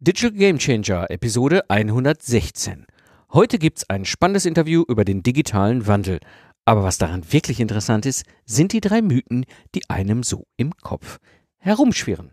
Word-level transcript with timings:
Digital 0.00 0.30
Game 0.30 0.58
Changer, 0.58 1.10
Episode 1.10 1.68
116. 1.68 2.86
Heute 3.32 3.58
gibt's 3.58 3.90
ein 3.90 4.04
spannendes 4.04 4.46
Interview 4.46 4.84
über 4.86 5.04
den 5.04 5.24
digitalen 5.24 5.88
Wandel. 5.88 6.20
Aber 6.64 6.84
was 6.84 6.98
daran 6.98 7.32
wirklich 7.32 7.58
interessant 7.58 8.06
ist, 8.06 8.24
sind 8.44 8.72
die 8.72 8.80
drei 8.80 9.02
Mythen, 9.02 9.44
die 9.74 9.90
einem 9.90 10.22
so 10.22 10.46
im 10.56 10.72
Kopf 10.76 11.18
herumschwirren. 11.56 12.30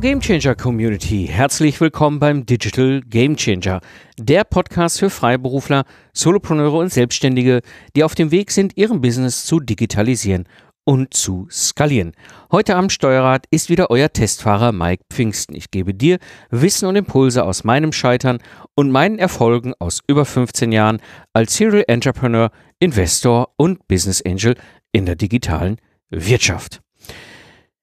Gamechanger 0.00 0.54
Community, 0.54 1.28
herzlich 1.30 1.78
willkommen 1.78 2.20
beim 2.20 2.46
Digital 2.46 3.02
Gamechanger, 3.06 3.82
der 4.18 4.44
Podcast 4.44 4.98
für 4.98 5.10
Freiberufler, 5.10 5.84
Solopreneure 6.14 6.78
und 6.78 6.90
Selbstständige, 6.90 7.60
die 7.94 8.02
auf 8.02 8.14
dem 8.14 8.30
Weg 8.30 8.50
sind, 8.50 8.78
ihren 8.78 9.02
Business 9.02 9.44
zu 9.44 9.60
digitalisieren 9.60 10.48
und 10.84 11.12
zu 11.12 11.48
skalieren. 11.50 12.12
Heute 12.50 12.76
am 12.76 12.88
Steuerrad 12.88 13.44
ist 13.50 13.68
wieder 13.68 13.90
euer 13.90 14.10
Testfahrer 14.10 14.72
Mike 14.72 15.04
Pfingsten. 15.12 15.54
Ich 15.54 15.70
gebe 15.70 15.92
dir 15.92 16.18
Wissen 16.48 16.86
und 16.86 16.96
Impulse 16.96 17.44
aus 17.44 17.64
meinem 17.64 17.92
Scheitern 17.92 18.38
und 18.74 18.90
meinen 18.90 19.18
Erfolgen 19.18 19.74
aus 19.78 20.00
über 20.06 20.24
15 20.24 20.72
Jahren 20.72 21.02
als 21.34 21.54
Serial 21.56 21.84
Entrepreneur, 21.88 22.50
Investor 22.78 23.50
und 23.58 23.86
Business 23.86 24.22
Angel 24.24 24.54
in 24.92 25.04
der 25.04 25.16
digitalen 25.16 25.76
Wirtschaft. 26.08 26.80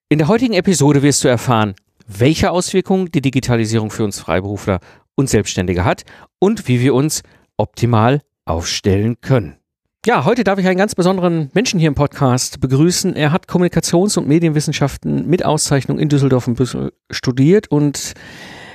In 0.10 0.18
der 0.18 0.28
heutigen 0.28 0.54
Episode 0.54 1.04
wirst 1.04 1.24
du 1.24 1.28
erfahren, 1.28 1.76
welche 2.08 2.52
Auswirkungen 2.52 3.12
die 3.12 3.22
Digitalisierung 3.22 3.92
für 3.92 4.04
uns 4.04 4.20
Freiberufler 4.20 4.80
und 5.16 5.30
Selbstständige 5.30 5.84
hat 5.86 6.04
und 6.40 6.68
wie 6.68 6.82
wir 6.82 6.94
uns 6.94 7.22
optimal 7.58 8.22
aufstellen 8.46 9.20
können. 9.22 9.58
Ja, 10.06 10.24
heute 10.24 10.46
darf 10.46 10.58
ich 10.58 10.66
einen 10.68 10.78
ganz 10.78 10.96
besonderen 10.96 11.50
Menschen 11.54 11.80
hier 11.80 11.90
im 11.90 11.96
Podcast 11.96 12.62
begrüßen. 12.62 13.16
Er 13.16 13.34
hat 13.34 13.48
Kommunikations- 13.48 14.18
und 14.18 14.28
Medienwissenschaften 14.28 15.28
mit 15.28 15.44
Auszeichnung 15.44 16.00
in 16.00 16.08
Düsseldorf 16.08 16.48
und 16.48 16.56
Brüssel 16.56 16.94
studiert 17.12 17.68
und 17.68 18.14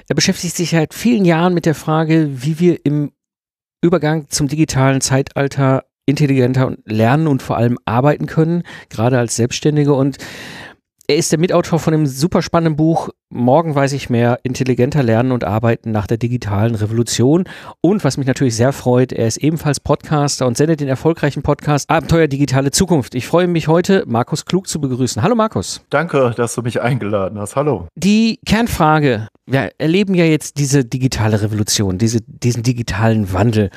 er 0.09 0.15
beschäftigt 0.15 0.57
sich 0.57 0.71
seit 0.71 0.93
vielen 0.93 1.25
Jahren 1.25 1.55
mit 1.55 1.65
der 1.65 1.75
Frage, 1.75 2.29
wie 2.31 2.61
wir 2.61 2.85
im 2.85 3.13
Übergang 3.81 4.29
zum 4.29 4.49
digitalen 4.49 5.01
Zeitalter 5.01 5.85
intelligenter 6.05 6.77
lernen 6.85 7.27
und 7.27 7.43
vor 7.43 7.57
allem 7.57 7.79
arbeiten 7.87 8.27
können, 8.27 8.65
gerade 8.91 9.19
als 9.19 9.37
Selbstständige. 9.37 9.95
Und 9.95 10.19
er 11.13 11.19
ist 11.19 11.31
der 11.31 11.39
Mitautor 11.39 11.79
von 11.79 11.93
dem 11.93 12.07
super 12.07 12.41
spannenden 12.41 12.77
Buch 12.77 13.11
Morgen 13.35 13.75
weiß 13.75 13.95
ich 13.95 14.11
mehr, 14.11 14.41
intelligenter 14.43 15.03
lernen 15.03 15.33
und 15.33 15.43
arbeiten 15.43 15.91
nach 15.91 16.07
der 16.07 16.19
digitalen 16.19 16.75
Revolution. 16.75 17.45
Und 17.81 18.05
was 18.05 18.19
mich 18.19 18.27
natürlich 18.27 18.57
sehr 18.57 18.75
freut, 18.75 19.11
er 19.11 19.27
ist 19.27 19.39
ebenfalls 19.39 19.81
Podcaster 19.81 20.47
und 20.47 20.59
sendet 20.59 20.81
den 20.81 20.89
erfolgreichen 20.89 21.43
Podcast 21.43 21.89
Abenteuer 21.89 22.29
digitale 22.29 22.73
Zukunft. 22.73 23.15
Ich 23.15 23.27
freue 23.27 23.47
mich 23.47 23.69
heute, 23.69 24.05
Markus 24.07 24.45
Klug 24.45 24.69
zu 24.69 24.83
begrüßen. 24.83 25.23
Hallo 25.23 25.35
Markus. 25.35 25.81
Danke, 25.89 26.35
dass 26.37 26.55
du 26.55 26.61
mich 26.61 26.83
eingeladen 26.83 27.39
hast. 27.39 27.57
Hallo. 27.57 27.89
Die 27.95 28.39
Kernfrage, 28.45 29.29
wir 29.47 29.71
erleben 29.79 30.15
ja 30.15 30.27
jetzt 30.27 30.59
diese 30.59 30.85
digitale 30.85 31.41
Revolution, 31.41 31.97
diese, 31.97 32.21
diesen 32.21 32.63
digitalen 32.63 33.33
Wandel. 33.33 33.71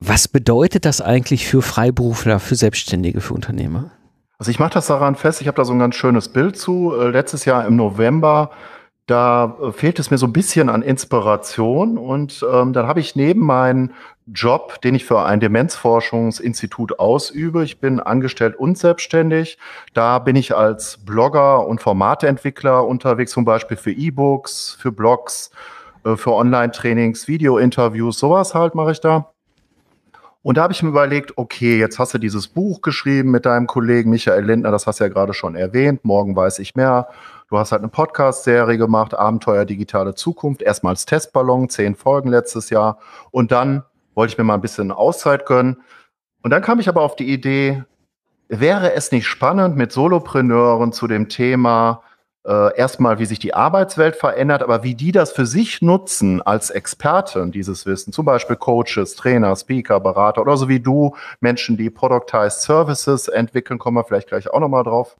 Was 0.00 0.26
bedeutet 0.26 0.86
das 0.86 1.02
eigentlich 1.02 1.46
für 1.46 1.60
Freiberufler, 1.60 2.40
für 2.40 2.54
Selbstständige, 2.54 3.20
für 3.20 3.34
Unternehmer? 3.34 3.90
Also 4.38 4.50
ich 4.50 4.58
mache 4.58 4.74
das 4.74 4.86
daran 4.86 5.14
fest, 5.14 5.40
ich 5.40 5.48
habe 5.48 5.56
da 5.56 5.64
so 5.64 5.72
ein 5.72 5.78
ganz 5.78 5.94
schönes 5.94 6.28
Bild 6.28 6.58
zu. 6.58 6.94
Äh, 6.94 7.08
letztes 7.08 7.46
Jahr 7.46 7.66
im 7.66 7.76
November, 7.76 8.50
da 9.06 9.56
äh, 9.62 9.72
fehlt 9.72 9.98
es 9.98 10.10
mir 10.10 10.18
so 10.18 10.26
ein 10.26 10.32
bisschen 10.32 10.68
an 10.68 10.82
Inspiration 10.82 11.96
und 11.96 12.44
ähm, 12.52 12.72
dann 12.72 12.86
habe 12.86 13.00
ich 13.00 13.16
neben 13.16 13.40
meinen 13.40 13.94
Job, 14.26 14.80
den 14.82 14.94
ich 14.94 15.04
für 15.04 15.24
ein 15.24 15.40
Demenzforschungsinstitut 15.40 16.98
ausübe, 16.98 17.64
ich 17.64 17.80
bin 17.80 18.00
angestellt 18.00 18.56
und 18.56 18.76
selbstständig. 18.76 19.56
Da 19.94 20.18
bin 20.18 20.36
ich 20.36 20.54
als 20.54 20.98
Blogger 20.98 21.66
und 21.66 21.80
Formateentwickler 21.80 22.84
unterwegs, 22.84 23.32
zum 23.32 23.44
Beispiel 23.44 23.76
für 23.76 23.92
E-Books, 23.92 24.76
für 24.80 24.92
Blogs, 24.92 25.50
äh, 26.04 26.16
für 26.16 26.32
Online-Trainings, 26.32 27.28
Video-Interviews, 27.28 28.18
sowas 28.18 28.54
halt 28.54 28.74
mache 28.74 28.92
ich 28.92 29.00
da. 29.00 29.32
Und 30.46 30.58
da 30.58 30.62
habe 30.62 30.72
ich 30.72 30.80
mir 30.80 30.90
überlegt, 30.90 31.36
okay, 31.38 31.76
jetzt 31.76 31.98
hast 31.98 32.14
du 32.14 32.18
dieses 32.18 32.46
Buch 32.46 32.80
geschrieben 32.80 33.32
mit 33.32 33.46
deinem 33.46 33.66
Kollegen 33.66 34.10
Michael 34.10 34.44
Lindner, 34.44 34.70
das 34.70 34.86
hast 34.86 35.00
du 35.00 35.04
ja 35.04 35.08
gerade 35.08 35.34
schon 35.34 35.56
erwähnt, 35.56 36.04
morgen 36.04 36.36
weiß 36.36 36.60
ich 36.60 36.76
mehr. 36.76 37.08
Du 37.50 37.58
hast 37.58 37.72
halt 37.72 37.82
eine 37.82 37.88
Podcast-Serie 37.88 38.78
gemacht, 38.78 39.12
Abenteuer 39.12 39.64
digitale 39.64 40.14
Zukunft, 40.14 40.62
erstmal 40.62 40.92
als 40.92 41.04
Testballon, 41.04 41.68
zehn 41.68 41.96
Folgen 41.96 42.28
letztes 42.28 42.70
Jahr. 42.70 43.00
Und 43.32 43.50
dann 43.50 43.82
wollte 44.14 44.34
ich 44.34 44.38
mir 44.38 44.44
mal 44.44 44.54
ein 44.54 44.60
bisschen 44.60 44.92
Auszeit 44.92 45.46
gönnen. 45.46 45.78
Und 46.44 46.52
dann 46.52 46.62
kam 46.62 46.78
ich 46.78 46.88
aber 46.88 47.02
auf 47.02 47.16
die 47.16 47.28
Idee, 47.28 47.82
wäre 48.46 48.92
es 48.92 49.10
nicht 49.10 49.26
spannend, 49.26 49.76
mit 49.76 49.90
Solopreneuren 49.90 50.92
zu 50.92 51.08
dem 51.08 51.28
Thema 51.28 52.04
äh, 52.46 52.76
erstmal, 52.76 53.18
wie 53.18 53.26
sich 53.26 53.38
die 53.38 53.54
Arbeitswelt 53.54 54.16
verändert, 54.16 54.62
aber 54.62 54.82
wie 54.82 54.94
die 54.94 55.12
das 55.12 55.32
für 55.32 55.46
sich 55.46 55.82
nutzen 55.82 56.40
als 56.42 56.70
Experten, 56.70 57.50
dieses 57.50 57.86
Wissen, 57.86 58.12
zum 58.12 58.24
Beispiel 58.24 58.56
Coaches, 58.56 59.16
Trainer, 59.16 59.56
Speaker, 59.56 59.98
Berater 60.00 60.42
oder 60.42 60.56
so 60.56 60.68
wie 60.68 60.80
du, 60.80 61.16
Menschen, 61.40 61.76
die 61.76 61.90
Productized 61.90 62.60
Services 62.62 63.28
entwickeln, 63.28 63.78
kommen 63.78 63.96
wir 63.96 64.04
vielleicht 64.04 64.28
gleich 64.28 64.48
auch 64.48 64.60
nochmal 64.60 64.84
drauf, 64.84 65.16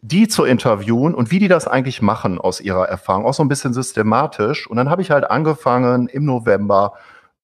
die 0.00 0.26
zu 0.26 0.44
interviewen 0.44 1.14
und 1.14 1.30
wie 1.30 1.38
die 1.38 1.48
das 1.48 1.68
eigentlich 1.68 2.02
machen 2.02 2.40
aus 2.40 2.60
ihrer 2.60 2.88
Erfahrung, 2.88 3.24
auch 3.24 3.34
so 3.34 3.44
ein 3.44 3.48
bisschen 3.48 3.72
systematisch. 3.72 4.68
Und 4.68 4.76
dann 4.76 4.90
habe 4.90 5.00
ich 5.00 5.12
halt 5.12 5.30
angefangen 5.30 6.08
im 6.08 6.24
November 6.24 6.94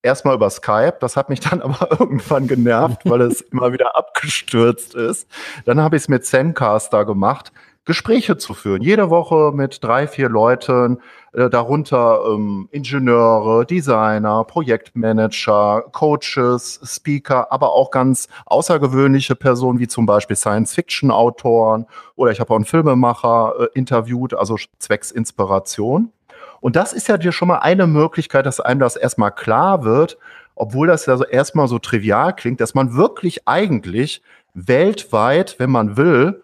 erstmal 0.03 0.35
über 0.35 0.51
Skype. 0.51 0.97
Das 1.01 1.17
hat 1.17 1.29
mich 1.29 1.39
dann 1.49 1.63
aber 1.63 2.01
irgendwann 2.01 2.49
genervt, 2.49 3.03
weil 3.05 3.21
es 3.21 3.41
immer 3.53 3.73
wieder 3.73 3.97
abgestürzt 3.97 4.97
ist. 4.97 5.29
Dann 5.67 5.81
habe 5.81 5.97
ich 5.97 6.03
es 6.03 6.09
mit 6.09 6.27
Zencaster 6.27 7.05
gemacht. 7.05 7.53
Gespräche 7.89 8.37
zu 8.37 8.53
führen. 8.53 8.83
Jede 8.83 9.09
Woche 9.09 9.51
mit 9.55 9.83
drei, 9.83 10.07
vier 10.07 10.29
Leuten, 10.29 11.01
äh, 11.33 11.49
darunter 11.49 12.21
ähm, 12.29 12.69
Ingenieure, 12.71 13.65
Designer, 13.65 14.45
Projektmanager, 14.45 15.85
Coaches, 15.91 16.81
Speaker, 16.85 17.51
aber 17.51 17.73
auch 17.73 17.91
ganz 17.91 18.29
außergewöhnliche 18.45 19.35
Personen 19.37 19.79
wie 19.79 19.89
zum 19.89 20.05
Beispiel 20.05 20.37
Science-Fiction-Autoren 20.37 21.87
oder 22.15 22.31
ich 22.31 22.41
habe 22.41 22.51
auch 22.51 22.57
einen 22.57 22.67
Filmemacher 22.67 23.55
äh, 23.59 23.67
interviewt, 23.73 24.35
also 24.35 24.57
zwecks 24.79 25.11
Inspiration. 25.11 26.13
Und 26.61 26.77
das 26.77 26.93
ist 26.93 27.09
ja 27.09 27.17
dir 27.17 27.33
schon 27.33 27.49
mal 27.49 27.61
eine 27.61 27.87
Möglichkeit, 27.87 28.45
dass 28.45 28.61
einem 28.61 28.81
das 28.81 28.97
erstmal 28.97 29.33
klar 29.33 29.85
wird, 29.85 30.19
obwohl 30.55 30.89
das 30.89 31.07
ja 31.07 31.17
so 31.17 31.25
erstmal 31.25 31.69
so 31.69 31.79
trivial 31.79 32.37
klingt, 32.37 32.61
dass 32.61 32.75
man 32.75 32.95
wirklich 32.97 33.49
eigentlich 33.49 34.21
weltweit, 34.53 35.57
wenn 35.59 35.71
man 35.71 35.97
will, 35.97 36.43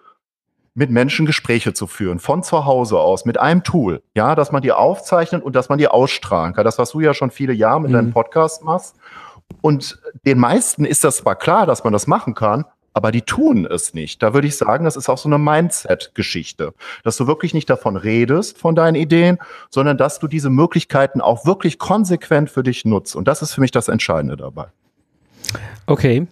mit 0.75 0.91
Menschen 0.91 1.25
Gespräche 1.25 1.73
zu 1.73 1.87
führen, 1.87 2.19
von 2.19 2.43
zu 2.43 2.65
Hause 2.65 2.99
aus, 2.99 3.25
mit 3.25 3.39
einem 3.39 3.63
Tool, 3.63 4.03
ja, 4.15 4.35
dass 4.35 4.51
man 4.51 4.61
die 4.61 4.73
aufzeichnet 4.73 5.43
und 5.43 5.55
dass 5.55 5.69
man 5.69 5.79
die 5.79 5.89
ausstrahlen 5.89 6.53
kann. 6.53 6.65
Das, 6.65 6.79
was 6.79 6.91
du 6.91 7.01
ja 7.01 7.15
schon 7.15 7.31
viele 7.31 7.53
Jahre 7.53 7.81
mit 7.81 7.91
mhm. 7.91 7.95
deinem 7.95 8.13
Podcast 8.13 8.65
machst. 8.65 8.97
Und 9.61 10.01
den 10.27 10.39
meisten 10.39 10.85
ist 10.85 11.05
das 11.05 11.19
zwar 11.19 11.37
klar, 11.37 11.67
dass 11.67 11.85
man 11.85 11.93
das 11.93 12.07
machen 12.07 12.35
kann, 12.35 12.65
aber 12.93 13.13
die 13.13 13.23
tun 13.23 13.67
es 13.67 13.95
nicht. 13.95 14.23
Da 14.23 14.35
würde 14.35 14.47
ich 14.47 14.57
sagen, 14.57 14.85
das 14.85 14.97
ist 14.97 15.09
auch 15.09 15.19
so 15.19 15.29
eine 15.29 15.39
Mindset-Geschichte, 15.39 16.75
dass 17.03 17.17
du 17.17 17.27
wirklich 17.27 17.55
nicht 17.55 17.69
davon 17.71 17.97
redest, 17.97 18.59
von 18.59 18.75
deinen 18.75 18.95
Ideen, 18.95 19.39
sondern 19.71 19.97
dass 19.97 20.19
du 20.19 20.29
diese 20.29 20.51
Möglichkeiten 20.51 21.21
auch 21.21 21.47
wirklich 21.47 21.79
konsequent 21.79 22.51
für 22.51 22.63
dich 22.63 22.85
nutzt. 22.85 23.17
Und 23.17 23.29
das 23.29 23.43
ist 23.43 23.53
für 23.53 23.61
mich 23.61 23.73
das 23.73 23.89
Entscheidende 23.89 24.37
dabei. 24.37 24.67
Okay 25.87 26.27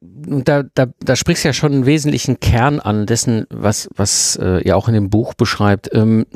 da, 0.00 0.62
da, 0.62 0.86
da 1.00 1.16
sprichst 1.16 1.44
ja 1.44 1.52
schon 1.52 1.72
einen 1.72 1.86
wesentlichen 1.86 2.40
Kern 2.40 2.80
an 2.80 3.06
dessen, 3.06 3.46
was, 3.50 3.88
was 3.94 4.36
äh, 4.40 4.62
ihr 4.62 4.76
auch 4.76 4.88
in 4.88 4.94
dem 4.94 5.10
Buch 5.10 5.34
beschreibt. 5.34 5.90
Ähm, 5.92 6.26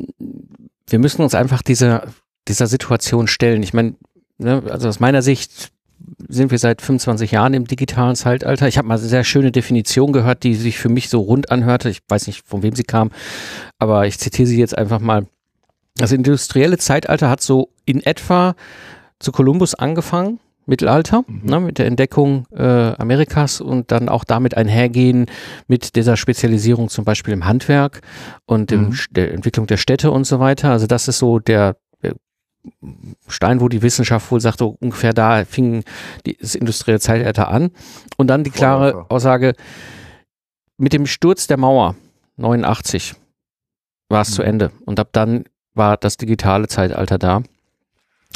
wir 0.86 0.98
müssen 0.98 1.22
uns 1.22 1.34
einfach 1.34 1.62
dieser, 1.62 2.06
dieser 2.48 2.66
Situation 2.66 3.28
stellen. 3.28 3.62
Ich 3.62 3.72
meine, 3.72 3.94
ne, 4.38 4.62
also 4.68 4.88
aus 4.88 5.00
meiner 5.00 5.22
Sicht 5.22 5.72
sind 6.28 6.50
wir 6.50 6.58
seit 6.58 6.82
25 6.82 7.30
Jahren 7.30 7.54
im 7.54 7.66
digitalen 7.66 8.16
Zeitalter. 8.16 8.68
Ich 8.68 8.78
habe 8.78 8.88
mal 8.88 8.98
eine 8.98 9.06
sehr 9.06 9.24
schöne 9.24 9.52
Definition 9.52 10.12
gehört, 10.12 10.42
die 10.42 10.54
sich 10.54 10.78
für 10.78 10.88
mich 10.88 11.08
so 11.08 11.20
rund 11.20 11.50
anhörte. 11.50 11.90
Ich 11.90 12.00
weiß 12.08 12.26
nicht, 12.26 12.46
von 12.46 12.62
wem 12.62 12.74
sie 12.74 12.84
kam, 12.84 13.10
aber 13.78 14.06
ich 14.06 14.18
zitiere 14.18 14.46
sie 14.46 14.58
jetzt 14.58 14.76
einfach 14.76 15.00
mal. 15.00 15.26
Das 15.96 16.12
industrielle 16.12 16.78
Zeitalter 16.78 17.28
hat 17.28 17.42
so 17.42 17.70
in 17.84 18.02
etwa 18.02 18.54
zu 19.18 19.30
Kolumbus 19.30 19.74
angefangen 19.74 20.40
Mittelalter, 20.66 21.24
mhm. 21.26 21.40
ne, 21.44 21.60
mit 21.60 21.78
der 21.78 21.86
Entdeckung 21.86 22.46
äh, 22.52 22.62
Amerikas 22.62 23.60
und 23.60 23.90
dann 23.90 24.08
auch 24.08 24.24
damit 24.24 24.56
einhergehen 24.56 25.26
mit 25.66 25.96
dieser 25.96 26.16
Spezialisierung 26.16 26.88
zum 26.88 27.04
Beispiel 27.04 27.34
im 27.34 27.44
Handwerk 27.44 28.00
und 28.46 28.70
mhm. 28.70 28.96
der 29.10 29.32
Entwicklung 29.32 29.66
der 29.66 29.76
Städte 29.76 30.10
und 30.10 30.24
so 30.24 30.40
weiter. 30.40 30.70
Also 30.70 30.86
das 30.86 31.08
ist 31.08 31.18
so 31.18 31.38
der, 31.38 31.76
der 32.02 32.14
Stein, 33.26 33.60
wo 33.60 33.68
die 33.68 33.82
Wissenschaft 33.82 34.30
wohl 34.30 34.40
sagt, 34.40 34.58
so 34.58 34.76
ungefähr 34.80 35.12
da 35.12 35.44
fing 35.44 35.84
das 36.40 36.54
industrielle 36.54 37.00
Zeitalter 37.00 37.48
an. 37.48 37.70
Und 38.16 38.28
dann 38.28 38.44
die 38.44 38.50
klare 38.50 39.06
Aussage, 39.10 39.54
mit 40.78 40.92
dem 40.92 41.06
Sturz 41.06 41.46
der 41.46 41.58
Mauer 41.58 41.96
89 42.36 43.14
war 44.08 44.22
es 44.22 44.30
mhm. 44.30 44.34
zu 44.34 44.42
Ende. 44.42 44.70
Und 44.84 45.00
ab 45.00 45.08
dann 45.12 45.44
war 45.74 45.96
das 45.96 46.16
digitale 46.16 46.68
Zeitalter 46.68 47.18
da. 47.18 47.42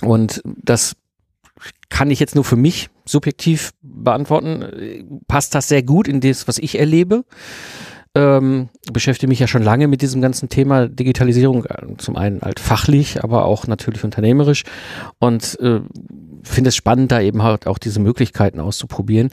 Und 0.03 0.43
das 0.45 0.97
kann 1.89 2.11
ich 2.11 2.21
jetzt 2.21 2.35
nur 2.35 2.45
für 2.45 2.57
mich 2.57 2.91
subjektiv 3.05 3.73
beantworten. 3.83 5.23
Passt 5.29 5.55
das 5.55 5.69
sehr 5.69 5.83
gut 5.83 6.09
in 6.09 6.21
das, 6.21 6.49
was 6.49 6.59
ich 6.59 6.79
erlebe? 6.79 7.25
Ähm, 8.15 8.71
beschäftige 8.93 9.29
mich 9.29 9.41
ja 9.41 9.47
schon 9.47 9.63
lange 9.63 9.89
mit 9.89 10.01
diesem 10.01 10.23
ganzen 10.23 10.49
Thema 10.49 10.89
Digitalisierung, 10.89 11.67
zum 11.99 12.17
einen 12.17 12.41
halt 12.41 12.61
fachlich, 12.61 13.23
aber 13.23 13.45
auch 13.45 13.67
natürlich 13.67 14.05
unternehmerisch 14.05 14.65
und 15.19 15.61
äh, 15.61 15.81
finde 16.43 16.69
es 16.69 16.77
spannend, 16.77 17.13
da 17.13 17.21
eben 17.21 17.43
halt 17.43 17.67
auch 17.67 17.77
diese 17.77 18.01
Möglichkeiten 18.01 18.59
auszuprobieren. 18.59 19.31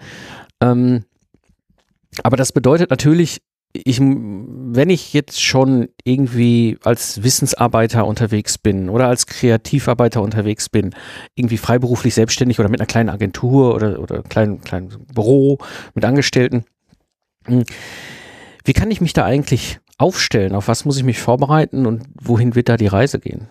Ähm, 0.60 1.06
aber 2.24 2.36
das 2.36 2.52
bedeutet 2.52 2.90
natürlich, 2.90 3.42
ich, 3.74 4.00
wenn 4.00 4.90
ich 4.92 5.14
jetzt 5.14 5.42
schon 5.42 5.90
irgendwie 6.04 6.78
als 6.84 7.24
Wissensarbeiter 7.24 8.06
unterwegs 8.06 8.60
bin 8.60 8.88
oder 8.88 9.08
als 9.08 9.26
Kreativarbeiter 9.26 10.22
unterwegs 10.22 10.70
bin, 10.70 10.94
irgendwie 11.36 11.58
freiberuflich 11.58 12.14
selbstständig 12.14 12.60
oder 12.60 12.70
mit 12.70 12.80
einer 12.80 12.88
kleinen 12.88 13.10
Agentur 13.10 13.74
oder, 13.74 14.00
oder 14.00 14.22
kleinen, 14.22 14.62
kleinen 14.62 14.90
Büro 15.14 15.58
mit 15.96 16.06
Angestellten, 16.06 16.66
hm, 17.46 17.64
wie 18.64 18.74
kann 18.74 18.92
ich 18.92 19.02
mich 19.02 19.14
da 19.14 19.26
eigentlich 19.26 19.80
aufstellen? 19.98 20.56
Auf 20.56 20.68
was 20.68 20.86
muss 20.86 20.98
ich 20.98 21.04
mich 21.04 21.20
vorbereiten 21.20 21.86
und 21.86 22.04
wohin 22.22 22.56
wird 22.56 22.70
da 22.70 22.78
die 22.78 22.88
Reise 22.88 23.20
gehen? 23.20 23.50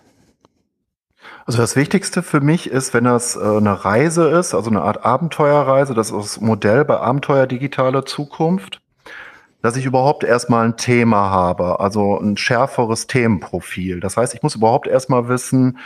Also 1.45 1.57
das 1.57 1.75
Wichtigste 1.75 2.23
für 2.23 2.39
mich 2.39 2.69
ist, 2.69 2.93
wenn 2.93 3.03
das 3.03 3.35
äh, 3.35 3.39
eine 3.39 3.83
Reise 3.83 4.29
ist, 4.29 4.53
also 4.53 4.69
eine 4.69 4.81
Art 4.81 5.05
Abenteuerreise, 5.05 5.93
das 5.93 6.11
ist 6.11 6.17
das 6.17 6.41
Modell 6.41 6.85
bei 6.85 6.97
Abenteuer 6.97 7.47
Digitale 7.47 8.05
Zukunft, 8.05 8.79
dass 9.63 9.77
ich 9.77 9.85
überhaupt 9.85 10.25
erstmal 10.25 10.65
ein 10.65 10.75
Thema 10.75 11.29
habe, 11.29 11.79
also 11.79 12.19
ein 12.19 12.35
schärferes 12.35 13.07
Themenprofil. 13.07 14.01
Das 14.01 14.17
heißt, 14.17 14.35
ich 14.35 14.43
muss 14.43 14.55
überhaupt 14.55 14.87
erstmal 14.87 15.29
wissen, 15.29 15.77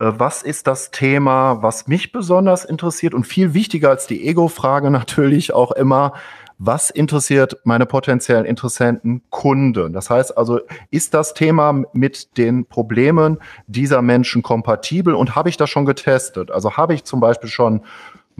äh, 0.00 0.06
was 0.16 0.42
ist 0.42 0.66
das 0.66 0.90
Thema, 0.90 1.62
was 1.62 1.86
mich 1.86 2.12
besonders 2.12 2.64
interessiert 2.64 3.12
und 3.12 3.26
viel 3.26 3.52
wichtiger 3.52 3.90
als 3.90 4.06
die 4.06 4.26
Ego-Frage 4.26 4.90
natürlich 4.90 5.52
auch 5.52 5.70
immer, 5.72 6.14
was 6.62 6.88
interessiert 6.88 7.58
meine 7.64 7.84
potenziellen 7.84 8.46
Interessenten 8.46 9.22
Kunden? 9.28 9.92
Das 9.92 10.08
heißt 10.08 10.36
also, 10.36 10.60
ist 10.90 11.12
das 11.12 11.34
Thema 11.34 11.84
mit 11.92 12.38
den 12.38 12.66
Problemen 12.66 13.38
dieser 13.66 14.00
Menschen 14.00 14.42
kompatibel 14.42 15.14
und 15.14 15.36
habe 15.36 15.50
ich 15.50 15.58
das 15.58 15.68
schon 15.68 15.84
getestet? 15.84 16.50
Also 16.50 16.76
habe 16.78 16.94
ich 16.94 17.04
zum 17.04 17.20
Beispiel 17.20 17.50
schon 17.50 17.82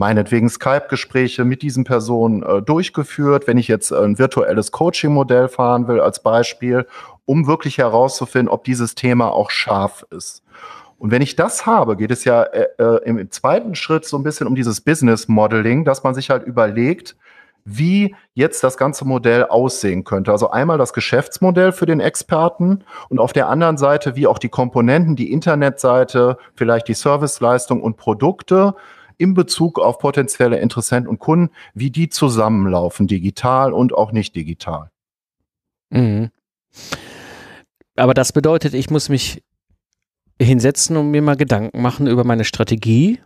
meinetwegen 0.01 0.49
Skype-Gespräche 0.49 1.45
mit 1.45 1.61
diesen 1.61 1.83
Personen 1.83 2.41
äh, 2.41 2.63
durchgeführt, 2.63 3.45
wenn 3.45 3.59
ich 3.59 3.67
jetzt 3.67 3.93
ein 3.93 4.17
virtuelles 4.17 4.71
Coaching-Modell 4.71 5.47
fahren 5.47 5.87
will 5.87 5.99
als 5.99 6.23
Beispiel, 6.23 6.87
um 7.25 7.45
wirklich 7.45 7.77
herauszufinden, 7.77 8.49
ob 8.49 8.63
dieses 8.63 8.95
Thema 8.95 9.31
auch 9.31 9.51
scharf 9.51 10.03
ist. 10.09 10.41
Und 10.97 11.11
wenn 11.11 11.21
ich 11.21 11.35
das 11.35 11.67
habe, 11.67 11.97
geht 11.97 12.09
es 12.09 12.25
ja 12.25 12.41
äh, 12.41 12.67
äh 12.79 13.03
im 13.05 13.29
zweiten 13.29 13.75
Schritt 13.75 14.05
so 14.05 14.17
ein 14.17 14.23
bisschen 14.23 14.47
um 14.47 14.55
dieses 14.55 14.81
Business 14.81 15.27
Modeling, 15.27 15.85
dass 15.85 16.03
man 16.03 16.15
sich 16.15 16.31
halt 16.31 16.47
überlegt, 16.47 17.15
wie 17.63 18.15
jetzt 18.33 18.63
das 18.63 18.77
ganze 18.77 19.05
Modell 19.05 19.45
aussehen 19.45 20.03
könnte. 20.03 20.31
Also 20.31 20.49
einmal 20.49 20.79
das 20.79 20.93
Geschäftsmodell 20.93 21.73
für 21.73 21.85
den 21.85 21.99
Experten 21.99 22.83
und 23.09 23.19
auf 23.19 23.33
der 23.33 23.49
anderen 23.49 23.77
Seite, 23.77 24.15
wie 24.15 24.25
auch 24.25 24.39
die 24.39 24.49
Komponenten, 24.49 25.15
die 25.15 25.31
Internetseite, 25.31 26.39
vielleicht 26.55 26.87
die 26.87 26.95
Serviceleistung 26.95 27.83
und 27.83 27.97
Produkte 27.97 28.73
in 29.21 29.33
Bezug 29.33 29.79
auf 29.79 29.99
potenzielle 29.99 30.59
Interessenten 30.59 31.07
und 31.07 31.19
Kunden, 31.19 31.53
wie 31.73 31.91
die 31.91 32.09
zusammenlaufen, 32.09 33.07
digital 33.07 33.73
und 33.73 33.93
auch 33.93 34.11
nicht 34.11 34.35
digital. 34.35 34.89
Mhm. 35.91 36.31
Aber 37.95 38.13
das 38.13 38.33
bedeutet, 38.33 38.73
ich 38.73 38.89
muss 38.89 39.09
mich 39.09 39.43
hinsetzen 40.41 40.97
und 40.97 41.11
mir 41.11 41.21
mal 41.21 41.35
Gedanken 41.35 41.81
machen 41.81 42.07
über 42.07 42.23
meine 42.23 42.45
Strategie 42.45 43.19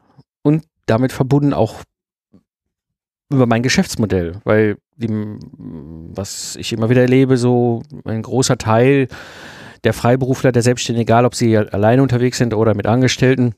und 0.43 0.65
damit 0.85 1.13
verbunden 1.13 1.53
auch 1.53 1.81
über 3.31 3.45
mein 3.45 3.63
Geschäftsmodell, 3.63 4.41
weil 4.43 4.77
die, 4.97 5.07
was 5.09 6.55
ich 6.57 6.73
immer 6.73 6.89
wieder 6.89 7.01
erlebe, 7.01 7.37
so 7.37 7.83
ein 8.03 8.21
großer 8.21 8.57
Teil 8.57 9.07
der 9.83 9.93
Freiberufler, 9.93 10.51
der 10.51 10.61
Selbstständigen, 10.61 11.03
egal 11.07 11.25
ob 11.25 11.35
sie 11.35 11.57
alleine 11.57 12.01
unterwegs 12.03 12.37
sind 12.37 12.53
oder 12.53 12.73
mit 12.75 12.85
Angestellten, 12.85 13.55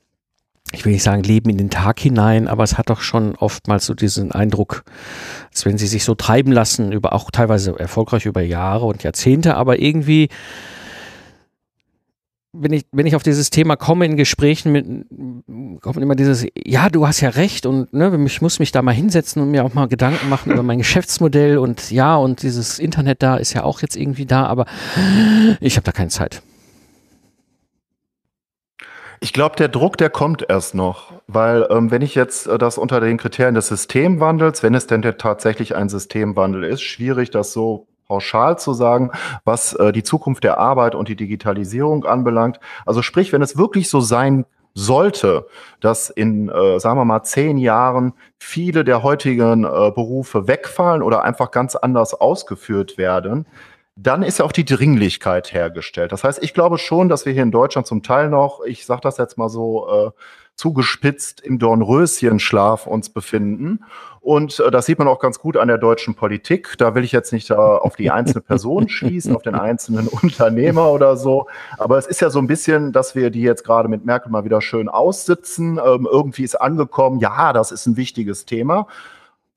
ich 0.72 0.84
will 0.84 0.92
nicht 0.92 1.02
sagen, 1.02 1.22
leben 1.22 1.50
in 1.50 1.58
den 1.58 1.70
Tag 1.70 1.98
hinein, 2.00 2.46
aber 2.48 2.62
es 2.62 2.76
hat 2.76 2.90
doch 2.90 3.00
schon 3.00 3.34
oftmals 3.36 3.86
so 3.86 3.94
diesen 3.94 4.32
Eindruck, 4.32 4.84
als 5.50 5.64
wenn 5.64 5.78
sie 5.78 5.86
sich 5.86 6.04
so 6.04 6.14
treiben 6.14 6.52
lassen, 6.52 6.92
über 6.92 7.12
auch 7.12 7.30
teilweise 7.30 7.78
erfolgreich 7.78 8.26
über 8.26 8.42
Jahre 8.42 8.86
und 8.86 9.02
Jahrzehnte, 9.02 9.56
aber 9.56 9.80
irgendwie 9.80 10.28
wenn 12.52 12.72
ich, 12.72 12.86
wenn 12.92 13.06
ich 13.06 13.14
auf 13.14 13.22
dieses 13.22 13.50
Thema 13.50 13.76
komme 13.76 14.06
in 14.06 14.16
Gesprächen 14.16 14.72
mit, 14.72 15.82
kommt 15.82 15.98
immer 15.98 16.14
dieses, 16.14 16.46
ja, 16.56 16.88
du 16.88 17.06
hast 17.06 17.20
ja 17.20 17.28
recht 17.30 17.66
und 17.66 17.92
ne, 17.92 18.24
ich 18.26 18.40
muss 18.40 18.58
mich 18.58 18.72
da 18.72 18.82
mal 18.82 18.94
hinsetzen 18.94 19.42
und 19.42 19.50
mir 19.50 19.64
auch 19.64 19.74
mal 19.74 19.86
Gedanken 19.86 20.28
machen 20.28 20.52
über 20.52 20.62
mein 20.62 20.78
Geschäftsmodell 20.78 21.58
und 21.58 21.90
ja, 21.90 22.16
und 22.16 22.42
dieses 22.42 22.78
Internet 22.78 23.22
da 23.22 23.36
ist 23.36 23.52
ja 23.52 23.64
auch 23.64 23.82
jetzt 23.82 23.96
irgendwie 23.96 24.26
da, 24.26 24.46
aber 24.46 24.66
ich 25.60 25.76
habe 25.76 25.84
da 25.84 25.92
keine 25.92 26.08
Zeit. 26.08 26.42
Ich 29.20 29.32
glaube, 29.32 29.56
der 29.56 29.68
Druck, 29.68 29.96
der 29.96 30.10
kommt 30.10 30.48
erst 30.48 30.74
noch, 30.74 31.12
weil 31.26 31.66
ähm, 31.70 31.90
wenn 31.90 32.02
ich 32.02 32.14
jetzt 32.14 32.46
äh, 32.46 32.58
das 32.58 32.78
unter 32.78 33.00
den 33.00 33.16
Kriterien 33.16 33.54
des 33.54 33.68
Systemwandels, 33.68 34.62
wenn 34.62 34.74
es 34.74 34.86
denn 34.86 35.02
tatsächlich 35.02 35.74
ein 35.74 35.88
Systemwandel 35.88 36.64
ist, 36.64 36.82
schwierig, 36.82 37.30
das 37.30 37.52
so 37.52 37.86
pauschal 38.06 38.58
zu 38.58 38.72
sagen, 38.72 39.10
was 39.44 39.74
äh, 39.74 39.92
die 39.92 40.02
Zukunft 40.02 40.44
der 40.44 40.58
Arbeit 40.58 40.94
und 40.94 41.08
die 41.08 41.16
Digitalisierung 41.16 42.04
anbelangt. 42.04 42.60
Also 42.86 43.02
sprich, 43.02 43.32
wenn 43.32 43.42
es 43.42 43.58
wirklich 43.58 43.90
so 43.90 44.00
sein 44.00 44.44
sollte, 44.74 45.46
dass 45.80 46.08
in, 46.08 46.48
äh, 46.48 46.78
sagen 46.78 46.98
wir 46.98 47.04
mal, 47.04 47.24
zehn 47.24 47.58
Jahren 47.58 48.12
viele 48.38 48.84
der 48.84 49.02
heutigen 49.02 49.64
äh, 49.64 49.90
Berufe 49.90 50.46
wegfallen 50.46 51.02
oder 51.02 51.24
einfach 51.24 51.50
ganz 51.50 51.74
anders 51.74 52.14
ausgeführt 52.14 52.96
werden, 52.96 53.46
dann 54.00 54.22
ist 54.22 54.38
ja 54.38 54.44
auch 54.44 54.52
die 54.52 54.64
Dringlichkeit 54.64 55.52
hergestellt. 55.52 56.12
Das 56.12 56.22
heißt, 56.22 56.42
ich 56.42 56.54
glaube 56.54 56.78
schon, 56.78 57.08
dass 57.08 57.26
wir 57.26 57.32
hier 57.32 57.42
in 57.42 57.50
Deutschland 57.50 57.86
zum 57.86 58.04
Teil 58.04 58.28
noch, 58.30 58.60
ich 58.64 58.86
sage 58.86 59.00
das 59.02 59.18
jetzt 59.18 59.36
mal 59.36 59.48
so 59.48 59.88
äh, 59.88 60.10
zugespitzt, 60.54 61.40
im 61.40 61.58
Dornröschenschlaf 61.58 62.86
uns 62.86 63.08
befinden. 63.10 63.80
Und 64.20 64.60
äh, 64.60 64.70
das 64.70 64.86
sieht 64.86 65.00
man 65.00 65.08
auch 65.08 65.18
ganz 65.18 65.40
gut 65.40 65.56
an 65.56 65.66
der 65.66 65.78
deutschen 65.78 66.14
Politik. 66.14 66.76
Da 66.78 66.94
will 66.94 67.02
ich 67.02 67.10
jetzt 67.10 67.32
nicht 67.32 67.50
äh, 67.50 67.54
auf 67.54 67.96
die 67.96 68.12
einzelne 68.12 68.40
Person 68.40 68.88
schließen, 68.88 69.34
auf 69.34 69.42
den 69.42 69.56
einzelnen 69.56 70.06
Unternehmer 70.06 70.92
oder 70.92 71.16
so. 71.16 71.48
Aber 71.76 71.98
es 71.98 72.06
ist 72.06 72.20
ja 72.20 72.30
so 72.30 72.38
ein 72.38 72.46
bisschen, 72.46 72.92
dass 72.92 73.16
wir 73.16 73.30
die 73.30 73.42
jetzt 73.42 73.64
gerade 73.64 73.88
mit 73.88 74.04
Merkel 74.04 74.30
mal 74.30 74.44
wieder 74.44 74.60
schön 74.60 74.88
aussitzen. 74.88 75.80
Ähm, 75.84 76.06
irgendwie 76.08 76.44
ist 76.44 76.54
angekommen, 76.54 77.18
ja, 77.18 77.52
das 77.52 77.72
ist 77.72 77.86
ein 77.86 77.96
wichtiges 77.96 78.44
Thema. 78.44 78.86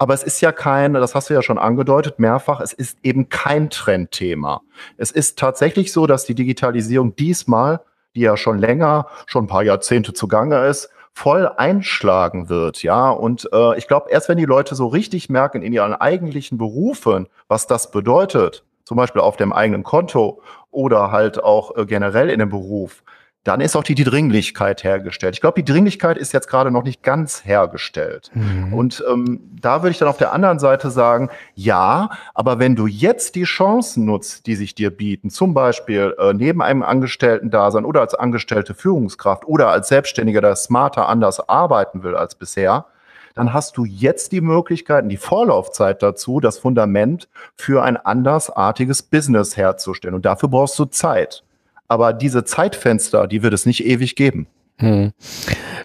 Aber 0.02 0.16
es 0.16 0.24
ist 0.24 0.42
ja 0.42 0.52
kein, 0.52 0.96
das 0.96 1.14
hast 1.14 1.30
du 1.30 1.36
ja 1.36 1.44
schon 1.44 1.60
angedeutet, 1.60 2.18
mehrfach, 2.18 2.60
es 2.60 2.74
ist 2.74 2.98
eben 3.04 3.30
kein 3.30 3.70
Trendthema. 3.70 4.64
Es 4.98 5.12
ist 5.12 5.38
tatsächlich 5.38 5.94
so, 5.94 6.08
dass 6.08 6.26
die 6.26 6.34
Digitalisierung 6.34 7.16
diesmal, 7.16 7.82
die 8.16 8.22
ja 8.22 8.36
schon 8.36 8.58
länger, 8.58 9.06
schon 9.28 9.44
ein 9.44 9.48
paar 9.48 9.62
Jahrzehnte 9.62 10.14
zugange 10.14 10.66
ist, 10.66 10.90
voll 11.14 11.48
einschlagen 11.48 12.50
wird, 12.50 12.82
ja. 12.82 13.12
Und 13.12 13.48
äh, 13.54 13.78
ich 13.78 13.88
glaube, 13.88 14.10
erst 14.10 14.28
wenn 14.28 14.40
die 14.40 14.46
Leute 14.46 14.74
so 14.74 14.88
richtig 14.88 15.30
merken 15.30 15.62
in 15.62 15.72
ihren 15.72 15.94
eigentlichen 15.94 16.58
Berufen, 16.58 17.28
was 17.48 17.68
das 17.68 17.92
bedeutet, 17.92 18.64
zum 18.86 18.98
Beispiel 18.98 19.22
auf 19.22 19.38
dem 19.38 19.54
eigenen 19.54 19.84
Konto 19.84 20.42
oder 20.72 21.12
halt 21.12 21.44
auch 21.44 21.78
äh, 21.78 21.86
generell 21.86 22.32
in 22.32 22.40
dem 22.40 22.50
Beruf, 22.50 23.04
dann 23.44 23.60
ist 23.60 23.76
auch 23.76 23.84
die, 23.84 23.96
die 23.96 24.04
Dringlichkeit 24.04 24.84
hergestellt. 24.84 25.34
Ich 25.34 25.42
glaube, 25.42 25.62
die 25.62 25.72
Dringlichkeit 25.72 26.18
ist 26.18 26.32
jetzt 26.32 26.48
gerade 26.48 26.70
noch 26.70 26.84
nicht 26.84 27.02
ganz 27.02 27.44
hergestellt. 27.44 28.30
Mhm. 28.36 28.74
Und 28.74 29.04
ähm, 29.10 29.40
da 29.60 29.82
würde 29.82 29.92
ich 29.92 29.98
dann 29.98 30.08
auf 30.08 30.18
der 30.18 30.32
anderen 30.32 30.60
Seite 30.60 30.92
sagen, 30.92 31.30
ja, 31.56 32.12
aber 32.36 32.60
wenn 32.60 32.76
du 32.76 32.86
jetzt 32.86 33.34
die 33.34 33.44
Chancen 33.44 34.06
nutzt, 34.06 34.46
die 34.46 34.56
sich 34.56 34.76
dir 34.76 34.92
bieten, 34.92 35.32
zum 35.32 35.56
Beispiel 35.56 36.16
äh, 36.20 36.34
neben 36.34 36.62
einem 36.62 36.84
Angestellten-Dasein 36.84 37.84
oder 37.84 38.02
als 38.02 38.14
angestellte 38.14 38.76
Führungskraft 38.76 39.46
oder 39.46 39.70
als 39.70 39.88
Selbstständiger, 39.88 40.42
der 40.42 40.56
smarter 40.56 41.10
anders 41.10 41.50
arbeiten 41.50 42.04
will 42.04 42.16
als 42.16 42.36
bisher, 42.36 42.86
dann 43.34 43.54
hast 43.54 43.78
du 43.78 43.86
jetzt 43.86 44.34
die 44.34 44.42
Möglichkeiten, 44.42 45.10
die 45.10 45.18
Vorlaufzeit 45.18 46.04
dazu, 46.04 46.40
das 46.40 46.60
Fundament 46.60 47.28
für 47.56 47.82
ein 47.82 47.98
andersartiges 47.98 49.02
Business 49.02 49.58
herzustellen. 49.58 50.14
Und 50.14 50.26
dafür 50.26 50.50
brauchst 50.50 50.78
du 50.78 50.86
Zeit. 50.86 51.44
Aber 51.92 52.14
diese 52.14 52.46
Zeitfenster, 52.46 53.28
die 53.28 53.44
wird 53.44 53.54
es 53.54 53.66
nicht 53.66 53.86
ewig 53.86 54.16
geben. 54.16 54.48
Hm. 54.78 55.12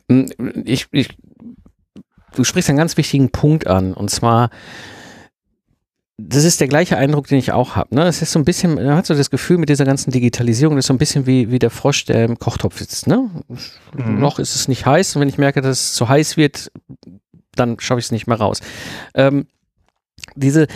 hm 0.08 0.28
ich, 0.64 0.86
ich 0.92 1.08
du 2.36 2.44
sprichst 2.44 2.68
einen 2.68 2.78
ganz 2.78 2.96
wichtigen 2.96 3.30
Punkt 3.30 3.66
an 3.66 3.92
und 3.92 4.08
zwar 4.08 4.50
das 6.16 6.44
ist 6.44 6.60
der 6.60 6.68
gleiche 6.68 6.96
Eindruck, 6.96 7.26
den 7.26 7.38
ich 7.38 7.50
auch 7.50 7.74
habe. 7.74 7.92
Ne? 7.92 8.06
Es 8.06 8.22
ist 8.22 8.30
so 8.30 8.38
ein 8.38 8.44
bisschen, 8.44 8.76
man 8.76 8.94
hat 8.94 9.04
so 9.04 9.14
das 9.14 9.30
Gefühl 9.30 9.58
mit 9.58 9.68
dieser 9.68 9.84
ganzen 9.84 10.12
Digitalisierung, 10.12 10.76
das 10.76 10.84
ist 10.84 10.86
so 10.86 10.94
ein 10.94 10.98
bisschen 10.98 11.26
wie, 11.26 11.50
wie 11.50 11.58
der 11.58 11.70
Frosch, 11.70 12.04
der 12.04 12.24
im 12.24 12.38
Kochtopf 12.38 12.78
sitzt. 12.78 13.08
Ne? 13.08 13.28
Mhm. 13.92 14.20
Noch 14.20 14.38
ist 14.38 14.54
es 14.54 14.68
nicht 14.68 14.86
heiß 14.86 15.16
und 15.16 15.22
wenn 15.22 15.28
ich 15.28 15.38
merke, 15.38 15.60
dass 15.60 15.80
es 15.80 15.94
zu 15.94 16.08
heiß 16.08 16.36
wird, 16.36 16.70
dann 17.56 17.80
schaffe 17.80 17.98
ich 17.98 18.06
es 18.06 18.12
nicht 18.12 18.28
mehr 18.28 18.38
raus. 18.38 18.60
Ähm, 19.14 19.48
diese, 20.36 20.66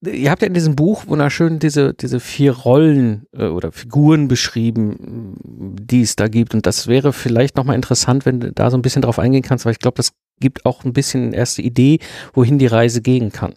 ihr 0.00 0.30
habt 0.30 0.42
ja 0.42 0.48
in 0.48 0.54
diesem 0.54 0.76
Buch 0.76 1.06
wunderschön 1.06 1.58
diese, 1.58 1.94
diese 1.94 2.20
vier 2.20 2.52
Rollen 2.52 3.26
äh, 3.32 3.46
oder 3.46 3.72
Figuren 3.72 4.28
beschrieben, 4.28 5.36
die 5.44 6.02
es 6.02 6.16
da 6.16 6.28
gibt. 6.28 6.54
Und 6.54 6.66
das 6.66 6.86
wäre 6.86 7.12
vielleicht 7.12 7.56
nochmal 7.56 7.76
interessant, 7.76 8.26
wenn 8.26 8.40
du 8.40 8.52
da 8.52 8.70
so 8.70 8.76
ein 8.76 8.82
bisschen 8.82 9.02
drauf 9.02 9.18
eingehen 9.18 9.42
kannst, 9.42 9.64
weil 9.64 9.72
ich 9.72 9.78
glaube, 9.78 9.96
das 9.96 10.12
gibt 10.40 10.66
auch 10.66 10.84
ein 10.84 10.92
bisschen 10.92 11.32
erste 11.32 11.62
Idee, 11.62 11.98
wohin 12.32 12.58
die 12.58 12.66
Reise 12.66 13.02
gehen 13.02 13.30
kann. 13.30 13.54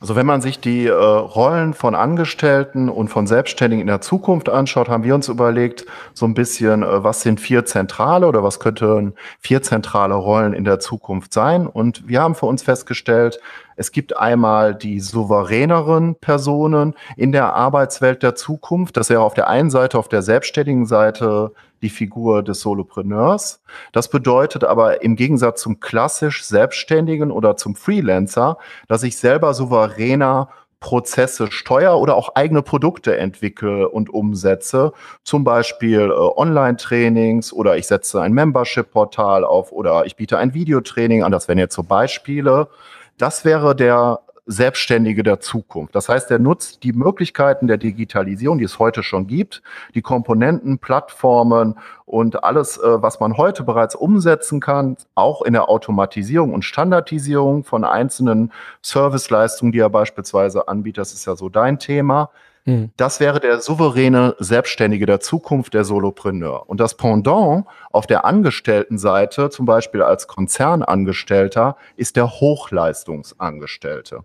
Also 0.00 0.16
wenn 0.16 0.26
man 0.26 0.42
sich 0.42 0.60
die 0.60 0.86
äh, 0.86 0.92
Rollen 0.92 1.72
von 1.72 1.94
Angestellten 1.94 2.88
und 2.88 3.08
von 3.08 3.26
Selbstständigen 3.26 3.80
in 3.80 3.86
der 3.86 4.00
Zukunft 4.00 4.48
anschaut, 4.48 4.88
haben 4.88 5.04
wir 5.04 5.14
uns 5.14 5.28
überlegt, 5.28 5.86
so 6.12 6.26
ein 6.26 6.34
bisschen, 6.34 6.82
äh, 6.82 7.02
was 7.02 7.22
sind 7.22 7.40
vier 7.40 7.64
zentrale 7.64 8.26
oder 8.26 8.42
was 8.42 8.60
könnten 8.60 9.14
vier 9.40 9.62
zentrale 9.62 10.14
Rollen 10.14 10.52
in 10.52 10.64
der 10.64 10.78
Zukunft 10.78 11.32
sein? 11.32 11.66
Und 11.66 12.06
wir 12.06 12.20
haben 12.20 12.34
für 12.34 12.46
uns 12.46 12.62
festgestellt, 12.62 13.40
es 13.76 13.92
gibt 13.92 14.16
einmal 14.16 14.74
die 14.74 15.00
souveräneren 15.00 16.14
Personen 16.16 16.94
in 17.16 17.32
der 17.32 17.54
Arbeitswelt 17.54 18.22
der 18.22 18.34
Zukunft. 18.34 18.96
Das 18.96 19.10
wäre 19.10 19.22
auf 19.22 19.34
der 19.34 19.48
einen 19.48 19.70
Seite, 19.70 19.98
auf 19.98 20.08
der 20.08 20.22
selbstständigen 20.22 20.86
Seite 20.86 21.52
die 21.82 21.90
Figur 21.90 22.42
des 22.42 22.60
Solopreneurs. 22.60 23.62
Das 23.92 24.08
bedeutet 24.08 24.64
aber 24.64 25.02
im 25.02 25.16
Gegensatz 25.16 25.60
zum 25.60 25.80
klassisch 25.80 26.44
Selbstständigen 26.44 27.30
oder 27.30 27.56
zum 27.56 27.76
Freelancer, 27.76 28.58
dass 28.88 29.02
ich 29.02 29.16
selber 29.18 29.54
souveräner 29.54 30.48
Prozesse 30.84 31.50
steuer 31.50 31.98
oder 31.98 32.14
auch 32.14 32.34
eigene 32.34 32.60
Produkte 32.60 33.16
entwickle 33.16 33.88
und 33.88 34.10
umsetze. 34.10 34.92
Zum 35.22 35.42
Beispiel 35.42 36.10
äh, 36.10 36.12
Online-Trainings 36.12 37.54
oder 37.54 37.78
ich 37.78 37.86
setze 37.86 38.20
ein 38.20 38.34
Membership-Portal 38.34 39.44
auf 39.44 39.72
oder 39.72 40.04
ich 40.04 40.16
biete 40.16 40.36
ein 40.36 40.52
Videotraining 40.52 41.22
an. 41.22 41.32
Das 41.32 41.48
wären 41.48 41.56
jetzt 41.56 41.74
so 41.74 41.82
Beispiele. 41.82 42.68
Das 43.18 43.44
wäre 43.44 43.76
der 43.76 44.20
Selbstständige 44.46 45.22
der 45.22 45.40
Zukunft. 45.40 45.94
Das 45.94 46.08
heißt, 46.10 46.30
er 46.30 46.38
nutzt 46.38 46.82
die 46.82 46.92
Möglichkeiten 46.92 47.66
der 47.66 47.78
Digitalisierung, 47.78 48.58
die 48.58 48.64
es 48.64 48.78
heute 48.78 49.02
schon 49.02 49.26
gibt, 49.26 49.62
die 49.94 50.02
Komponenten, 50.02 50.78
Plattformen 50.78 51.78
und 52.04 52.44
alles, 52.44 52.76
äh, 52.76 53.02
was 53.02 53.20
man 53.20 53.38
heute 53.38 53.62
bereits 53.62 53.94
umsetzen 53.94 54.60
kann, 54.60 54.96
auch 55.14 55.40
in 55.42 55.54
der 55.54 55.70
Automatisierung 55.70 56.52
und 56.52 56.62
Standardisierung 56.62 57.64
von 57.64 57.84
einzelnen 57.84 58.52
Serviceleistungen, 58.82 59.72
die 59.72 59.78
er 59.78 59.90
beispielsweise 59.90 60.68
anbietet. 60.68 60.98
Das 60.98 61.14
ist 61.14 61.24
ja 61.24 61.36
so 61.36 61.48
dein 61.48 61.78
Thema. 61.78 62.30
Mhm. 62.64 62.90
Das 62.96 63.20
wäre 63.20 63.40
der 63.40 63.60
souveräne 63.60 64.36
Selbstständige 64.38 65.06
der 65.06 65.20
Zukunft, 65.20 65.74
der 65.74 65.84
Solopreneur. 65.84 66.68
Und 66.68 66.80
das 66.80 66.96
Pendant 66.96 67.66
auf 67.90 68.06
der 68.06 68.24
Angestelltenseite, 68.24 69.50
zum 69.50 69.66
Beispiel 69.66 70.02
als 70.02 70.26
Konzernangestellter, 70.28 71.76
ist 71.96 72.16
der 72.16 72.30
Hochleistungsangestellte. 72.30 74.20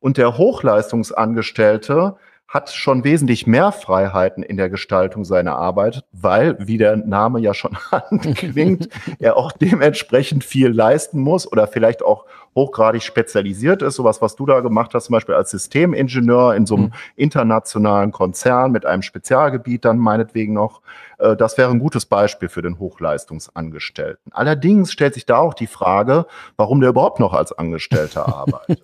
Und 0.00 0.16
der 0.16 0.38
Hochleistungsangestellte 0.38 2.16
hat 2.50 2.70
schon 2.70 3.04
wesentlich 3.04 3.46
mehr 3.46 3.70
Freiheiten 3.70 4.42
in 4.42 4.56
der 4.56 4.68
Gestaltung 4.68 5.24
seiner 5.24 5.54
Arbeit, 5.54 6.04
weil, 6.10 6.56
wie 6.58 6.78
der 6.78 6.96
Name 6.96 7.38
ja 7.38 7.54
schon 7.54 7.76
anklingt, 7.92 8.88
er 9.20 9.36
auch 9.36 9.52
dementsprechend 9.52 10.42
viel 10.42 10.68
leisten 10.68 11.20
muss 11.20 11.50
oder 11.50 11.68
vielleicht 11.68 12.02
auch 12.02 12.26
hochgradig 12.54 13.02
spezialisiert 13.02 13.82
ist. 13.82 13.94
Sowas, 13.94 14.20
was 14.20 14.36
du 14.36 14.46
da 14.46 14.60
gemacht 14.60 14.92
hast, 14.94 15.04
zum 15.04 15.14
Beispiel 15.14 15.34
als 15.34 15.50
Systemingenieur 15.50 16.54
in 16.54 16.66
so 16.66 16.76
einem 16.76 16.84
mhm. 16.86 16.92
internationalen 17.16 18.12
Konzern 18.12 18.72
mit 18.72 18.86
einem 18.86 19.02
Spezialgebiet 19.02 19.84
dann 19.84 19.98
meinetwegen 19.98 20.54
noch. 20.54 20.80
Äh, 21.18 21.36
das 21.36 21.58
wäre 21.58 21.70
ein 21.70 21.78
gutes 21.78 22.06
Beispiel 22.06 22.48
für 22.48 22.62
den 22.62 22.78
Hochleistungsangestellten. 22.78 24.32
Allerdings 24.32 24.92
stellt 24.92 25.14
sich 25.14 25.26
da 25.26 25.38
auch 25.38 25.54
die 25.54 25.66
Frage, 25.66 26.26
warum 26.56 26.80
der 26.80 26.90
überhaupt 26.90 27.20
noch 27.20 27.32
als 27.32 27.52
Angestellter 27.52 28.26
arbeitet. 28.34 28.82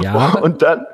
ja. 0.00 0.38
Und 0.40 0.62
dann, 0.62 0.86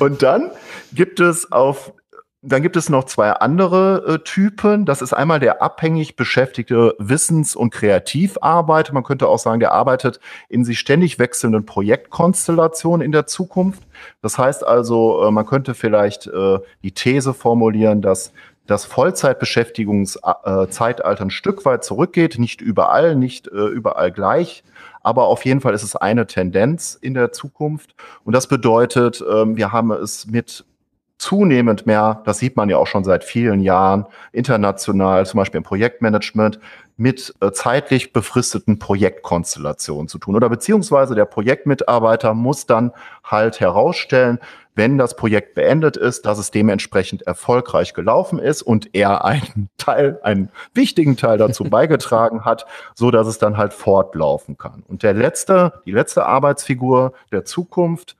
und 0.00 0.22
dann 0.22 0.50
gibt 0.92 1.20
es 1.20 1.52
auf 1.52 1.92
dann 2.40 2.62
gibt 2.62 2.76
es 2.76 2.88
noch 2.88 3.02
zwei 3.04 3.32
andere 3.32 4.04
äh, 4.06 4.18
Typen. 4.20 4.84
Das 4.84 5.02
ist 5.02 5.12
einmal 5.12 5.40
der 5.40 5.60
abhängig 5.60 6.14
beschäftigte 6.14 6.94
Wissens- 6.98 7.56
und 7.56 7.70
Kreativarbeiter. 7.70 8.94
Man 8.94 9.02
könnte 9.02 9.26
auch 9.26 9.40
sagen, 9.40 9.58
der 9.58 9.72
arbeitet 9.72 10.20
in 10.48 10.64
sich 10.64 10.78
ständig 10.78 11.18
wechselnden 11.18 11.66
Projektkonstellationen 11.66 13.04
in 13.04 13.10
der 13.10 13.26
Zukunft. 13.26 13.82
Das 14.22 14.38
heißt 14.38 14.64
also, 14.64 15.26
äh, 15.26 15.32
man 15.32 15.46
könnte 15.46 15.74
vielleicht 15.74 16.28
äh, 16.28 16.60
die 16.82 16.92
These 16.92 17.34
formulieren, 17.34 18.02
dass 18.02 18.32
das 18.68 18.84
Vollzeitbeschäftigungszeitalter 18.84 21.24
ein 21.24 21.30
Stück 21.30 21.64
weit 21.64 21.82
zurückgeht. 21.82 22.38
Nicht 22.38 22.60
überall, 22.60 23.16
nicht 23.16 23.48
äh, 23.48 23.66
überall 23.66 24.12
gleich. 24.12 24.62
Aber 25.02 25.26
auf 25.26 25.44
jeden 25.44 25.60
Fall 25.60 25.74
ist 25.74 25.82
es 25.82 25.96
eine 25.96 26.28
Tendenz 26.28 26.94
in 26.94 27.14
der 27.14 27.32
Zukunft. 27.32 27.96
Und 28.24 28.34
das 28.34 28.46
bedeutet, 28.46 29.24
ähm, 29.28 29.56
wir 29.56 29.72
haben 29.72 29.90
es 29.90 30.26
mit 30.26 30.64
zunehmend 31.18 31.84
mehr, 31.86 32.22
das 32.24 32.38
sieht 32.38 32.56
man 32.56 32.68
ja 32.68 32.78
auch 32.78 32.86
schon 32.86 33.04
seit 33.04 33.24
vielen 33.24 33.60
Jahren, 33.60 34.06
international, 34.32 35.26
zum 35.26 35.38
Beispiel 35.38 35.58
im 35.58 35.64
Projektmanagement, 35.64 36.60
mit 36.96 37.34
äh, 37.40 37.52
zeitlich 37.52 38.12
befristeten 38.12 38.78
Projektkonstellationen 38.78 40.08
zu 40.08 40.18
tun. 40.18 40.34
Oder 40.34 40.48
beziehungsweise 40.48 41.14
der 41.14 41.26
Projektmitarbeiter 41.26 42.34
muss 42.34 42.66
dann 42.66 42.92
halt 43.24 43.60
herausstellen, 43.60 44.38
wenn 44.74 44.96
das 44.96 45.16
Projekt 45.16 45.54
beendet 45.54 45.96
ist, 45.96 46.24
dass 46.24 46.38
es 46.38 46.52
dementsprechend 46.52 47.22
erfolgreich 47.22 47.94
gelaufen 47.94 48.38
ist 48.38 48.62
und 48.62 48.94
er 48.94 49.24
einen 49.24 49.70
Teil, 49.76 50.20
einen 50.22 50.50
wichtigen 50.74 51.16
Teil 51.16 51.38
dazu 51.38 51.64
beigetragen 51.70 52.44
hat, 52.44 52.64
so 52.94 53.10
dass 53.10 53.26
es 53.26 53.38
dann 53.38 53.56
halt 53.56 53.72
fortlaufen 53.72 54.56
kann. 54.56 54.84
Und 54.86 55.02
der 55.02 55.14
letzte, 55.14 55.80
die 55.84 55.92
letzte 55.92 56.26
Arbeitsfigur 56.26 57.12
der 57.32 57.44
Zukunft, 57.44 58.16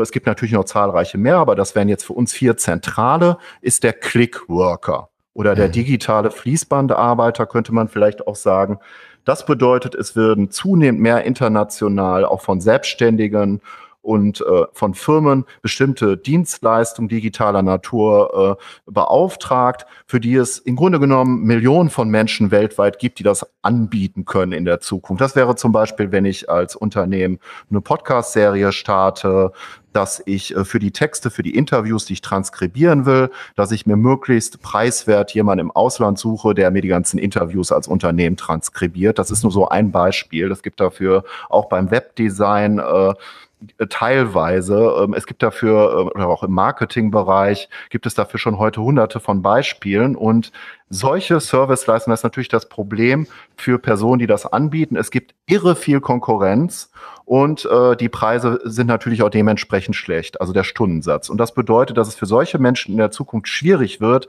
es 0.00 0.10
gibt 0.10 0.26
natürlich 0.26 0.52
noch 0.52 0.64
zahlreiche 0.64 1.18
mehr, 1.18 1.36
aber 1.36 1.54
das 1.54 1.74
wären 1.74 1.88
jetzt 1.88 2.04
für 2.04 2.14
uns 2.14 2.32
vier 2.32 2.56
zentrale, 2.56 3.38
ist 3.60 3.84
der 3.84 3.92
Click-Worker 3.92 5.08
oder 5.34 5.54
der 5.54 5.68
mhm. 5.68 5.72
digitale 5.72 6.30
Fließbandarbeiter, 6.30 7.46
könnte 7.46 7.72
man 7.72 7.88
vielleicht 7.88 8.26
auch 8.26 8.36
sagen. 8.36 8.78
Das 9.24 9.46
bedeutet, 9.46 9.94
es 9.94 10.16
werden 10.16 10.50
zunehmend 10.50 11.00
mehr 11.00 11.24
international 11.24 12.24
auch 12.24 12.40
von 12.40 12.60
Selbstständigen 12.60 13.60
und 14.02 14.40
äh, 14.40 14.64
von 14.72 14.94
Firmen 14.94 15.44
bestimmte 15.62 16.16
Dienstleistungen 16.16 17.08
digitaler 17.08 17.62
Natur 17.62 18.58
äh, 18.58 18.90
beauftragt, 18.90 19.86
für 20.06 20.18
die 20.18 20.34
es 20.34 20.58
im 20.58 20.74
Grunde 20.74 20.98
genommen 20.98 21.42
Millionen 21.44 21.88
von 21.88 22.08
Menschen 22.08 22.50
weltweit 22.50 22.98
gibt, 22.98 23.20
die 23.20 23.22
das 23.22 23.46
anbieten 23.62 24.24
können 24.24 24.52
in 24.52 24.64
der 24.64 24.80
Zukunft. 24.80 25.20
Das 25.20 25.36
wäre 25.36 25.54
zum 25.54 25.70
Beispiel, 25.70 26.10
wenn 26.10 26.24
ich 26.24 26.50
als 26.50 26.74
Unternehmen 26.74 27.38
eine 27.70 27.80
Podcast-Serie 27.80 28.72
starte, 28.72 29.52
dass 29.92 30.22
ich 30.26 30.56
äh, 30.56 30.64
für 30.64 30.78
die 30.78 30.90
Texte, 30.90 31.30
für 31.30 31.42
die 31.42 31.54
Interviews, 31.54 32.04
die 32.04 32.14
ich 32.14 32.22
transkribieren 32.22 33.06
will, 33.06 33.30
dass 33.56 33.72
ich 33.72 33.86
mir 33.86 33.96
möglichst 33.96 34.62
preiswert 34.62 35.32
jemanden 35.34 35.66
im 35.66 35.70
Ausland 35.70 36.18
suche, 36.18 36.54
der 36.54 36.70
mir 36.70 36.82
die 36.82 36.88
ganzen 36.88 37.18
Interviews 37.18 37.72
als 37.72 37.88
Unternehmen 37.88 38.36
transkribiert. 38.36 39.18
Das 39.18 39.30
ist 39.30 39.42
nur 39.42 39.52
so 39.52 39.68
ein 39.68 39.92
Beispiel. 39.92 40.50
Es 40.50 40.62
gibt 40.62 40.80
dafür 40.80 41.24
auch 41.48 41.66
beim 41.66 41.90
Webdesign 41.90 42.78
äh, 42.78 43.14
teilweise. 43.88 44.96
Ähm, 45.02 45.14
es 45.14 45.26
gibt 45.26 45.42
dafür, 45.42 45.96
ähm, 45.98 46.08
oder 46.14 46.28
auch 46.28 46.42
im 46.42 46.52
Marketingbereich, 46.52 47.68
gibt 47.90 48.06
es 48.06 48.14
dafür 48.14 48.38
schon 48.38 48.58
heute 48.58 48.82
hunderte 48.82 49.20
von 49.20 49.42
Beispielen. 49.42 50.16
Und 50.16 50.52
solche 50.88 51.40
Serviceleistungen, 51.40 52.12
das 52.12 52.20
ist 52.20 52.24
natürlich 52.24 52.48
das 52.48 52.68
Problem 52.68 53.26
für 53.56 53.78
Personen, 53.78 54.18
die 54.18 54.26
das 54.26 54.46
anbieten. 54.46 54.96
Es 54.96 55.10
gibt 55.10 55.34
irre 55.46 55.76
viel 55.76 56.00
Konkurrenz 56.00 56.90
und 57.24 57.64
äh, 57.64 57.96
die 57.96 58.08
Preise 58.08 58.60
sind 58.64 58.86
natürlich 58.86 59.22
auch 59.22 59.30
dementsprechend 59.30 59.96
schlecht, 59.96 60.40
also 60.40 60.52
der 60.52 60.64
Stundensatz. 60.64 61.28
Und 61.28 61.38
das 61.38 61.54
bedeutet, 61.54 61.96
dass 61.96 62.08
es 62.08 62.14
für 62.14 62.26
solche 62.26 62.58
Menschen 62.58 62.92
in 62.92 62.98
der 62.98 63.10
Zukunft 63.10 63.48
schwierig 63.48 64.00
wird, 64.00 64.28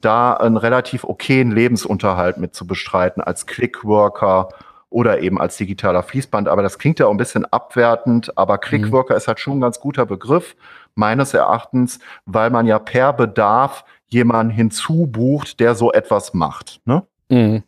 da 0.00 0.32
einen 0.34 0.56
relativ 0.56 1.04
okayen 1.04 1.50
Lebensunterhalt 1.50 2.38
mit 2.38 2.54
zu 2.54 2.66
bestreiten 2.66 3.20
als 3.20 3.46
Clickworker 3.46 4.48
oder 4.88 5.20
eben 5.20 5.40
als 5.40 5.56
digitaler 5.56 6.02
Fließband. 6.02 6.48
Aber 6.48 6.62
das 6.62 6.78
klingt 6.78 6.98
ja 6.98 7.06
auch 7.06 7.10
ein 7.10 7.16
bisschen 7.16 7.44
abwertend, 7.44 8.36
aber 8.36 8.58
Clickworker 8.58 9.14
mhm. 9.14 9.18
ist 9.18 9.28
halt 9.28 9.40
schon 9.40 9.58
ein 9.58 9.60
ganz 9.60 9.80
guter 9.80 10.06
Begriff, 10.06 10.56
meines 10.94 11.34
Erachtens, 11.34 12.00
weil 12.26 12.50
man 12.50 12.66
ja 12.66 12.78
per 12.78 13.12
Bedarf 13.12 13.84
jemanden 14.08 14.52
hinzubucht, 14.52 15.60
der 15.60 15.74
so 15.74 15.92
etwas 15.92 16.34
macht. 16.34 16.80
Ne? 16.84 17.04
Mhm. 17.28 17.62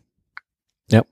Ja. 0.89 1.03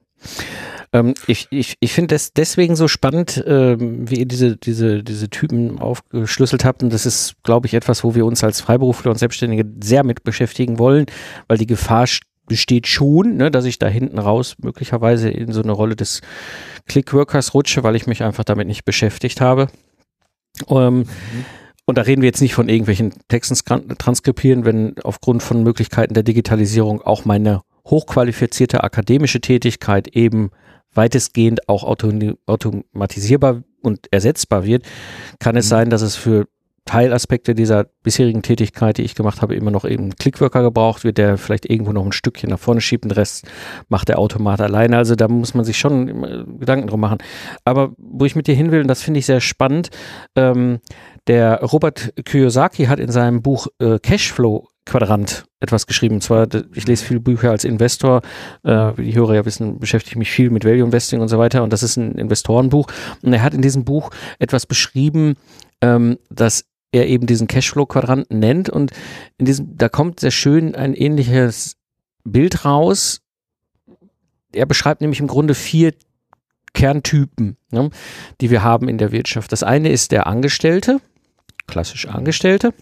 Ähm, 0.94 1.14
ich 1.28 1.48
ich, 1.52 1.76
ich 1.80 1.94
finde 1.94 2.16
das 2.16 2.34
deswegen 2.34 2.76
so 2.76 2.88
spannend, 2.88 3.44
ähm, 3.48 4.10
wie 4.10 4.20
ihr 4.20 4.26
diese, 4.26 4.58
diese, 4.58 5.04
diese 5.04 5.30
Typen 5.30 5.80
aufgeschlüsselt 5.80 6.66
habt. 6.66 6.84
Und 6.84 6.92
das 6.92 7.06
ist, 7.06 7.36
glaube 7.44 7.68
ich, 7.68 7.74
etwas, 7.74 8.04
wo 8.04 8.16
wir 8.16 8.26
uns 8.26 8.44
als 8.44 8.62
Freiberufler 8.62 9.12
und 9.12 9.18
Selbstständige 9.18 9.66
sehr 9.82 10.04
mit 10.04 10.24
beschäftigen 10.24 10.80
wollen, 10.80 11.06
weil 11.48 11.58
die 11.58 11.68
Gefahr 11.68 12.08
besteht 12.48 12.88
schon, 12.88 13.38
ne, 13.38 13.50
dass 13.50 13.66
ich 13.66 13.80
da 13.80 13.88
hinten 13.88 14.20
raus 14.20 14.56
möglicherweise 14.62 15.30
in 15.30 15.54
so 15.54 15.62
eine 15.62 15.72
Rolle 15.72 15.96
des 15.96 16.22
Clickworkers 16.88 17.54
rutsche, 17.54 17.84
weil 17.84 17.96
ich 17.96 18.08
mich 18.08 18.24
einfach 18.24 18.44
damit 18.44 18.68
nicht 18.68 18.84
beschäftigt 18.84 19.40
habe. 19.40 19.68
Ähm, 20.68 20.98
mhm. 21.00 21.06
Und 21.86 21.98
da 21.98 22.02
reden 22.02 22.22
wir 22.22 22.28
jetzt 22.28 22.42
nicht 22.42 22.54
von 22.54 22.70
irgendwelchen 22.70 23.14
Texten 23.28 23.56
transkribieren, 23.98 24.66
wenn 24.66 24.96
aufgrund 25.04 25.44
von 25.44 25.64
Möglichkeiten 25.64 26.14
der 26.14 26.24
Digitalisierung 26.24 27.02
auch 27.02 27.26
meine 27.26 27.62
hochqualifizierte 27.86 28.84
akademische 28.84 29.42
Tätigkeit 29.42 30.10
eben 30.10 30.52
weitestgehend 30.94 31.70
auch 31.70 31.84
automatisierbar 31.84 33.64
und 33.82 34.08
ersetzbar 34.12 34.66
wird, 34.66 34.86
kann 35.40 35.56
es 35.56 35.66
mhm. 35.66 35.70
sein, 35.70 35.90
dass 35.90 36.02
es 36.02 36.16
für 36.16 36.48
Teilaspekte 36.86 37.54
dieser 37.54 37.86
bisherigen 38.02 38.42
Tätigkeit, 38.42 38.98
die 38.98 39.04
ich 39.04 39.14
gemacht 39.14 39.42
habe, 39.44 39.56
immer 39.56 39.70
noch 39.70 39.86
eben 39.86 40.16
Clickworker 40.16 40.64
gebraucht 40.64 41.04
wird, 41.04 41.20
der 41.20 41.38
vielleicht 41.38 41.70
irgendwo 41.70 41.94
noch 41.94 42.04
ein 42.04 42.12
Stückchen 42.12 42.50
nach 42.50 42.60
vorne 42.60 42.82
schiebt, 42.82 43.04
den 43.06 43.12
Rest 43.12 43.48
macht 43.88 44.10
der 44.10 44.18
Automat 44.18 44.62
alleine. 44.62 44.98
Also 44.98 45.16
da 45.16 45.28
muss 45.28 45.54
man 45.54 45.64
sich 45.64 45.78
schon 45.78 46.58
Gedanken 46.60 46.88
drum 46.88 47.00
machen. 47.00 47.20
Aber 47.66 47.94
wo 47.98 48.26
ich 48.26 48.36
mit 48.36 48.48
dir 48.48 48.56
hin 48.56 48.72
will, 48.72 48.82
und 48.82 48.88
das 48.88 49.04
finde 49.04 49.20
ich 49.20 49.28
sehr 49.28 49.42
spannend, 49.42 49.92
ähm, 50.36 50.80
der 51.28 51.62
Robert 51.62 52.14
Kiyosaki 52.26 52.86
hat 52.86 53.00
in 53.00 53.12
seinem 53.12 53.42
Buch 53.42 53.68
äh, 53.80 54.00
Cashflow 54.00 54.68
Quadrant 54.86 55.46
etwas 55.60 55.86
geschrieben. 55.86 56.16
Und 56.16 56.22
zwar, 56.22 56.48
ich 56.74 56.88
lese 56.88 57.06
viele 57.06 57.20
Bücher 57.20 57.52
als 57.52 57.64
Investor, 57.64 58.22
äh, 58.64 58.92
wie 58.98 59.06
die 59.06 59.16
Hörer 59.16 59.36
ja 59.36 59.46
wissen, 59.46 59.80
beschäftige 59.80 60.14
ich 60.14 60.18
mich 60.18 60.32
viel 60.32 60.50
mit 60.50 60.66
Value 60.66 60.84
Investing 60.84 61.22
und 61.22 61.28
so 61.28 61.38
weiter. 61.38 61.64
Und 61.64 61.72
das 61.72 61.84
ist 61.84 61.98
ein 61.98 62.16
Investorenbuch. 62.16 62.88
Und 63.22 63.34
er 63.34 63.44
hat 63.44 63.54
in 63.54 63.62
diesem 63.62 63.86
Buch 63.86 64.10
etwas 64.40 64.66
beschrieben, 64.66 65.36
ähm, 65.82 66.18
dass 66.30 66.66
er 66.92 67.08
eben 67.08 67.28
diesen 67.28 67.48
Cashflow-Quadranten 67.48 68.40
nennt. 68.40 68.70
Und 68.70 68.92
in 69.38 69.46
diesem, 69.46 69.78
da 69.78 69.88
kommt 69.88 70.20
sehr 70.20 70.32
schön 70.32 70.76
ein 70.76 70.94
ähnliches 70.94 71.78
Bild 72.24 72.66
raus. 72.66 73.22
Er 74.52 74.66
beschreibt 74.66 75.02
nämlich 75.02 75.20
im 75.20 75.28
Grunde 75.28 75.54
vier 75.54 75.94
Kerntypen, 76.74 77.58
ne, 77.72 77.90
die 78.40 78.50
wir 78.50 78.64
haben 78.64 78.90
in 78.90 78.98
der 78.98 79.12
Wirtschaft. 79.12 79.52
Das 79.52 79.64
eine 79.64 79.90
ist 79.90 80.12
der 80.12 80.28
Angestellte, 80.28 81.00
klassisch 81.68 82.08
Angestellte. 82.08 82.74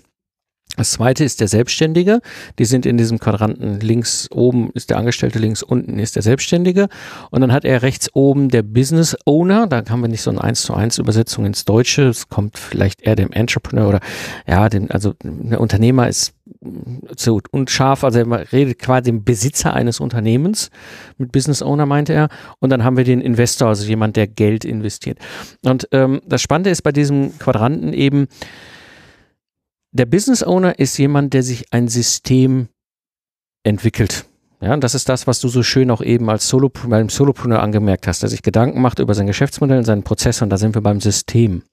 Das 0.78 0.92
zweite 0.92 1.26
ist 1.26 1.42
der 1.42 1.48
Selbstständige. 1.48 2.22
Die 2.58 2.66
sind 2.66 2.86
in 2.86 2.96
diesem 2.96 3.20
Quadranten 3.20 3.80
links 3.80 4.30
oben 4.32 4.70
ist 4.74 4.90
der 4.90 4.98
Angestellte, 4.98 5.40
links 5.40 5.64
unten 5.64 6.00
ist 6.00 6.16
der 6.16 6.22
Selbstständige. 6.22 6.88
Und 7.32 7.42
dann 7.42 7.52
hat 7.52 7.66
er 7.66 7.82
rechts 7.82 8.10
oben 8.14 8.50
der 8.50 8.62
Business 8.62 9.18
Owner. 9.26 9.68
Da 9.68 9.84
haben 9.90 10.02
wir 10.02 10.08
nicht 10.08 10.22
so 10.22 10.30
eine 10.30 10.42
1 10.42 10.62
zu 10.62 10.74
1 10.74 11.00
Übersetzung 11.00 11.46
ins 11.46 11.66
Deutsche. 11.66 12.04
Es 12.04 12.30
kommt 12.30 12.58
vielleicht 12.58 13.02
eher 13.02 13.16
dem 13.16 13.32
Entrepreneur 13.32 13.90
oder 13.90 14.00
ja, 14.48 14.70
dem, 14.70 14.90
also 14.92 15.16
der 15.22 15.60
Unternehmer 15.60 16.08
ist 16.08 16.34
zu 17.16 17.40
unscharf. 17.52 18.04
Also 18.04 18.20
er 18.20 18.52
redet 18.52 18.80
quasi 18.80 19.06
dem 19.06 19.24
Besitzer 19.24 19.74
eines 19.74 20.00
Unternehmens. 20.00 20.70
Mit 21.18 21.32
Business 21.32 21.62
Owner 21.62 21.86
meinte 21.86 22.14
er. 22.14 22.30
Und 22.60 22.70
dann 22.70 22.84
haben 22.84 22.98
wir 22.98 23.04
den 23.04 23.22
Investor, 23.22 23.70
also 23.70 23.86
jemand, 23.86 24.16
der 24.16 24.28
Geld 24.28 24.66
investiert. 24.66 25.20
Und 25.64 25.88
ähm, 25.92 26.22
das 26.26 26.42
Spannende 26.42 26.70
ist 26.70 26.82
bei 26.82 26.92
diesem 26.92 27.38
Quadranten 27.40 27.94
eben, 27.94 28.28
der 29.92 30.06
Business 30.06 30.44
Owner 30.44 30.78
ist 30.78 30.98
jemand, 30.98 31.34
der 31.34 31.44
sich 31.44 31.66
ein 31.72 31.88
System 31.88 32.68
entwickelt. 33.64 34.26
Ja, 34.62 34.74
und 34.74 34.84
das 34.84 34.94
ist 34.94 35.08
das, 35.08 35.26
was 35.26 35.40
du 35.40 35.48
so 35.48 35.64
schön 35.64 35.90
auch 35.90 36.02
eben 36.02 36.30
als 36.30 36.48
Solo, 36.50 36.70
beim 36.70 37.10
Solopreneur 37.10 37.62
angemerkt 37.62 38.08
hast, 38.08 38.22
der 38.22 38.30
sich 38.30 38.42
Gedanken 38.42 38.82
macht 38.82 39.00
über 39.00 39.14
sein 39.14 39.28
Geschäftsmodell 39.28 39.78
und 39.78 39.86
seinen 39.86 40.04
Prozess 40.04 40.42
und 40.42 40.50
da 40.50 40.58
sind 40.58 40.76
wir 40.76 40.82
beim 40.82 41.00
System. 41.00 41.64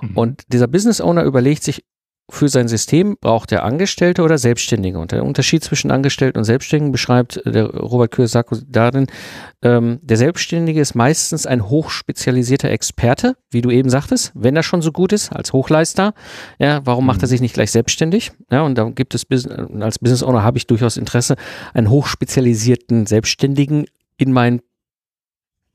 Mhm. 0.00 0.16
Und 0.16 0.42
dieser 0.48 0.66
Business 0.66 1.00
Owner 1.02 1.24
überlegt 1.24 1.62
sich, 1.62 1.84
für 2.28 2.48
sein 2.48 2.66
System 2.66 3.16
braucht 3.20 3.52
er 3.52 3.64
Angestellte 3.64 4.22
oder 4.22 4.36
Selbstständige. 4.36 4.98
Und 4.98 5.12
der 5.12 5.24
Unterschied 5.24 5.62
zwischen 5.62 5.92
Angestellten 5.92 6.38
und 6.38 6.44
Selbstständigen 6.44 6.90
beschreibt 6.90 7.40
der 7.44 7.66
Robert 7.66 8.10
Kiyosaki 8.10 8.56
darin, 8.66 9.06
ähm, 9.62 10.00
der 10.02 10.16
Selbstständige 10.16 10.80
ist 10.80 10.94
meistens 10.94 11.46
ein 11.46 11.68
hochspezialisierter 11.68 12.70
Experte, 12.70 13.36
wie 13.50 13.62
du 13.62 13.70
eben 13.70 13.90
sagtest, 13.90 14.32
wenn 14.34 14.56
er 14.56 14.64
schon 14.64 14.82
so 14.82 14.90
gut 14.90 15.12
ist 15.12 15.32
als 15.32 15.52
Hochleister. 15.52 16.14
Ja, 16.58 16.80
warum 16.84 17.06
macht 17.06 17.22
er 17.22 17.26
mhm. 17.26 17.30
sich 17.30 17.40
nicht 17.40 17.54
gleich 17.54 17.70
selbstständig? 17.70 18.32
Ja, 18.50 18.62
und 18.62 18.76
da 18.76 18.90
gibt 18.90 19.14
es, 19.14 19.24
als 19.80 19.98
Business 20.00 20.24
Owner 20.24 20.42
habe 20.42 20.58
ich 20.58 20.66
durchaus 20.66 20.96
Interesse, 20.96 21.36
einen 21.74 21.90
hochspezialisierten 21.90 23.06
Selbstständigen 23.06 23.86
in 24.16 24.32
mein 24.32 24.62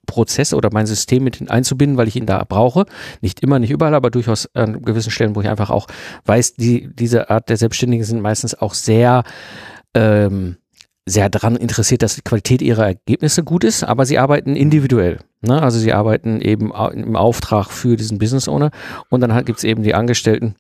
Prozess 0.06 0.54
oder 0.54 0.70
mein 0.72 0.86
System 0.86 1.24
mit 1.24 1.50
einzubinden, 1.50 1.98
weil 1.98 2.08
ich 2.08 2.16
ihn 2.16 2.26
da 2.26 2.44
brauche. 2.48 2.86
Nicht 3.22 3.42
immer, 3.42 3.60
nicht 3.60 3.70
überall, 3.70 3.96
aber 3.96 4.10
durchaus 4.10 4.50
an 4.54 4.82
gewissen 4.82 5.12
Stellen, 5.12 5.36
wo 5.36 5.42
ich 5.42 5.50
einfach 5.50 5.70
auch 5.70 5.88
weiß, 6.26 6.56
die, 6.56 6.90
diese 6.94 7.30
Art 7.30 7.50
der 7.50 7.58
Selbstständigen 7.58 8.06
sind 8.06 8.22
meistens 8.22 8.56
auch 8.56 8.74
sehr, 8.74 9.24
ähm, 9.94 10.58
sehr 11.06 11.30
daran 11.30 11.56
interessiert, 11.56 12.04
dass 12.04 12.16
die 12.16 12.22
Qualität 12.22 12.62
ihrer 12.62 12.86
Ergebnisse 12.86 13.44
gut 13.44 13.64
ist, 13.64 13.84
aber 13.84 14.06
sie 14.06 14.20
arbeiten 14.20 14.56
individuell. 14.56 15.20
Ne? 15.42 15.62
Also 15.62 15.80
sie 15.80 15.94
arbeiten 15.94 16.42
eben 16.42 16.72
im 16.94 17.16
Auftrag 17.16 17.70
für 17.70 17.96
diesen 17.96 18.20
Business 18.20 18.48
Owner 18.48 18.72
und 19.10 19.22
dann 19.22 19.46
gibt 19.46 19.60
es 19.60 19.64
eben 19.64 19.84
die 19.84 19.96
Angestellten, 19.96 20.56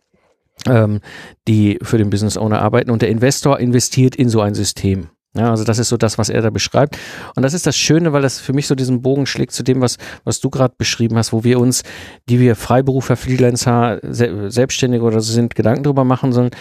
ähm, 0.67 1.01
die 1.47 1.80
für 1.82 1.97
den 1.97 2.10
Business 2.10 2.38
Owner 2.38 2.62
arbeiten 2.62 2.91
und 2.91 3.01
der 3.01 3.10
Investor 3.10 3.60
investiert 3.60 4.15
in 4.15 4.30
so 4.30 4.41
ein 4.41 4.56
System. 4.56 5.10
Ja, 5.33 5.49
also 5.49 5.63
das 5.63 5.79
ist 5.79 5.87
so 5.87 5.95
das, 5.95 6.17
was 6.17 6.27
er 6.27 6.41
da 6.41 6.49
beschreibt. 6.49 6.97
Und 7.35 7.43
das 7.43 7.53
ist 7.53 7.65
das 7.65 7.77
Schöne, 7.77 8.11
weil 8.11 8.21
das 8.21 8.39
für 8.39 8.51
mich 8.51 8.67
so 8.67 8.75
diesen 8.75 9.01
Bogen 9.01 9.25
schlägt 9.25 9.53
zu 9.53 9.63
dem, 9.63 9.79
was, 9.79 9.97
was 10.25 10.41
du 10.41 10.49
gerade 10.49 10.75
beschrieben 10.77 11.17
hast, 11.17 11.31
wo 11.31 11.45
wir 11.45 11.59
uns, 11.59 11.83
die 12.27 12.41
wir 12.41 12.57
Freiberufer, 12.57 13.15
Freelancer, 13.15 13.99
Selbstständige 14.03 15.03
oder 15.03 15.21
so 15.21 15.31
sind, 15.31 15.55
Gedanken 15.55 15.83
drüber 15.83 16.03
machen 16.03 16.33
sollen. 16.33 16.51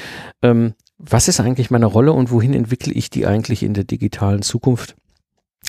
Ähm, 0.42 0.74
was 0.98 1.26
ist 1.26 1.40
eigentlich 1.40 1.70
meine 1.70 1.86
Rolle 1.86 2.12
und 2.12 2.30
wohin 2.30 2.54
entwickle 2.54 2.92
ich 2.92 3.10
die 3.10 3.26
eigentlich 3.26 3.64
in 3.64 3.74
der 3.74 3.84
digitalen 3.84 4.42
Zukunft? 4.42 4.94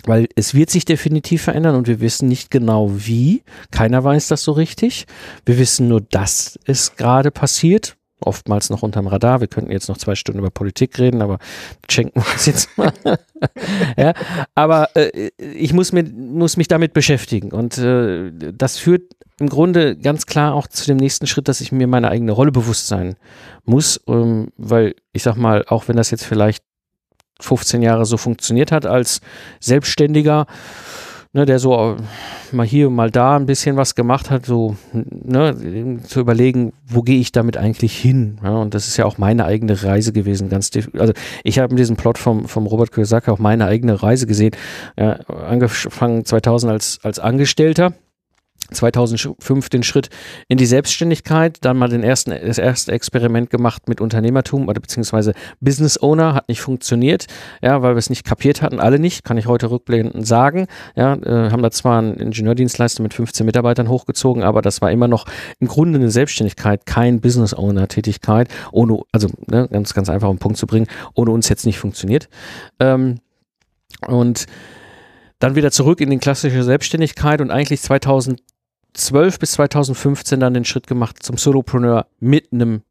Weil 0.06 0.28
es 0.36 0.54
wird 0.54 0.70
sich 0.70 0.86
definitiv 0.86 1.42
verändern 1.44 1.76
und 1.76 1.88
wir 1.88 2.02
wissen 2.02 2.28
nicht 2.28 2.52
genau 2.52 2.92
wie. 2.94 3.44
Keiner 3.72 4.04
weiß 4.04 4.28
das 4.28 4.44
so 4.44 4.52
richtig. 4.52 5.06
Wir 5.46 5.58
wissen 5.58 5.88
nur, 5.88 6.02
dass 6.02 6.60
es 6.66 6.96
gerade 6.96 7.32
passiert 7.32 7.98
oftmals 8.22 8.70
noch 8.70 8.84
unterm 8.84 9.08
Radar. 9.08 9.42
Wir 9.42 9.48
könnten 9.48 9.72
jetzt 9.72 9.90
noch 9.90 9.98
zwei 9.98 10.16
Stunden 10.16 10.40
über 10.40 10.50
Politik 10.50 10.98
reden, 11.00 11.22
aber 11.22 11.40
schenken 11.90 12.22
wir 12.22 12.32
uns 12.32 12.46
jetzt 12.46 12.78
mal. 12.78 12.94
ja, 13.98 14.14
aber 14.56 14.96
äh, 14.96 15.30
ich 15.38 15.74
muss, 15.74 15.92
mit, 15.92 16.16
muss 16.16 16.58
mich 16.58 16.68
damit 16.68 16.94
beschäftigen 16.94 17.52
und 17.52 17.78
äh, 17.78 18.32
das 18.54 18.78
führt 18.78 19.04
im 19.40 19.50
Grunde 19.50 19.98
ganz 19.98 20.28
klar 20.28 20.54
auch 20.54 20.68
zu 20.68 20.86
dem 20.86 20.98
nächsten 20.98 21.26
Schritt, 21.26 21.48
dass 21.48 21.62
ich 21.62 21.72
mir 21.72 21.88
meine 21.88 22.10
eigene 22.10 22.32
Rolle 22.32 22.52
bewusst 22.52 22.88
sein 22.88 23.16
muss, 23.66 24.00
ähm, 24.08 24.50
weil 24.58 24.96
ich 25.14 25.24
sag 25.24 25.36
mal, 25.36 25.66
auch 25.68 25.88
wenn 25.88 25.98
das 25.98 26.12
jetzt 26.12 26.26
vielleicht 26.26 26.64
15 27.40 27.82
Jahre 27.82 28.06
so 28.06 28.18
funktioniert 28.18 28.72
hat 28.72 28.86
als 28.86 29.22
Selbstständiger, 29.60 30.46
ne, 31.34 31.46
der 31.46 31.60
so 31.60 31.74
äh, 31.76 31.96
mal 32.52 32.66
hier 32.66 32.88
und 32.88 32.96
mal 32.96 33.10
da 33.10 33.36
ein 33.36 33.46
bisschen 33.46 33.78
was 33.78 33.96
gemacht 33.96 34.30
hat, 34.30 34.46
so 34.46 34.76
ne, 34.94 36.00
zu 36.04 36.20
überlegen, 36.20 36.74
wo 36.86 37.02
gehe 37.02 37.20
ich 37.20 37.32
damit 37.32 37.58
eigentlich 37.58 37.98
hin? 37.98 38.38
Ja, 38.44 38.52
und 38.58 38.74
das 38.74 38.88
ist 38.88 38.98
ja 38.98 39.06
auch 39.06 39.18
meine 39.18 39.46
eigene 39.46 39.82
Reise 39.84 40.14
gewesen. 40.14 40.50
Ganz 40.50 40.72
also 40.98 41.14
ich 41.44 41.60
habe 41.60 41.72
in 41.72 41.78
diesem 41.78 41.96
Plot 41.96 42.18
vom, 42.18 42.48
vom 42.48 42.66
Robert 42.66 42.92
Kiyosaki 42.92 43.32
auch 43.32 43.40
meine 43.40 43.66
eigene 43.66 44.02
Reise 44.02 44.28
gesehen. 44.28 44.56
Ja, 44.98 45.14
angefangen 45.28 46.26
2000 46.26 46.72
als, 46.72 47.00
als 47.04 47.20
Angestellter 47.20 47.94
2005 48.72 49.70
den 49.70 49.84
Schritt 49.84 50.10
in 50.48 50.58
die 50.58 50.66
Selbstständigkeit, 50.66 51.58
dann 51.62 51.78
mal 51.78 51.90
den 51.90 52.04
ersten, 52.04 52.32
das 52.32 52.58
erste 52.58 52.92
Experiment 52.92 53.50
gemacht 53.50 53.88
mit 53.88 54.02
Unternehmertum 54.02 54.68
oder 54.68 54.80
beziehungsweise 54.80 55.34
Business 55.60 56.02
Owner, 56.02 56.34
hat 56.34 56.50
nicht 56.50 56.62
funktioniert, 56.62 57.28
ja, 57.62 57.82
weil 57.82 57.96
wir 57.96 58.00
es 58.00 58.10
nicht 58.10 58.26
kapiert 58.26 58.62
hatten, 58.62 58.80
alle 58.80 59.00
nicht, 59.00 59.24
kann 59.24 59.38
ich 59.38 59.48
heute 59.48 59.70
rückblickend 59.70 60.26
sagen, 60.26 60.68
ja, 60.96 61.14
äh, 61.16 61.52
haben 61.52 61.62
da 61.62 61.72
zwar 61.72 62.00
einen 62.00 62.16
Ingenieurdienstleister 62.16 63.04
mit 63.04 63.14
15 63.14 63.46
Mitarbeitern 63.46 63.90
hochgezogen, 63.90 64.44
aber 64.44 64.62
das 64.62 64.82
war 64.82 64.92
immer 64.92 65.08
noch 65.08 65.26
im 65.60 65.68
Grunde 65.68 66.00
eine 66.00 66.12
Selbstständigkeit, 66.12 66.86
kein 66.86 67.22
Business 67.22 67.54
Owner 67.54 67.88
Tätigkeit, 67.88 68.48
ohne, 68.72 69.00
also 69.12 69.30
ne, 69.48 69.68
ganz, 69.72 69.94
ganz 69.94 70.10
einfach 70.10 70.30
um 70.30 70.40
Punkt 70.40 70.58
zu 70.58 70.68
bringen, 70.68 70.88
ohne 71.14 71.32
uns 71.32 71.50
jetzt 71.50 71.66
nicht 71.66 71.80
funktioniert. 71.80 72.30
Ähm, 72.80 73.20
und 74.08 74.46
dann 75.40 75.56
wieder 75.56 75.72
zurück 75.72 76.02
in 76.02 76.10
die 76.10 76.20
klassische 76.20 76.64
Selbstständigkeit 76.64 77.42
und 77.42 77.52
eigentlich 77.52 77.82
2000 77.82 78.40
2012 78.94 79.40
bis 79.40 79.52
2015 79.52 80.40
dann 80.40 80.54
den 80.54 80.66
Schritt 80.66 80.88
gemacht 80.88 81.24
zum 81.24 81.38
Solopreneur 81.38 82.08
mit 82.20 82.52
einem 82.52 82.82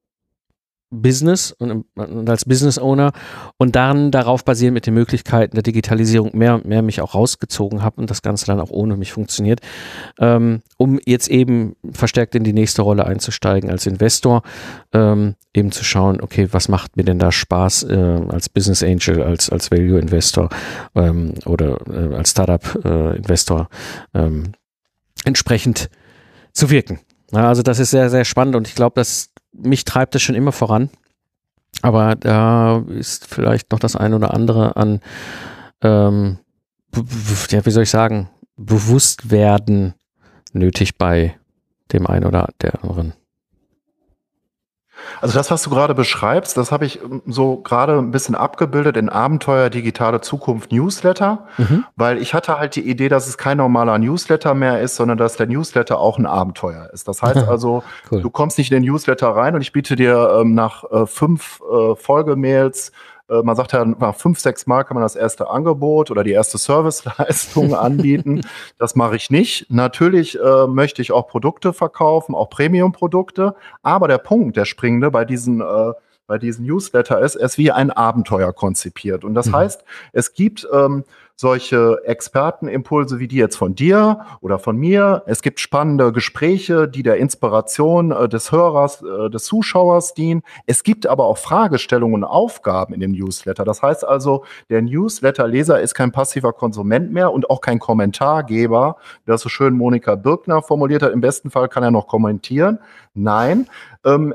Business 0.90 1.52
und, 1.52 1.84
und, 1.94 2.28
als 2.28 2.44
Business 2.44 2.76
Owner 2.78 3.12
und 3.58 3.76
dann 3.76 4.10
darauf 4.10 4.44
basierend 4.44 4.74
mit 4.74 4.86
den 4.86 4.94
Möglichkeiten 4.94 5.54
der 5.54 5.62
Digitalisierung 5.62 6.36
mehr 6.36 6.56
und 6.56 6.64
mehr 6.64 6.82
mich 6.82 7.00
auch 7.00 7.14
rausgezogen 7.14 7.82
habe 7.82 8.00
und 8.00 8.10
das 8.10 8.22
Ganze 8.22 8.46
dann 8.46 8.60
auch 8.60 8.70
ohne 8.70 8.96
mich 8.96 9.12
funktioniert, 9.12 9.60
ähm, 10.18 10.62
um 10.78 10.98
jetzt 11.06 11.28
eben 11.28 11.76
verstärkt 11.92 12.34
in 12.34 12.42
die 12.42 12.52
nächste 12.52 12.82
Rolle 12.82 13.06
einzusteigen 13.06 13.70
als 13.70 13.86
Investor, 13.86 14.42
ähm, 14.92 15.36
eben 15.54 15.70
zu 15.70 15.84
schauen, 15.84 16.20
okay, 16.20 16.48
was 16.50 16.68
macht 16.68 16.96
mir 16.96 17.04
denn 17.04 17.20
da 17.20 17.30
Spaß 17.30 17.84
äh, 17.84 18.20
als 18.28 18.48
Business 18.48 18.82
Angel, 18.82 19.22
als, 19.22 19.48
als 19.48 19.70
Value 19.70 20.00
Investor 20.00 20.48
ähm, 20.96 21.34
oder 21.46 21.78
äh, 21.88 22.16
als 22.16 22.32
Startup 22.32 22.84
äh, 22.84 23.16
Investor 23.16 23.68
ähm, 24.12 24.54
entsprechend 25.24 25.90
zu 26.52 26.70
wirken. 26.70 27.00
Also 27.32 27.62
das 27.62 27.78
ist 27.78 27.90
sehr, 27.90 28.10
sehr 28.10 28.24
spannend 28.24 28.56
und 28.56 28.68
ich 28.68 28.74
glaube, 28.74 28.94
dass 28.94 29.30
mich 29.52 29.84
treibt 29.84 30.14
das 30.14 30.22
schon 30.22 30.34
immer 30.34 30.52
voran. 30.52 30.90
Aber 31.82 32.16
da 32.16 32.84
ist 32.88 33.26
vielleicht 33.26 33.70
noch 33.72 33.78
das 33.78 33.96
eine 33.96 34.16
oder 34.16 34.34
andere 34.34 34.76
an, 34.76 35.00
ähm, 35.82 36.38
ja, 37.50 37.64
wie 37.64 37.70
soll 37.70 37.84
ich 37.84 37.90
sagen, 37.90 38.28
bewusst 38.56 39.30
werden 39.30 39.94
nötig 40.52 40.98
bei 40.98 41.36
dem 41.92 42.06
einen 42.06 42.26
oder 42.26 42.48
der 42.60 42.82
anderen. 42.82 43.14
Also 45.20 45.34
das, 45.34 45.50
was 45.50 45.62
du 45.62 45.70
gerade 45.70 45.94
beschreibst, 45.94 46.56
das 46.56 46.72
habe 46.72 46.86
ich 46.86 47.02
ähm, 47.02 47.22
so 47.26 47.56
gerade 47.56 47.98
ein 47.98 48.10
bisschen 48.10 48.34
abgebildet 48.34 48.96
in 48.96 49.08
Abenteuer 49.08 49.70
Digitale 49.70 50.20
Zukunft 50.20 50.72
Newsletter, 50.72 51.46
mhm. 51.58 51.84
weil 51.96 52.18
ich 52.18 52.34
hatte 52.34 52.58
halt 52.58 52.76
die 52.76 52.88
Idee, 52.88 53.08
dass 53.08 53.26
es 53.26 53.38
kein 53.38 53.58
normaler 53.58 53.98
Newsletter 53.98 54.54
mehr 54.54 54.80
ist, 54.80 54.96
sondern 54.96 55.18
dass 55.18 55.36
der 55.36 55.46
Newsletter 55.46 55.98
auch 55.98 56.18
ein 56.18 56.26
Abenteuer 56.26 56.90
ist. 56.92 57.08
Das 57.08 57.22
heißt 57.22 57.36
also, 57.48 57.82
cool. 58.10 58.22
du 58.22 58.30
kommst 58.30 58.58
nicht 58.58 58.72
in 58.72 58.82
den 58.82 58.90
Newsletter 58.90 59.28
rein 59.28 59.54
und 59.54 59.60
ich 59.60 59.72
biete 59.72 59.96
dir 59.96 60.38
ähm, 60.40 60.54
nach 60.54 60.84
äh, 60.90 61.06
fünf 61.06 61.60
äh, 61.70 61.94
Folgemails 61.96 62.92
man 63.42 63.56
sagt 63.56 63.72
ja, 63.72 63.84
nach 63.84 64.14
fünf, 64.14 64.40
sechs 64.40 64.66
Mal 64.66 64.84
kann 64.84 64.96
man 64.96 65.02
das 65.02 65.16
erste 65.16 65.48
Angebot 65.48 66.10
oder 66.10 66.24
die 66.24 66.32
erste 66.32 66.58
Serviceleistung 66.58 67.74
anbieten. 67.76 68.40
Das 68.78 68.96
mache 68.96 69.16
ich 69.16 69.30
nicht. 69.30 69.70
Natürlich 69.70 70.38
äh, 70.38 70.66
möchte 70.66 71.02
ich 71.02 71.12
auch 71.12 71.28
Produkte 71.28 71.72
verkaufen, 71.72 72.34
auch 72.34 72.50
Premium-Produkte. 72.50 73.54
Aber 73.82 74.08
der 74.08 74.18
Punkt, 74.18 74.56
der 74.56 74.64
springende 74.64 75.10
bei 75.10 75.24
diesen 75.24 75.60
äh, 75.60 75.92
bei 76.30 76.38
diesen 76.38 76.64
Newsletter 76.64 77.20
ist, 77.20 77.34
es 77.34 77.58
wie 77.58 77.72
ein 77.72 77.90
Abenteuer 77.90 78.52
konzipiert. 78.52 79.24
Und 79.24 79.34
das 79.34 79.46
mhm. 79.46 79.56
heißt, 79.56 79.84
es 80.12 80.32
gibt 80.32 80.64
ähm, 80.72 81.02
solche 81.40 82.02
Expertenimpulse 82.04 83.18
wie 83.18 83.26
die 83.26 83.36
jetzt 83.36 83.56
von 83.56 83.74
dir 83.74 84.26
oder 84.42 84.58
von 84.58 84.76
mir. 84.76 85.22
Es 85.24 85.40
gibt 85.40 85.58
spannende 85.58 86.12
Gespräche, 86.12 86.86
die 86.86 87.02
der 87.02 87.16
Inspiration 87.16 88.12
äh, 88.12 88.28
des 88.28 88.52
Hörers, 88.52 89.02
äh, 89.02 89.30
des 89.30 89.44
Zuschauers 89.44 90.12
dienen. 90.12 90.42
Es 90.66 90.82
gibt 90.82 91.06
aber 91.06 91.24
auch 91.24 91.38
Fragestellungen 91.38 92.16
und 92.16 92.24
Aufgaben 92.24 92.92
in 92.92 93.00
dem 93.00 93.12
Newsletter. 93.12 93.64
Das 93.64 93.80
heißt 93.80 94.06
also, 94.06 94.44
der 94.68 94.82
Newsletter-Leser 94.82 95.80
ist 95.80 95.94
kein 95.94 96.12
passiver 96.12 96.52
Konsument 96.52 97.10
mehr 97.10 97.32
und 97.32 97.48
auch 97.48 97.62
kein 97.62 97.78
Kommentargeber, 97.78 98.96
wie 99.24 99.30
das 99.30 99.40
so 99.40 99.48
schön 99.48 99.72
Monika 99.72 100.16
Birkner 100.16 100.60
formuliert 100.60 101.02
hat. 101.02 101.12
Im 101.12 101.22
besten 101.22 101.50
Fall 101.50 101.70
kann 101.70 101.82
er 101.82 101.90
noch 101.90 102.06
kommentieren. 102.06 102.80
Nein, 103.14 103.66
ähm, 104.04 104.34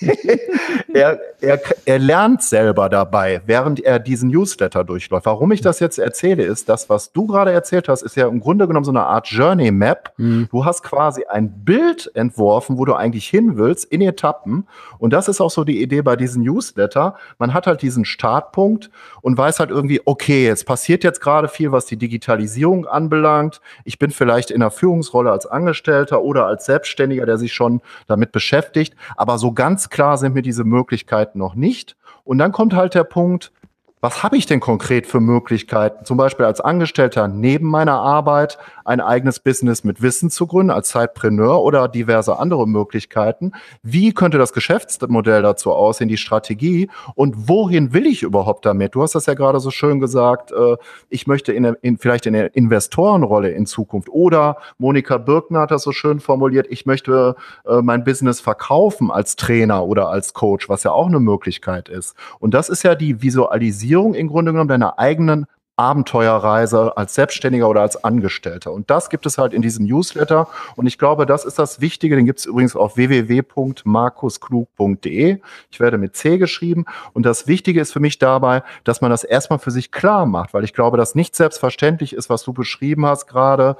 er, 0.92 1.20
er, 1.40 1.60
er 1.84 1.98
lernt 1.98 2.42
selber 2.42 2.88
dabei, 2.88 3.42
während 3.46 3.80
er 3.80 3.98
diesen 3.98 4.30
Newsletter 4.30 4.84
durchläuft. 4.84 5.26
Warum 5.26 5.52
ich 5.52 5.60
das 5.60 5.78
jetzt 5.80 5.98
erzähle, 5.98 6.21
ist, 6.22 6.68
das, 6.68 6.88
was 6.88 7.12
du 7.12 7.26
gerade 7.26 7.52
erzählt 7.52 7.88
hast, 7.88 8.02
ist 8.02 8.16
ja 8.16 8.28
im 8.28 8.40
Grunde 8.40 8.66
genommen 8.66 8.84
so 8.84 8.90
eine 8.90 9.04
Art 9.04 9.26
Journey 9.28 9.70
Map. 9.70 10.12
Mhm. 10.16 10.48
Du 10.50 10.64
hast 10.64 10.82
quasi 10.82 11.24
ein 11.24 11.64
Bild 11.64 12.10
entworfen, 12.14 12.78
wo 12.78 12.84
du 12.84 12.94
eigentlich 12.94 13.28
hin 13.28 13.56
willst, 13.56 13.84
in 13.86 14.00
Etappen. 14.00 14.66
Und 14.98 15.12
das 15.12 15.28
ist 15.28 15.40
auch 15.40 15.50
so 15.50 15.64
die 15.64 15.82
Idee 15.82 16.02
bei 16.02 16.16
diesem 16.16 16.42
Newsletter. 16.42 17.16
Man 17.38 17.52
hat 17.54 17.66
halt 17.66 17.82
diesen 17.82 18.04
Startpunkt 18.04 18.90
und 19.20 19.36
weiß 19.36 19.60
halt 19.60 19.70
irgendwie, 19.70 20.00
okay, 20.04 20.48
es 20.48 20.64
passiert 20.64 21.04
jetzt 21.04 21.20
gerade 21.20 21.48
viel, 21.48 21.72
was 21.72 21.86
die 21.86 21.96
Digitalisierung 21.96 22.86
anbelangt. 22.86 23.60
Ich 23.84 23.98
bin 23.98 24.10
vielleicht 24.10 24.50
in 24.50 24.62
einer 24.62 24.70
Führungsrolle 24.70 25.32
als 25.32 25.46
Angestellter 25.46 26.22
oder 26.22 26.46
als 26.46 26.66
Selbstständiger, 26.66 27.26
der 27.26 27.38
sich 27.38 27.52
schon 27.52 27.80
damit 28.06 28.32
beschäftigt. 28.32 28.94
Aber 29.16 29.38
so 29.38 29.52
ganz 29.52 29.90
klar 29.90 30.18
sind 30.18 30.34
mir 30.34 30.42
diese 30.42 30.64
Möglichkeiten 30.64 31.38
noch 31.38 31.54
nicht. 31.54 31.96
Und 32.24 32.38
dann 32.38 32.52
kommt 32.52 32.74
halt 32.74 32.94
der 32.94 33.04
Punkt, 33.04 33.52
was 34.02 34.24
habe 34.24 34.36
ich 34.36 34.46
denn 34.46 34.58
konkret 34.58 35.06
für 35.06 35.20
Möglichkeiten, 35.20 36.04
zum 36.04 36.16
Beispiel 36.16 36.44
als 36.44 36.60
Angestellter 36.60 37.28
neben 37.28 37.68
meiner 37.68 38.00
Arbeit 38.00 38.58
ein 38.84 39.00
eigenes 39.00 39.38
Business 39.38 39.84
mit 39.84 40.02
Wissen 40.02 40.28
zu 40.28 40.48
gründen, 40.48 40.72
als 40.72 40.88
Zeitpreneur 40.88 41.62
oder 41.62 41.86
diverse 41.86 42.36
andere 42.36 42.66
Möglichkeiten? 42.66 43.52
Wie 43.84 44.12
könnte 44.12 44.38
das 44.38 44.52
Geschäftsmodell 44.52 45.42
dazu 45.42 45.70
aussehen, 45.70 46.08
die 46.08 46.16
Strategie 46.16 46.90
und 47.14 47.48
wohin 47.48 47.92
will 47.92 48.06
ich 48.06 48.24
überhaupt 48.24 48.66
damit? 48.66 48.96
Du 48.96 49.02
hast 49.02 49.14
das 49.14 49.26
ja 49.26 49.34
gerade 49.34 49.60
so 49.60 49.70
schön 49.70 50.00
gesagt, 50.00 50.50
äh, 50.50 50.76
ich 51.08 51.28
möchte 51.28 51.52
in, 51.52 51.64
in, 51.80 51.96
vielleicht 51.96 52.26
in 52.26 52.32
der 52.32 52.56
Investorenrolle 52.56 53.52
in 53.52 53.66
Zukunft 53.66 54.08
oder 54.08 54.56
Monika 54.78 55.16
Birkner 55.16 55.60
hat 55.60 55.70
das 55.70 55.84
so 55.84 55.92
schön 55.92 56.18
formuliert, 56.18 56.66
ich 56.70 56.86
möchte 56.86 57.36
äh, 57.64 57.80
mein 57.80 58.02
Business 58.02 58.40
verkaufen 58.40 59.12
als 59.12 59.36
Trainer 59.36 59.84
oder 59.84 60.08
als 60.08 60.34
Coach, 60.34 60.68
was 60.68 60.82
ja 60.82 60.90
auch 60.90 61.06
eine 61.06 61.20
Möglichkeit 61.20 61.88
ist. 61.88 62.16
Und 62.40 62.52
das 62.52 62.68
ist 62.68 62.82
ja 62.82 62.96
die 62.96 63.22
Visualisierung 63.22 63.91
Realisierung 63.92 64.14
im 64.14 64.28
Grunde 64.28 64.52
genommen 64.52 64.68
deiner 64.68 64.98
eigenen 64.98 65.46
Abenteuerreise 65.76 66.96
als 66.96 67.14
Selbstständiger 67.14 67.68
oder 67.68 67.80
als 67.80 68.04
Angestellter. 68.04 68.72
Und 68.72 68.88
das 68.90 69.10
gibt 69.10 69.26
es 69.26 69.38
halt 69.38 69.52
in 69.54 69.62
diesem 69.62 69.86
Newsletter. 69.86 70.48
Und 70.76 70.86
ich 70.86 70.98
glaube, 70.98 71.24
das 71.26 71.46
ist 71.46 71.58
das 71.58 71.80
Wichtige. 71.80 72.14
Den 72.14 72.26
gibt 72.26 72.40
es 72.40 72.46
übrigens 72.46 72.76
auf 72.76 72.96
www.markusklug.de. 72.96 75.38
Ich 75.70 75.80
werde 75.80 75.98
mit 75.98 76.14
C 76.14 76.38
geschrieben. 76.38 76.84
Und 77.14 77.26
das 77.26 77.46
Wichtige 77.46 77.80
ist 77.80 77.92
für 77.92 78.00
mich 78.00 78.18
dabei, 78.18 78.62
dass 78.84 79.00
man 79.00 79.10
das 79.10 79.24
erstmal 79.24 79.58
für 79.58 79.70
sich 79.70 79.90
klar 79.90 80.26
macht, 80.26 80.52
weil 80.52 80.64
ich 80.64 80.74
glaube, 80.74 80.98
dass 80.98 81.14
nicht 81.14 81.34
selbstverständlich 81.34 82.12
ist, 82.12 82.28
was 82.28 82.42
du 82.44 82.52
beschrieben 82.52 83.06
hast 83.06 83.26
gerade, 83.26 83.78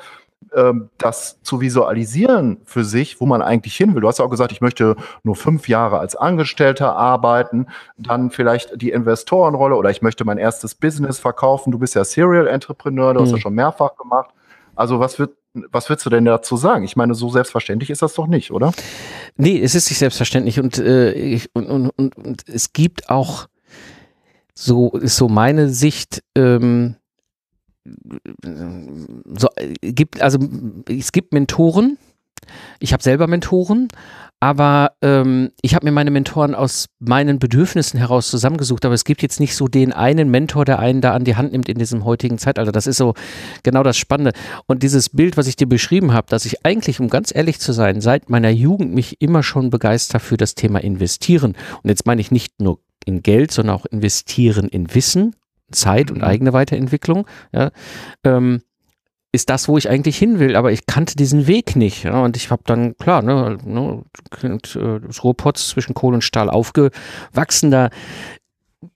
ähm, 0.55 0.91
das 0.99 1.41
zu 1.43 1.61
visualisieren 1.61 2.61
für 2.65 2.85
sich, 2.85 3.21
wo 3.21 3.27
man 3.27 3.43
eigentlich 3.43 3.77
hin 3.77 3.95
will. 3.95 4.01
Du 4.01 4.09
hast 4.09 4.19
ja 4.19 4.25
auch 4.25 4.31
gesagt, 4.31 4.53
ich 4.53 4.61
möchte 4.61 4.97
nur 5.23 5.37
fünf 5.37 5.69
Jahre 5.69 5.99
als 5.99 6.17
Angestellter 6.17 6.97
arbeiten, 6.97 7.67
dann 7.97 8.31
vielleicht 8.31 8.81
die 8.81 8.91
Investorenrolle 8.91 9.77
oder 9.77 9.91
ich 9.91 10.03
möchte 10.03 10.25
mein 10.25 10.39
erstes 10.39 10.75
Business 10.75 11.19
verkaufen. 11.19 11.71
Du 11.71 11.79
bist 11.79 11.95
ja 11.95 12.05
Serial 12.05 12.47
Entrepreneur, 12.47 13.15
du 13.15 13.21
mhm. 13.21 13.25
hast 13.25 13.33
ja 13.33 13.39
schon 13.39 13.55
mehrfach 13.55 13.97
gemacht. 13.97 14.31
Also 14.75 15.01
was 15.01 15.19
wird 15.19 15.33
was 15.71 15.91
würdest 15.91 16.07
du 16.07 16.11
denn 16.11 16.25
dazu 16.25 16.57
sagen? 16.57 16.83
Ich 16.85 16.97
meine, 16.97 17.15
so 17.15 17.29
selbstverständlich 17.29 17.91
ist 17.91 18.01
das 18.01 18.15
doch 18.15 18.27
nicht, 18.27 18.53
oder? 18.53 18.73
Nee, 19.37 19.61
es 19.61 19.75
ist 19.75 19.91
nicht 19.91 19.99
selbstverständlich 19.99 20.59
und, 20.59 20.79
äh, 20.79 21.13
ich, 21.13 21.51
und, 21.53 21.67
und, 21.67 21.91
und, 21.91 22.17
und 22.17 22.49
es 22.49 22.73
gibt 22.73 23.11
auch 23.11 23.49
so 24.55 24.93
ist 24.93 25.17
so 25.17 25.29
meine 25.29 25.69
Sicht 25.69 26.23
ähm, 26.35 26.97
so, 29.37 29.49
gibt, 29.81 30.21
also 30.21 30.39
es 30.89 31.13
gibt 31.13 31.33
Mentoren. 31.33 31.99
Ich 32.81 32.93
habe 32.93 33.03
selber 33.03 33.29
Mentoren, 33.29 33.87
aber 34.41 34.95
ähm, 35.03 35.53
ich 35.63 35.77
habe 35.77 35.87
mir 35.87 35.93
meine 35.93 36.11
Mentoren 36.11 36.57
aus 36.57 36.87
meinen 36.99 37.39
Bedürfnissen 37.39 37.99
heraus 37.99 38.29
zusammengesucht. 38.29 38.85
Aber 38.85 38.95
es 38.95 39.05
gibt 39.05 39.23
jetzt 39.23 39.39
nicht 39.39 39.55
so 39.55 39.69
den 39.69 39.93
einen 39.93 40.29
Mentor, 40.31 40.65
der 40.65 40.81
einen 40.81 41.01
da 41.01 41.13
an 41.13 41.23
die 41.23 41.37
Hand 41.37 41.53
nimmt 41.53 41.69
in 41.69 41.79
diesem 41.79 42.05
heutigen 42.05 42.39
Zeitalter. 42.39 42.73
Das 42.73 42.89
ist 42.89 42.97
so 42.97 43.15
genau 43.63 43.85
das 43.85 43.97
Spannende. 43.97 44.33
Und 44.67 44.83
dieses 44.83 45.11
Bild, 45.11 45.37
was 45.37 45.47
ich 45.47 45.55
dir 45.55 45.69
beschrieben 45.69 46.13
habe, 46.13 46.27
dass 46.29 46.45
ich 46.45 46.67
eigentlich, 46.67 46.99
um 46.99 47.09
ganz 47.09 47.33
ehrlich 47.33 47.61
zu 47.61 47.73
sein, 47.73 48.01
seit 48.01 48.31
meiner 48.31 48.51
Jugend 48.51 48.93
mich 48.93 49.23
immer 49.23 49.45
schon 49.45 49.71
begeistert 49.71 50.23
für 50.23 50.37
das 50.37 50.57
Thema 50.57 50.81
Investieren. 50.81 51.55
Und 51.85 51.91
jetzt 51.91 52.07
meine 52.07 52.21
ich 52.21 52.33
nicht 52.33 52.61
nur 52.61 52.81
in 53.05 53.23
Geld, 53.23 53.53
sondern 53.53 53.77
auch 53.77 53.87
investieren 53.87 54.69
in 54.69 54.93
Wissen, 54.93 55.37
Zeit 55.73 56.11
und 56.11 56.19
mhm. 56.19 56.25
eigene 56.25 56.53
Weiterentwicklung, 56.53 57.27
ja, 57.53 57.71
ähm, 58.25 58.63
ist 59.35 59.49
das, 59.49 59.67
wo 59.67 59.79
ich 59.79 59.89
eigentlich 59.89 60.19
hin 60.19 60.39
will, 60.39 60.57
aber 60.57 60.73
ich 60.73 60.85
kannte 60.85 61.17
diesen 61.17 61.47
Weg 61.47 61.75
nicht. 61.75 62.05
Ja, 62.05 62.23
und 62.23 62.37
ich 62.37 62.51
habe 62.51 62.63
dann, 62.67 62.97
klar, 62.99 63.23
ne, 63.23 63.57
ne, 63.65 64.03
äh, 64.43 65.01
das 65.07 65.25
Ruhrpotz 65.25 65.69
zwischen 65.69 65.95
Kohle 65.95 66.17
und 66.17 66.23
Stahl 66.23 66.51
aufgewachsen, 66.51 67.71
da, 67.71 67.89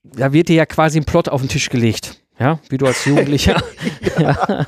da 0.05 0.33
wird 0.35 0.49
dir 0.49 0.57
ja 0.57 0.67
quasi 0.67 0.99
ein 1.01 1.07
Plot 1.07 1.31
auf 1.31 1.41
den 1.41 1.49
Tisch 1.49 1.71
gelegt 1.71 2.21
ja, 2.39 2.59
wie 2.69 2.77
du 2.77 2.87
als 2.87 3.05
Jugendlicher 3.05 3.63
ja, 4.19 4.67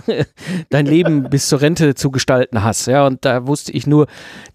dein 0.70 0.87
Leben 0.87 1.28
bis 1.28 1.48
zur 1.48 1.61
Rente 1.61 1.94
zu 1.94 2.11
gestalten 2.11 2.62
hast, 2.62 2.87
ja, 2.87 3.07
und 3.07 3.24
da 3.24 3.46
wusste 3.46 3.72
ich 3.72 3.87
nur, 3.87 4.07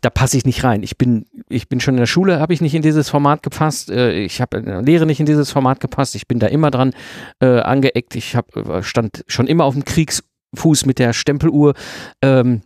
da 0.01 0.09
passe 0.09 0.37
ich 0.37 0.45
nicht 0.45 0.63
rein. 0.63 0.83
Ich 0.83 0.97
bin, 0.97 1.25
ich 1.49 1.69
bin 1.69 1.79
schon 1.79 1.93
in 1.93 1.99
der 1.99 2.07
Schule, 2.07 2.39
habe 2.39 2.53
ich 2.53 2.61
nicht 2.61 2.73
in 2.73 2.81
dieses 2.81 3.09
Format 3.09 3.43
gepasst, 3.43 3.91
äh, 3.91 4.13
ich 4.13 4.41
habe 4.41 4.57
in 4.57 4.65
der 4.65 4.81
Lehre 4.81 5.05
nicht 5.05 5.19
in 5.19 5.25
dieses 5.25 5.51
Format 5.51 5.79
gepasst, 5.79 6.15
ich 6.15 6.27
bin 6.27 6.39
da 6.39 6.47
immer 6.47 6.71
dran 6.71 6.93
äh, 7.39 7.59
angeeckt, 7.59 8.15
ich 8.15 8.35
hab, 8.35 8.55
äh, 8.55 8.81
stand 8.81 9.23
schon 9.27 9.47
immer 9.47 9.65
auf 9.65 9.75
dem 9.75 9.85
Kriegsfuß 9.85 10.85
mit 10.85 10.99
der 10.99 11.13
Stempeluhr, 11.13 11.73
ähm, 12.21 12.61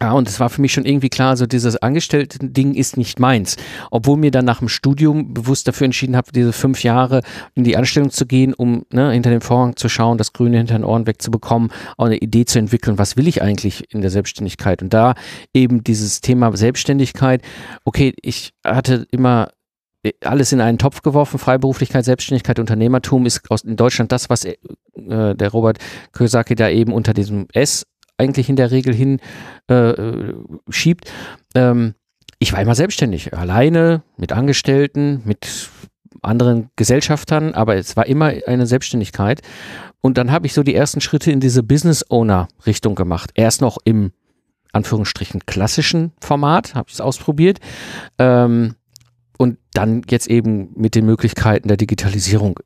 ja, 0.00 0.12
und 0.12 0.28
es 0.28 0.38
war 0.38 0.48
für 0.48 0.60
mich 0.60 0.72
schon 0.72 0.84
irgendwie 0.84 1.08
klar, 1.08 1.36
so 1.36 1.46
dieses 1.46 1.76
Angestellten-Ding 1.76 2.74
ist 2.74 2.96
nicht 2.96 3.18
meins. 3.18 3.56
Obwohl 3.90 4.16
mir 4.16 4.30
dann 4.30 4.44
nach 4.44 4.60
dem 4.60 4.68
Studium 4.68 5.34
bewusst 5.34 5.66
dafür 5.66 5.86
entschieden 5.86 6.16
habe, 6.16 6.30
diese 6.32 6.52
fünf 6.52 6.84
Jahre 6.84 7.22
in 7.54 7.64
die 7.64 7.76
Anstellung 7.76 8.10
zu 8.10 8.24
gehen, 8.24 8.54
um 8.54 8.84
ne, 8.92 9.10
hinter 9.10 9.30
den 9.30 9.40
Vorhang 9.40 9.76
zu 9.76 9.88
schauen, 9.88 10.18
das 10.18 10.32
Grüne 10.32 10.58
hinter 10.58 10.74
den 10.74 10.84
Ohren 10.84 11.06
wegzubekommen, 11.06 11.72
auch 11.96 12.06
eine 12.06 12.18
Idee 12.18 12.44
zu 12.44 12.58
entwickeln, 12.58 12.98
was 12.98 13.16
will 13.16 13.26
ich 13.26 13.42
eigentlich 13.42 13.92
in 13.92 14.00
der 14.00 14.10
Selbstständigkeit. 14.10 14.82
Und 14.82 14.94
da 14.94 15.14
eben 15.52 15.82
dieses 15.82 16.20
Thema 16.20 16.56
Selbstständigkeit, 16.56 17.42
okay, 17.84 18.14
ich 18.22 18.52
hatte 18.64 19.06
immer 19.10 19.48
äh, 20.04 20.12
alles 20.22 20.52
in 20.52 20.60
einen 20.60 20.78
Topf 20.78 21.02
geworfen, 21.02 21.38
Freiberuflichkeit, 21.38 22.04
Selbstständigkeit, 22.04 22.60
Unternehmertum 22.60 23.26
ist 23.26 23.50
aus, 23.50 23.62
in 23.62 23.76
Deutschland 23.76 24.12
das, 24.12 24.30
was 24.30 24.44
äh, 24.44 24.56
der 24.94 25.50
Robert 25.50 25.78
Kiyosaki 26.12 26.54
da 26.54 26.68
eben 26.68 26.92
unter 26.92 27.14
diesem 27.14 27.48
S 27.52 27.84
eigentlich 28.18 28.48
in 28.48 28.56
der 28.56 28.70
Regel 28.70 28.94
hin 28.94 29.20
äh, 29.68 29.94
schiebt. 30.68 31.10
Ähm, 31.54 31.94
ich 32.38 32.52
war 32.52 32.60
immer 32.60 32.74
selbstständig, 32.74 33.34
alleine, 33.34 34.02
mit 34.16 34.32
Angestellten, 34.32 35.22
mit 35.24 35.70
anderen 36.22 36.70
Gesellschaftern, 36.76 37.54
aber 37.54 37.76
es 37.76 37.96
war 37.96 38.06
immer 38.06 38.32
eine 38.46 38.66
Selbstständigkeit. 38.66 39.42
Und 40.00 40.18
dann 40.18 40.30
habe 40.30 40.46
ich 40.46 40.52
so 40.52 40.62
die 40.62 40.74
ersten 40.74 41.00
Schritte 41.00 41.32
in 41.32 41.40
diese 41.40 41.62
Business 41.62 42.04
Owner 42.08 42.48
Richtung 42.66 42.94
gemacht. 42.94 43.30
Erst 43.34 43.60
noch 43.60 43.78
im 43.84 44.12
Anführungsstrichen 44.72 45.46
klassischen 45.46 46.12
Format, 46.20 46.74
habe 46.74 46.88
ich 46.88 46.94
es 46.94 47.00
ausprobiert. 47.00 47.58
Ähm, 48.18 48.74
und 49.38 49.58
dann 49.72 50.02
jetzt 50.10 50.28
eben 50.28 50.70
mit 50.74 50.94
den 50.94 51.06
Möglichkeiten 51.06 51.68
der 51.68 51.76
Digitalisierung 51.76 52.58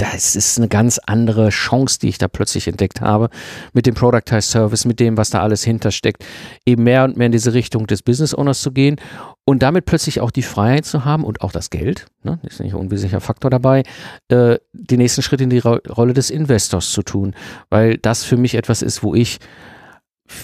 das 0.00 0.34
ist 0.34 0.56
eine 0.56 0.68
ganz 0.68 0.98
andere 0.98 1.50
Chance, 1.50 1.98
die 2.00 2.08
ich 2.08 2.16
da 2.16 2.26
plötzlich 2.26 2.66
entdeckt 2.66 3.02
habe 3.02 3.28
mit 3.74 3.84
dem 3.84 3.94
Productized 3.94 4.50
Service, 4.50 4.86
mit 4.86 4.98
dem, 4.98 5.18
was 5.18 5.28
da 5.28 5.42
alles 5.42 5.62
hintersteckt, 5.62 6.24
eben 6.64 6.84
mehr 6.84 7.04
und 7.04 7.18
mehr 7.18 7.26
in 7.26 7.32
diese 7.32 7.52
Richtung 7.52 7.86
des 7.86 8.00
Business 8.00 8.34
Owners 8.34 8.62
zu 8.62 8.72
gehen 8.72 8.96
und 9.44 9.62
damit 9.62 9.84
plötzlich 9.84 10.22
auch 10.22 10.30
die 10.30 10.42
Freiheit 10.42 10.86
zu 10.86 11.04
haben 11.04 11.22
und 11.22 11.42
auch 11.42 11.52
das 11.52 11.68
Geld, 11.68 12.06
ne, 12.22 12.38
ist 12.44 12.60
nicht 12.60 12.72
ein 12.72 12.80
unwesentlicher 12.80 13.20
Faktor 13.20 13.50
dabei, 13.50 13.82
äh, 14.28 14.56
die 14.72 14.96
nächsten 14.96 15.20
Schritte 15.20 15.44
in 15.44 15.50
die 15.50 15.58
Ro 15.58 15.78
Rolle 15.90 16.14
des 16.14 16.30
Investors 16.30 16.92
zu 16.92 17.02
tun, 17.02 17.34
weil 17.68 17.98
das 17.98 18.24
für 18.24 18.38
mich 18.38 18.54
etwas 18.54 18.80
ist, 18.80 19.02
wo 19.02 19.14
ich 19.14 19.38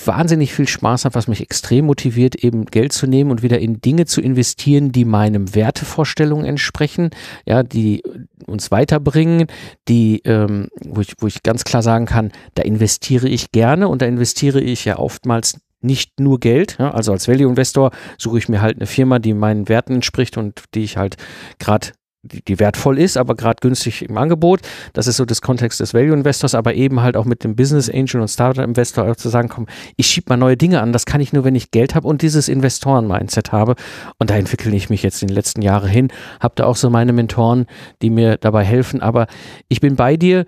wahnsinnig 0.05 0.53
viel 0.53 0.67
Spaß 0.69 1.05
habe, 1.05 1.15
was 1.15 1.29
mich 1.29 1.41
extrem 1.41 1.87
motiviert, 1.87 2.37
eben 2.37 2.67
Geld 2.67 2.93
zu 2.93 3.07
nehmen 3.07 3.31
und 3.31 3.43
wieder 3.43 3.59
in 3.59 3.81
Dinge 3.81 4.07
zu 4.07 4.21
investieren, 4.21 4.93
die 4.93 5.05
meinem 5.05 5.55
Wertevorstellungen 5.55 6.45
entsprechen, 6.45 7.11
ja, 7.45 7.63
die 7.63 8.03
uns 8.47 8.71
weiterbringen, 8.71 9.47
die, 9.89 10.23
ähm, 10.25 10.69
wo, 10.85 11.01
ich, 11.01 11.15
wo 11.19 11.27
ich 11.27 11.43
ganz 11.43 11.65
klar 11.65 11.83
sagen 11.83 12.07
kann, 12.07 12.33
da 12.55 12.63
investiere 12.63 13.29
ich 13.29 13.53
gerne 13.53 13.89
und 13.89 14.03
da 14.03 14.07
investiere 14.07 14.61
ich 14.61 14.85
ja 14.85 14.99
oftmals 14.99 15.59
nicht 15.81 16.21
nur 16.21 16.41
Geld. 16.41 16.77
Ja, 16.79 16.91
also 16.93 17.13
als 17.13 17.29
Value 17.29 17.49
Investor 17.49 17.91
suche 18.19 18.39
ich 18.39 18.49
mir 18.49 18.61
halt 18.61 18.77
eine 18.77 18.87
Firma, 18.87 19.19
die 19.19 19.35
meinen 19.35 19.69
Werten 19.69 19.95
entspricht 19.95 20.37
und 20.37 20.65
die 20.75 20.85
ich 20.85 20.97
halt 20.97 21.17
gerade 21.59 21.89
die, 22.27 22.43
die 22.43 22.59
wertvoll 22.59 22.99
ist, 22.99 23.17
aber 23.17 23.35
gerade 23.35 23.59
günstig 23.61 24.03
im 24.03 24.17
Angebot. 24.19 24.61
Das 24.93 25.07
ist 25.07 25.17
so 25.17 25.25
das 25.25 25.43
Kontext 25.43 25.81
des 25.81 25.95
Value 25.95 26.15
Investors, 26.15 26.55
aber 26.55 26.75
eben 26.75 27.01
halt 27.01 27.17
auch 27.17 27.25
mit 27.25 27.45
dem 27.45 27.57
Business 27.57 27.89
Angel 27.89 28.21
und 28.21 28.29
Startup 28.29 28.65
Investor 28.65 29.11
auch 29.11 29.17
zu 29.17 29.29
sagen, 29.29 29.49
komm, 29.49 29.67
ich 29.97 30.07
schiebe 30.07 30.27
mal 30.29 30.37
neue 30.37 30.57
Dinge 30.57 30.81
an. 30.81 30.93
Das 30.93 31.07
kann 31.07 31.21
ich 31.21 31.33
nur, 31.33 31.45
wenn 31.45 31.55
ich 31.55 31.71
Geld 31.71 31.95
habe 31.95 32.07
und 32.07 32.23
dieses 32.23 32.49
Investoren-Mindset 32.49 33.53
habe. 33.53 33.75
Und 34.19 34.31
da 34.31 34.37
entwickle 34.37 34.75
ich 34.75 34.91
mich 34.91 35.03
jetzt 35.03 35.23
in 35.23 35.29
den 35.29 35.35
letzten 35.35 35.63
Jahren 35.63 35.89
hin. 35.89 36.09
Habe 36.41 36.55
da 36.57 36.65
auch 36.65 36.77
so 36.77 36.91
meine 36.91 37.13
Mentoren, 37.13 37.67
die 38.03 38.11
mir 38.11 38.37
dabei 38.37 38.65
helfen. 38.65 39.01
Aber 39.01 39.27
ich 39.69 39.81
bin 39.81 39.97
bei 39.97 40.17
dir, 40.17 40.45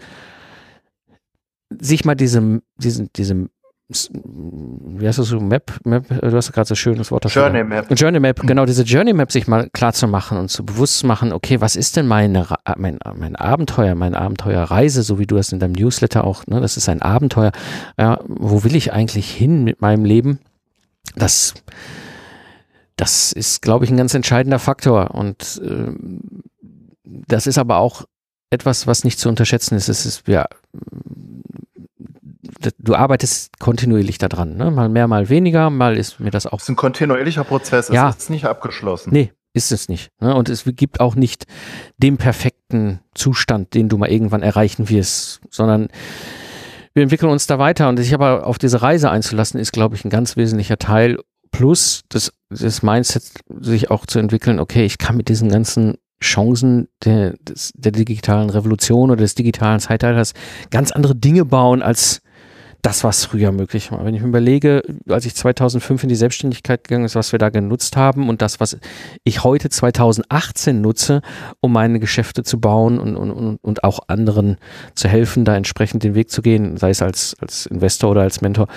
sich 1.70 2.04
mal 2.04 2.14
diesem, 2.14 2.62
diesen, 2.76 3.12
diesem 3.12 3.50
wie 3.88 5.06
heißt 5.06 5.18
das 5.18 5.28
so, 5.28 5.40
Map, 5.40 5.72
Map, 5.84 6.06
du 6.08 6.36
hast 6.36 6.52
gerade 6.52 6.68
so 6.68 6.74
schön 6.74 6.98
das 6.98 7.10
Wort 7.10 7.24
dafür. 7.24 7.44
Journey 7.44 7.64
Map. 7.64 7.86
Journey 7.98 8.20
Map, 8.20 8.40
genau, 8.40 8.66
diese 8.66 8.82
Journey 8.82 9.14
Map 9.14 9.32
sich 9.32 9.48
mal 9.48 9.70
klar 9.70 9.94
zu 9.94 10.06
machen 10.06 10.36
und 10.36 10.50
zu 10.50 10.64
bewusst 10.64 10.98
zu 10.98 11.06
machen, 11.06 11.32
okay, 11.32 11.62
was 11.62 11.74
ist 11.74 11.96
denn 11.96 12.06
meine, 12.06 12.46
mein, 12.76 12.98
mein 13.16 13.34
Abenteuer, 13.34 13.94
meine 13.94 14.18
Abenteuerreise, 14.20 15.02
so 15.02 15.18
wie 15.18 15.26
du 15.26 15.36
das 15.36 15.52
in 15.52 15.58
deinem 15.58 15.72
Newsletter 15.72 16.24
auch, 16.24 16.46
ne, 16.46 16.60
das 16.60 16.76
ist 16.76 16.90
ein 16.90 17.00
Abenteuer, 17.00 17.52
ja, 17.98 18.20
wo 18.26 18.62
will 18.62 18.76
ich 18.76 18.92
eigentlich 18.92 19.30
hin 19.30 19.64
mit 19.64 19.80
meinem 19.80 20.04
Leben? 20.04 20.38
Das, 21.16 21.54
das 22.96 23.32
ist, 23.32 23.62
glaube 23.62 23.86
ich, 23.86 23.90
ein 23.90 23.96
ganz 23.96 24.12
entscheidender 24.12 24.58
Faktor 24.58 25.14
und 25.14 25.62
äh, 25.64 25.92
das 27.04 27.46
ist 27.46 27.56
aber 27.56 27.78
auch 27.78 28.04
etwas, 28.50 28.86
was 28.86 29.04
nicht 29.04 29.18
zu 29.18 29.30
unterschätzen 29.30 29.76
ist. 29.76 29.88
Es 29.88 30.04
ist, 30.04 30.28
ja, 30.28 30.46
du 32.78 32.94
arbeitest 32.94 33.58
kontinuierlich 33.58 34.18
daran, 34.18 34.56
ne? 34.56 34.70
mal 34.70 34.88
mehr, 34.88 35.08
mal 35.08 35.28
weniger, 35.28 35.70
mal 35.70 35.96
ist 35.96 36.20
mir 36.20 36.30
das 36.30 36.46
auch. 36.46 36.58
Es 36.58 36.64
ist 36.64 36.70
ein 36.70 36.76
kontinuierlicher 36.76 37.44
Prozess, 37.44 37.88
ja. 37.88 38.10
es 38.10 38.16
ist 38.16 38.30
nicht 38.30 38.46
abgeschlossen. 38.46 39.10
Nee, 39.12 39.32
ist 39.52 39.72
es 39.72 39.88
nicht. 39.88 40.10
Ne? 40.20 40.34
Und 40.34 40.48
es 40.48 40.64
gibt 40.64 41.00
auch 41.00 41.14
nicht 41.14 41.46
den 41.96 42.16
perfekten 42.16 43.00
Zustand, 43.14 43.74
den 43.74 43.88
du 43.88 43.98
mal 43.98 44.10
irgendwann 44.10 44.42
erreichen 44.42 44.88
wirst, 44.88 45.40
sondern 45.50 45.88
wir 46.94 47.02
entwickeln 47.02 47.30
uns 47.30 47.46
da 47.46 47.58
weiter 47.58 47.88
und 47.88 47.96
sich 47.96 48.14
aber 48.14 48.46
auf 48.46 48.58
diese 48.58 48.82
Reise 48.82 49.10
einzulassen, 49.10 49.60
ist, 49.60 49.72
glaube 49.72 49.94
ich, 49.94 50.04
ein 50.04 50.10
ganz 50.10 50.36
wesentlicher 50.36 50.78
Teil. 50.78 51.18
Plus 51.50 52.02
das, 52.08 52.32
das 52.50 52.82
Mindset, 52.82 53.22
sich 53.60 53.90
auch 53.90 54.04
zu 54.04 54.18
entwickeln, 54.18 54.60
okay, 54.60 54.84
ich 54.84 54.98
kann 54.98 55.16
mit 55.16 55.28
diesen 55.28 55.48
ganzen 55.48 55.96
Chancen 56.20 56.88
der, 57.04 57.34
des, 57.38 57.72
der 57.74 57.92
digitalen 57.92 58.50
Revolution 58.50 59.10
oder 59.10 59.20
des 59.22 59.34
digitalen 59.34 59.80
Zeitalters 59.80 60.34
ganz 60.70 60.90
andere 60.90 61.14
Dinge 61.14 61.44
bauen, 61.44 61.82
als 61.82 62.20
das, 62.82 63.02
was 63.02 63.24
früher 63.24 63.50
möglich 63.50 63.90
war. 63.90 64.04
Wenn 64.04 64.14
ich 64.14 64.22
mir 64.22 64.28
überlege, 64.28 64.82
als 65.08 65.26
ich 65.26 65.34
2005 65.34 66.04
in 66.04 66.08
die 66.08 66.14
Selbstständigkeit 66.14 66.84
gegangen 66.84 67.04
ist, 67.04 67.16
was 67.16 67.32
wir 67.32 67.38
da 67.38 67.50
genutzt 67.50 67.96
haben 67.96 68.28
und 68.28 68.40
das, 68.40 68.60
was 68.60 68.78
ich 69.24 69.42
heute 69.42 69.68
2018 69.68 70.80
nutze, 70.80 71.22
um 71.60 71.72
meine 71.72 71.98
Geschäfte 71.98 72.44
zu 72.44 72.60
bauen 72.60 72.98
und, 72.98 73.16
und, 73.16 73.56
und 73.56 73.84
auch 73.84 74.00
anderen 74.06 74.58
zu 74.94 75.08
helfen, 75.08 75.44
da 75.44 75.56
entsprechend 75.56 76.04
den 76.04 76.14
Weg 76.14 76.30
zu 76.30 76.40
gehen, 76.40 76.76
sei 76.76 76.90
es 76.90 77.02
als, 77.02 77.36
als 77.40 77.66
Investor 77.66 78.12
oder 78.12 78.22
als 78.22 78.40
Mentor, 78.40 78.68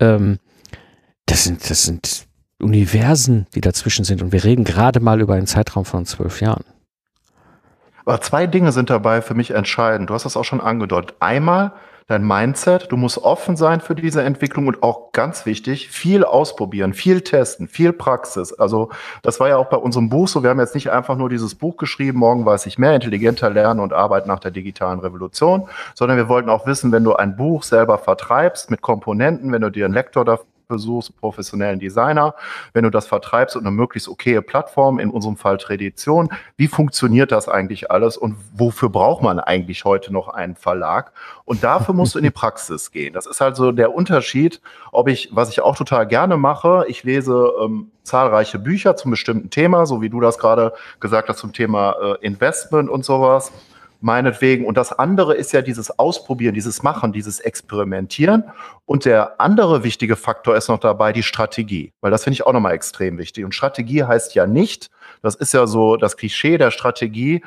ähm, 0.00 0.38
das 1.24 1.44
sind, 1.44 1.68
das 1.68 1.84
sind 1.84 2.26
Universen, 2.60 3.46
die 3.54 3.60
dazwischen 3.60 4.04
sind. 4.04 4.22
Und 4.22 4.32
wir 4.32 4.44
reden 4.44 4.64
gerade 4.64 5.00
mal 5.00 5.20
über 5.20 5.34
einen 5.34 5.46
Zeitraum 5.46 5.84
von 5.84 6.04
zwölf 6.04 6.40
Jahren. 6.40 6.64
Aber 8.04 8.20
zwei 8.20 8.46
Dinge 8.46 8.70
sind 8.70 8.88
dabei 8.88 9.20
für 9.20 9.34
mich 9.34 9.50
entscheidend. 9.50 10.10
Du 10.10 10.14
hast 10.14 10.24
das 10.24 10.36
auch 10.36 10.44
schon 10.44 10.60
angedeutet. 10.60 11.16
Einmal, 11.18 11.72
dein 12.06 12.24
Mindset. 12.24 12.90
Du 12.92 12.96
musst 12.96 13.18
offen 13.18 13.56
sein 13.56 13.80
für 13.80 13.94
diese 13.94 14.22
Entwicklung 14.22 14.68
und 14.68 14.82
auch 14.82 15.12
ganz 15.12 15.44
wichtig, 15.44 15.88
viel 15.88 16.24
ausprobieren, 16.24 16.94
viel 16.94 17.20
testen, 17.20 17.66
viel 17.66 17.92
Praxis. 17.92 18.52
Also 18.52 18.90
das 19.22 19.40
war 19.40 19.48
ja 19.48 19.56
auch 19.56 19.68
bei 19.68 19.76
unserem 19.76 20.08
Buch 20.08 20.28
so. 20.28 20.42
Wir 20.42 20.50
haben 20.50 20.60
jetzt 20.60 20.74
nicht 20.74 20.90
einfach 20.90 21.16
nur 21.16 21.28
dieses 21.28 21.56
Buch 21.56 21.76
geschrieben, 21.76 22.18
morgen 22.18 22.46
weiß 22.46 22.66
ich 22.66 22.78
mehr, 22.78 22.94
intelligenter 22.94 23.50
lernen 23.50 23.80
und 23.80 23.92
arbeiten 23.92 24.28
nach 24.28 24.40
der 24.40 24.52
digitalen 24.52 25.00
Revolution, 25.00 25.68
sondern 25.94 26.16
wir 26.16 26.28
wollten 26.28 26.48
auch 26.48 26.66
wissen, 26.66 26.92
wenn 26.92 27.04
du 27.04 27.14
ein 27.14 27.36
Buch 27.36 27.64
selber 27.64 27.98
vertreibst 27.98 28.70
mit 28.70 28.82
Komponenten, 28.82 29.50
wenn 29.50 29.62
du 29.62 29.70
dir 29.70 29.86
einen 29.86 29.94
Lektor 29.94 30.24
dafür 30.24 30.46
besuchst, 30.68 31.16
professionellen 31.16 31.78
Designer, 31.78 32.34
wenn 32.72 32.84
du 32.84 32.90
das 32.90 33.06
vertreibst 33.06 33.56
und 33.56 33.62
eine 33.62 33.70
möglichst 33.70 34.08
okaye 34.08 34.42
Plattform, 34.42 34.98
in 34.98 35.10
unserem 35.10 35.36
Fall 35.36 35.58
Tradition, 35.58 36.28
wie 36.56 36.68
funktioniert 36.68 37.32
das 37.32 37.48
eigentlich 37.48 37.90
alles 37.90 38.16
und 38.16 38.36
wofür 38.54 38.88
braucht 38.88 39.22
man 39.22 39.38
eigentlich 39.38 39.84
heute 39.84 40.12
noch 40.12 40.28
einen 40.28 40.56
Verlag? 40.56 41.12
Und 41.44 41.62
dafür 41.62 41.94
musst 41.94 42.14
du 42.14 42.18
in 42.18 42.24
die 42.24 42.30
Praxis 42.36 42.90
gehen. 42.90 43.14
Das 43.14 43.26
ist 43.26 43.40
halt 43.40 43.56
so 43.56 43.72
der 43.72 43.94
Unterschied, 43.94 44.60
ob 44.92 45.08
ich, 45.08 45.30
was 45.32 45.50
ich 45.50 45.60
auch 45.60 45.76
total 45.76 46.06
gerne 46.06 46.36
mache, 46.36 46.84
ich 46.88 47.04
lese 47.04 47.52
ähm, 47.62 47.90
zahlreiche 48.02 48.58
Bücher 48.58 48.96
zum 48.96 49.10
bestimmten 49.10 49.50
Thema, 49.50 49.86
so 49.86 50.00
wie 50.00 50.08
du 50.08 50.20
das 50.20 50.38
gerade 50.38 50.72
gesagt 51.00 51.28
hast 51.28 51.38
zum 51.38 51.52
Thema 51.52 51.94
äh, 52.00 52.26
Investment 52.26 52.88
und 52.88 53.04
sowas 53.04 53.52
meinetwegen. 54.00 54.64
Und 54.64 54.76
das 54.76 54.92
andere 54.92 55.34
ist 55.34 55.52
ja 55.52 55.62
dieses 55.62 55.98
Ausprobieren, 55.98 56.54
dieses 56.54 56.82
Machen, 56.82 57.12
dieses 57.12 57.40
Experimentieren. 57.40 58.44
Und 58.84 59.04
der 59.04 59.40
andere 59.40 59.84
wichtige 59.84 60.16
Faktor 60.16 60.56
ist 60.56 60.68
noch 60.68 60.78
dabei 60.78 61.12
die 61.12 61.22
Strategie, 61.22 61.92
weil 62.00 62.10
das 62.10 62.24
finde 62.24 62.34
ich 62.34 62.46
auch 62.46 62.52
nochmal 62.52 62.74
extrem 62.74 63.18
wichtig. 63.18 63.44
Und 63.44 63.54
Strategie 63.54 64.04
heißt 64.04 64.34
ja 64.34 64.46
nicht, 64.46 64.88
das 65.22 65.34
ist 65.34 65.52
ja 65.54 65.66
so 65.66 65.96
das 65.96 66.16
Klischee 66.16 66.58
der 66.58 66.70
Strategie, 66.70 67.42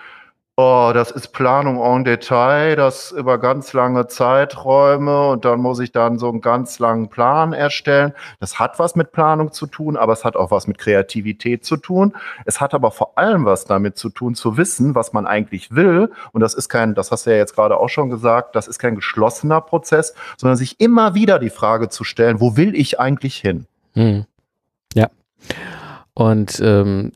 Oh, 0.61 0.91
das 0.93 1.09
ist 1.09 1.29
Planung 1.29 1.79
en 1.79 2.03
Detail, 2.03 2.75
das 2.75 3.11
über 3.11 3.37
ganz 3.37 3.71
lange 3.71 4.07
Zeiträume 4.07 5.29
und 5.29 5.45
dann 5.45 5.61
muss 5.61 5.79
ich 5.79 5.93
dann 5.93 6.19
so 6.19 6.27
einen 6.27 6.41
ganz 6.41 6.79
langen 6.79 7.07
Plan 7.07 7.53
erstellen. 7.53 8.11
Das 8.41 8.59
hat 8.59 8.77
was 8.77 8.97
mit 8.97 9.13
Planung 9.13 9.53
zu 9.53 9.67
tun, 9.67 9.95
aber 9.95 10.11
es 10.11 10.25
hat 10.25 10.35
auch 10.35 10.51
was 10.51 10.67
mit 10.67 10.77
Kreativität 10.77 11.63
zu 11.63 11.77
tun. 11.77 12.11
Es 12.43 12.59
hat 12.59 12.73
aber 12.73 12.91
vor 12.91 13.17
allem 13.17 13.45
was 13.45 13.63
damit 13.63 13.97
zu 13.97 14.09
tun, 14.09 14.35
zu 14.35 14.57
wissen, 14.57 14.95
was 14.95 15.13
man 15.13 15.25
eigentlich 15.27 15.73
will. 15.73 16.11
Und 16.33 16.41
das 16.41 16.55
ist 16.55 16.67
kein, 16.67 16.93
das 16.93 17.09
hast 17.09 17.25
du 17.25 17.29
ja 17.29 17.37
jetzt 17.37 17.55
gerade 17.55 17.77
auch 17.77 17.87
schon 17.87 18.09
gesagt, 18.09 18.53
das 18.53 18.67
ist 18.67 18.79
kein 18.79 18.95
geschlossener 18.95 19.61
Prozess, 19.61 20.13
sondern 20.35 20.57
sich 20.57 20.81
immer 20.81 21.15
wieder 21.15 21.39
die 21.39 21.51
Frage 21.51 21.87
zu 21.87 22.03
stellen, 22.03 22.41
wo 22.41 22.57
will 22.57 22.75
ich 22.75 22.99
eigentlich 22.99 23.37
hin? 23.37 23.65
Hm. 23.93 24.25
Ja. 24.93 25.07
Und 26.15 26.59
ähm, 26.61 27.13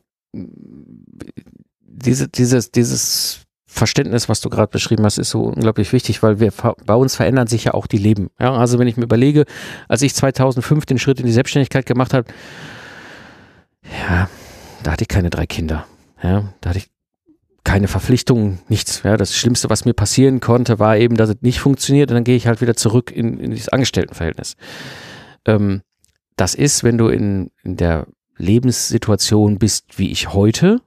diese, 1.94 2.28
dieses, 2.28 2.70
dieses 2.70 3.40
Verständnis, 3.66 4.28
was 4.28 4.40
du 4.40 4.50
gerade 4.50 4.70
beschrieben 4.70 5.04
hast, 5.04 5.18
ist 5.18 5.30
so 5.30 5.42
unglaublich 5.42 5.92
wichtig, 5.92 6.22
weil 6.22 6.38
wir 6.40 6.52
bei 6.86 6.94
uns 6.94 7.16
verändern 7.16 7.46
sich 7.46 7.64
ja 7.64 7.74
auch 7.74 7.86
die 7.86 7.98
Leben. 7.98 8.30
Ja, 8.38 8.52
also 8.52 8.78
wenn 8.78 8.86
ich 8.86 8.96
mir 8.96 9.04
überlege, 9.04 9.44
als 9.88 10.02
ich 10.02 10.14
2005 10.14 10.86
den 10.86 10.98
Schritt 10.98 11.20
in 11.20 11.26
die 11.26 11.32
Selbstständigkeit 11.32 11.86
gemacht 11.86 12.14
habe, 12.14 12.26
ja, 14.08 14.28
da 14.82 14.92
hatte 14.92 15.02
ich 15.02 15.08
keine 15.08 15.30
drei 15.30 15.46
Kinder. 15.46 15.86
Ja, 16.22 16.52
da 16.60 16.70
hatte 16.70 16.78
ich 16.78 16.90
keine 17.64 17.88
Verpflichtungen, 17.88 18.60
nichts. 18.68 19.02
Ja, 19.02 19.16
das 19.16 19.34
Schlimmste, 19.34 19.70
was 19.70 19.84
mir 19.84 19.94
passieren 19.94 20.40
konnte, 20.40 20.78
war 20.78 20.96
eben, 20.96 21.16
dass 21.16 21.30
es 21.30 21.36
nicht 21.40 21.60
funktioniert 21.60 22.10
und 22.10 22.14
dann 22.14 22.24
gehe 22.24 22.36
ich 22.36 22.46
halt 22.46 22.60
wieder 22.60 22.76
zurück 22.76 23.10
in, 23.10 23.40
in 23.40 23.50
dieses 23.50 23.70
Angestelltenverhältnis. 23.70 24.56
Ähm, 25.46 25.82
das 26.36 26.54
ist, 26.54 26.84
wenn 26.84 26.98
du 26.98 27.08
in, 27.08 27.50
in 27.62 27.76
der 27.76 28.06
Lebenssituation 28.36 29.58
bist, 29.58 29.98
wie 29.98 30.10
ich 30.10 30.32
heute, 30.32 30.80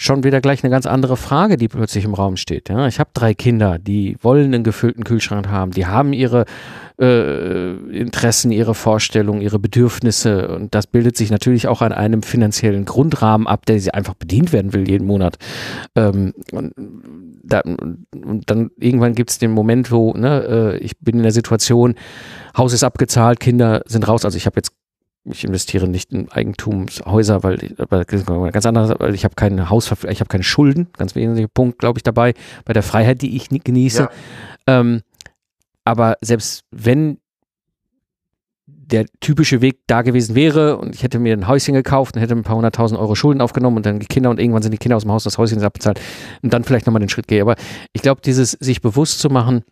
schon 0.00 0.24
wieder 0.24 0.40
gleich 0.40 0.64
eine 0.64 0.70
ganz 0.70 0.86
andere 0.86 1.18
Frage, 1.18 1.58
die 1.58 1.68
plötzlich 1.68 2.06
im 2.06 2.14
Raum 2.14 2.38
steht. 2.38 2.70
Ja, 2.70 2.86
ich 2.86 2.98
habe 2.98 3.10
drei 3.12 3.34
Kinder, 3.34 3.78
die 3.78 4.16
wollen 4.22 4.54
einen 4.54 4.64
gefüllten 4.64 5.04
Kühlschrank 5.04 5.48
haben, 5.48 5.72
die 5.72 5.84
haben 5.84 6.14
ihre 6.14 6.46
äh, 6.98 7.72
Interessen, 7.90 8.50
ihre 8.50 8.74
Vorstellungen, 8.74 9.42
ihre 9.42 9.58
Bedürfnisse 9.58 10.48
und 10.56 10.74
das 10.74 10.86
bildet 10.86 11.18
sich 11.18 11.30
natürlich 11.30 11.68
auch 11.68 11.82
an 11.82 11.92
einem 11.92 12.22
finanziellen 12.22 12.86
Grundrahmen 12.86 13.46
ab, 13.46 13.66
der 13.66 13.78
sie 13.78 13.92
einfach 13.92 14.14
bedient 14.14 14.54
werden 14.54 14.72
will 14.72 14.88
jeden 14.88 15.06
Monat. 15.06 15.36
Ähm, 15.94 16.32
und, 16.50 16.72
da, 17.42 17.60
und 17.60 18.44
dann 18.46 18.70
irgendwann 18.78 19.14
gibt 19.14 19.28
es 19.28 19.38
den 19.38 19.52
Moment, 19.52 19.92
wo 19.92 20.14
ne, 20.14 20.78
äh, 20.78 20.78
ich 20.78 20.98
bin 20.98 21.18
in 21.18 21.24
der 21.24 21.32
Situation, 21.32 21.94
Haus 22.56 22.72
ist 22.72 22.84
abgezahlt, 22.84 23.38
Kinder 23.38 23.82
sind 23.84 24.08
raus. 24.08 24.24
Also 24.24 24.38
ich 24.38 24.46
habe 24.46 24.56
jetzt 24.56 24.72
ich 25.30 25.44
investiere 25.44 25.88
nicht 25.88 26.12
in 26.12 26.30
Eigentumshäuser, 26.30 27.42
weil, 27.42 27.74
weil 27.88 28.04
ganz 28.04 28.66
anders, 28.66 28.94
weil 28.98 29.14
ich 29.14 29.24
habe 29.24 29.34
keine 29.34 29.70
Haus, 29.70 29.90
ich 30.08 30.20
habe 30.20 30.28
keine 30.28 30.44
Schulden, 30.44 30.88
ganz 30.96 31.14
wesentlicher 31.14 31.48
Punkt, 31.52 31.78
glaube 31.78 31.98
ich, 31.98 32.02
dabei, 32.02 32.34
bei 32.64 32.72
der 32.72 32.82
Freiheit, 32.82 33.22
die 33.22 33.36
ich 33.36 33.48
genieße. 33.48 34.02
Ja. 34.02 34.80
Ähm, 34.80 35.02
aber 35.84 36.16
selbst 36.20 36.64
wenn 36.70 37.18
der 38.90 39.06
typische 39.20 39.60
Weg 39.60 39.80
da 39.86 40.02
gewesen 40.02 40.34
wäre 40.34 40.76
und 40.76 40.94
ich 40.94 41.02
hätte 41.02 41.18
mir 41.18 41.32
ein 41.32 41.46
Häuschen 41.46 41.74
gekauft 41.74 42.16
und 42.16 42.22
hätte 42.22 42.34
ein 42.34 42.42
paar 42.42 42.56
hunderttausend 42.56 43.00
Euro 43.00 43.14
Schulden 43.14 43.40
aufgenommen 43.40 43.76
und 43.76 43.86
dann 43.86 44.00
die 44.00 44.06
Kinder 44.06 44.30
und 44.30 44.40
irgendwann 44.40 44.62
sind 44.62 44.72
die 44.72 44.78
Kinder 44.78 44.96
aus 44.96 45.02
dem 45.02 45.12
Haus, 45.12 45.24
das 45.24 45.38
Häuschen 45.38 45.58
ist 45.58 45.64
abbezahlt 45.64 46.00
und 46.42 46.52
dann 46.52 46.64
vielleicht 46.64 46.86
nochmal 46.86 47.00
den 47.00 47.08
Schritt 47.08 47.28
gehe. 47.28 47.40
Aber 47.42 47.54
ich 47.92 48.02
glaube, 48.02 48.20
dieses 48.20 48.52
sich 48.52 48.80
bewusst 48.80 49.20
zu 49.20 49.28
machen, 49.28 49.64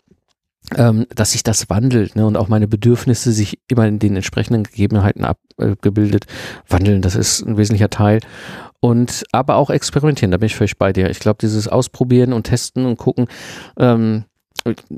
ähm, 0.77 1.07
dass 1.15 1.33
sich 1.33 1.43
das 1.43 1.71
wandelt 1.71 2.17
ne, 2.17 2.27
und 2.27 2.37
auch 2.37 2.49
meine 2.49 2.69
Bedürfnisse 2.69 3.33
sich 3.33 3.59
immer 3.69 3.87
in 3.87 3.99
den 3.99 4.17
entsprechenden 4.17 4.65
Gegebenheiten 4.65 5.25
abgebildet 5.25 6.25
äh, 6.27 6.73
wandeln, 6.73 7.03
das 7.03 7.15
ist 7.15 7.43
ein 7.43 7.57
wesentlicher 7.57 7.91
Teil. 7.91 8.21
Und 8.81 9.25
aber 9.33 9.57
auch 9.57 9.71
experimentieren, 9.71 10.31
da 10.31 10.37
bin 10.37 10.47
ich 10.47 10.55
völlig 10.55 10.79
bei 10.79 10.93
dir. 10.93 11.11
Ich 11.11 11.19
glaube, 11.19 11.39
dieses 11.41 11.67
Ausprobieren 11.67 12.33
und 12.33 12.45
Testen 12.45 12.87
und 12.87 12.97
gucken, 12.97 13.27
ähm, 13.77 14.25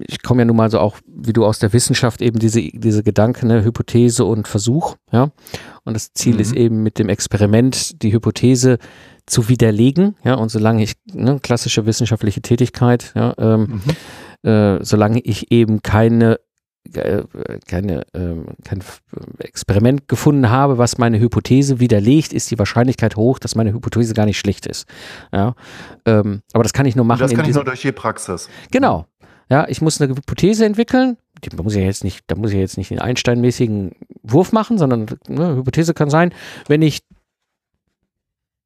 ich 0.07 0.23
komme 0.23 0.43
ja 0.43 0.45
nun 0.45 0.57
mal 0.57 0.71
so 0.71 0.79
auch, 0.81 0.97
wie 1.07 1.33
du 1.33 1.45
aus 1.45 1.59
der 1.59 1.73
Wissenschaft 1.73 2.23
eben 2.23 2.39
diese, 2.39 2.61
diese 2.61 3.03
Gedanken, 3.03 3.49
ne, 3.49 3.65
Hypothese 3.65 4.25
und 4.25 4.49
Versuch, 4.49 4.97
ja. 5.13 5.31
Und 5.85 5.95
das 5.95 6.13
Ziel 6.13 6.35
mhm. 6.35 6.41
ist 6.41 6.53
eben 6.55 6.83
mit 6.83 6.99
dem 6.99 7.09
Experiment 7.09 8.03
die 8.03 8.13
Hypothese 8.13 8.79
zu 9.27 9.49
widerlegen, 9.49 10.17
ja. 10.25 10.35
Und 10.35 10.51
solange 10.51 10.83
ich, 10.83 10.95
ne, 11.13 11.39
klassische 11.41 11.87
wissenschaftliche 11.87 12.43
Tätigkeit, 12.43 13.13
ja, 13.15 13.35
ähm, 13.39 13.61
mhm. 13.61 13.83
Äh, 14.43 14.79
solange 14.83 15.21
ich 15.21 15.51
eben 15.53 15.83
keine 15.83 16.39
äh, 16.95 17.25
keine, 17.69 18.07
äh, 18.15 18.37
kein 18.65 18.83
Experiment 19.39 20.09
gefunden 20.09 20.49
habe, 20.49 20.79
was 20.79 20.97
meine 20.97 21.21
Hypothese 21.21 21.79
widerlegt, 21.79 22.33
ist 22.33 22.51
die 22.51 22.59
Wahrscheinlichkeit 22.59 23.17
hoch, 23.17 23.39
dass 23.39 23.55
meine 23.55 23.73
Hypothese 23.73 24.15
gar 24.15 24.25
nicht 24.25 24.39
schlecht 24.39 24.67
ist. 24.67 24.89
Ja, 25.31 25.55
ähm, 26.07 26.41
aber 26.55 26.63
das 26.63 26.73
kann 26.73 26.87
ich 26.87 26.97
nur 26.97 27.05
machen. 27.05 27.23
Und 27.23 27.31
das 27.31 27.37
kann 27.39 27.49
ich 27.49 27.55
nur 27.55 27.65
durch 27.65 27.83
die 27.83 27.93
Praxis. 27.93 28.49
Genau, 28.71 29.07
ja, 29.51 29.69
ich 29.69 29.83
muss 29.83 30.01
eine 30.01 30.15
Hypothese 30.15 30.65
entwickeln. 30.65 31.19
Da 31.43 31.63
muss 31.63 31.75
ich 31.75 31.85
jetzt 31.85 32.03
nicht, 32.03 32.25
da 32.29 32.37
muss 32.37 32.53
ich 32.53 32.59
jetzt 32.59 32.79
nicht 32.79 32.91
den 32.91 33.01
Einstein-mäßigen 33.01 33.93
Wurf 34.23 34.53
machen, 34.53 34.79
sondern 34.79 35.07
eine 35.29 35.57
Hypothese 35.57 35.93
kann 35.93 36.09
sein, 36.09 36.33
wenn 36.67 36.83
ich 36.83 37.01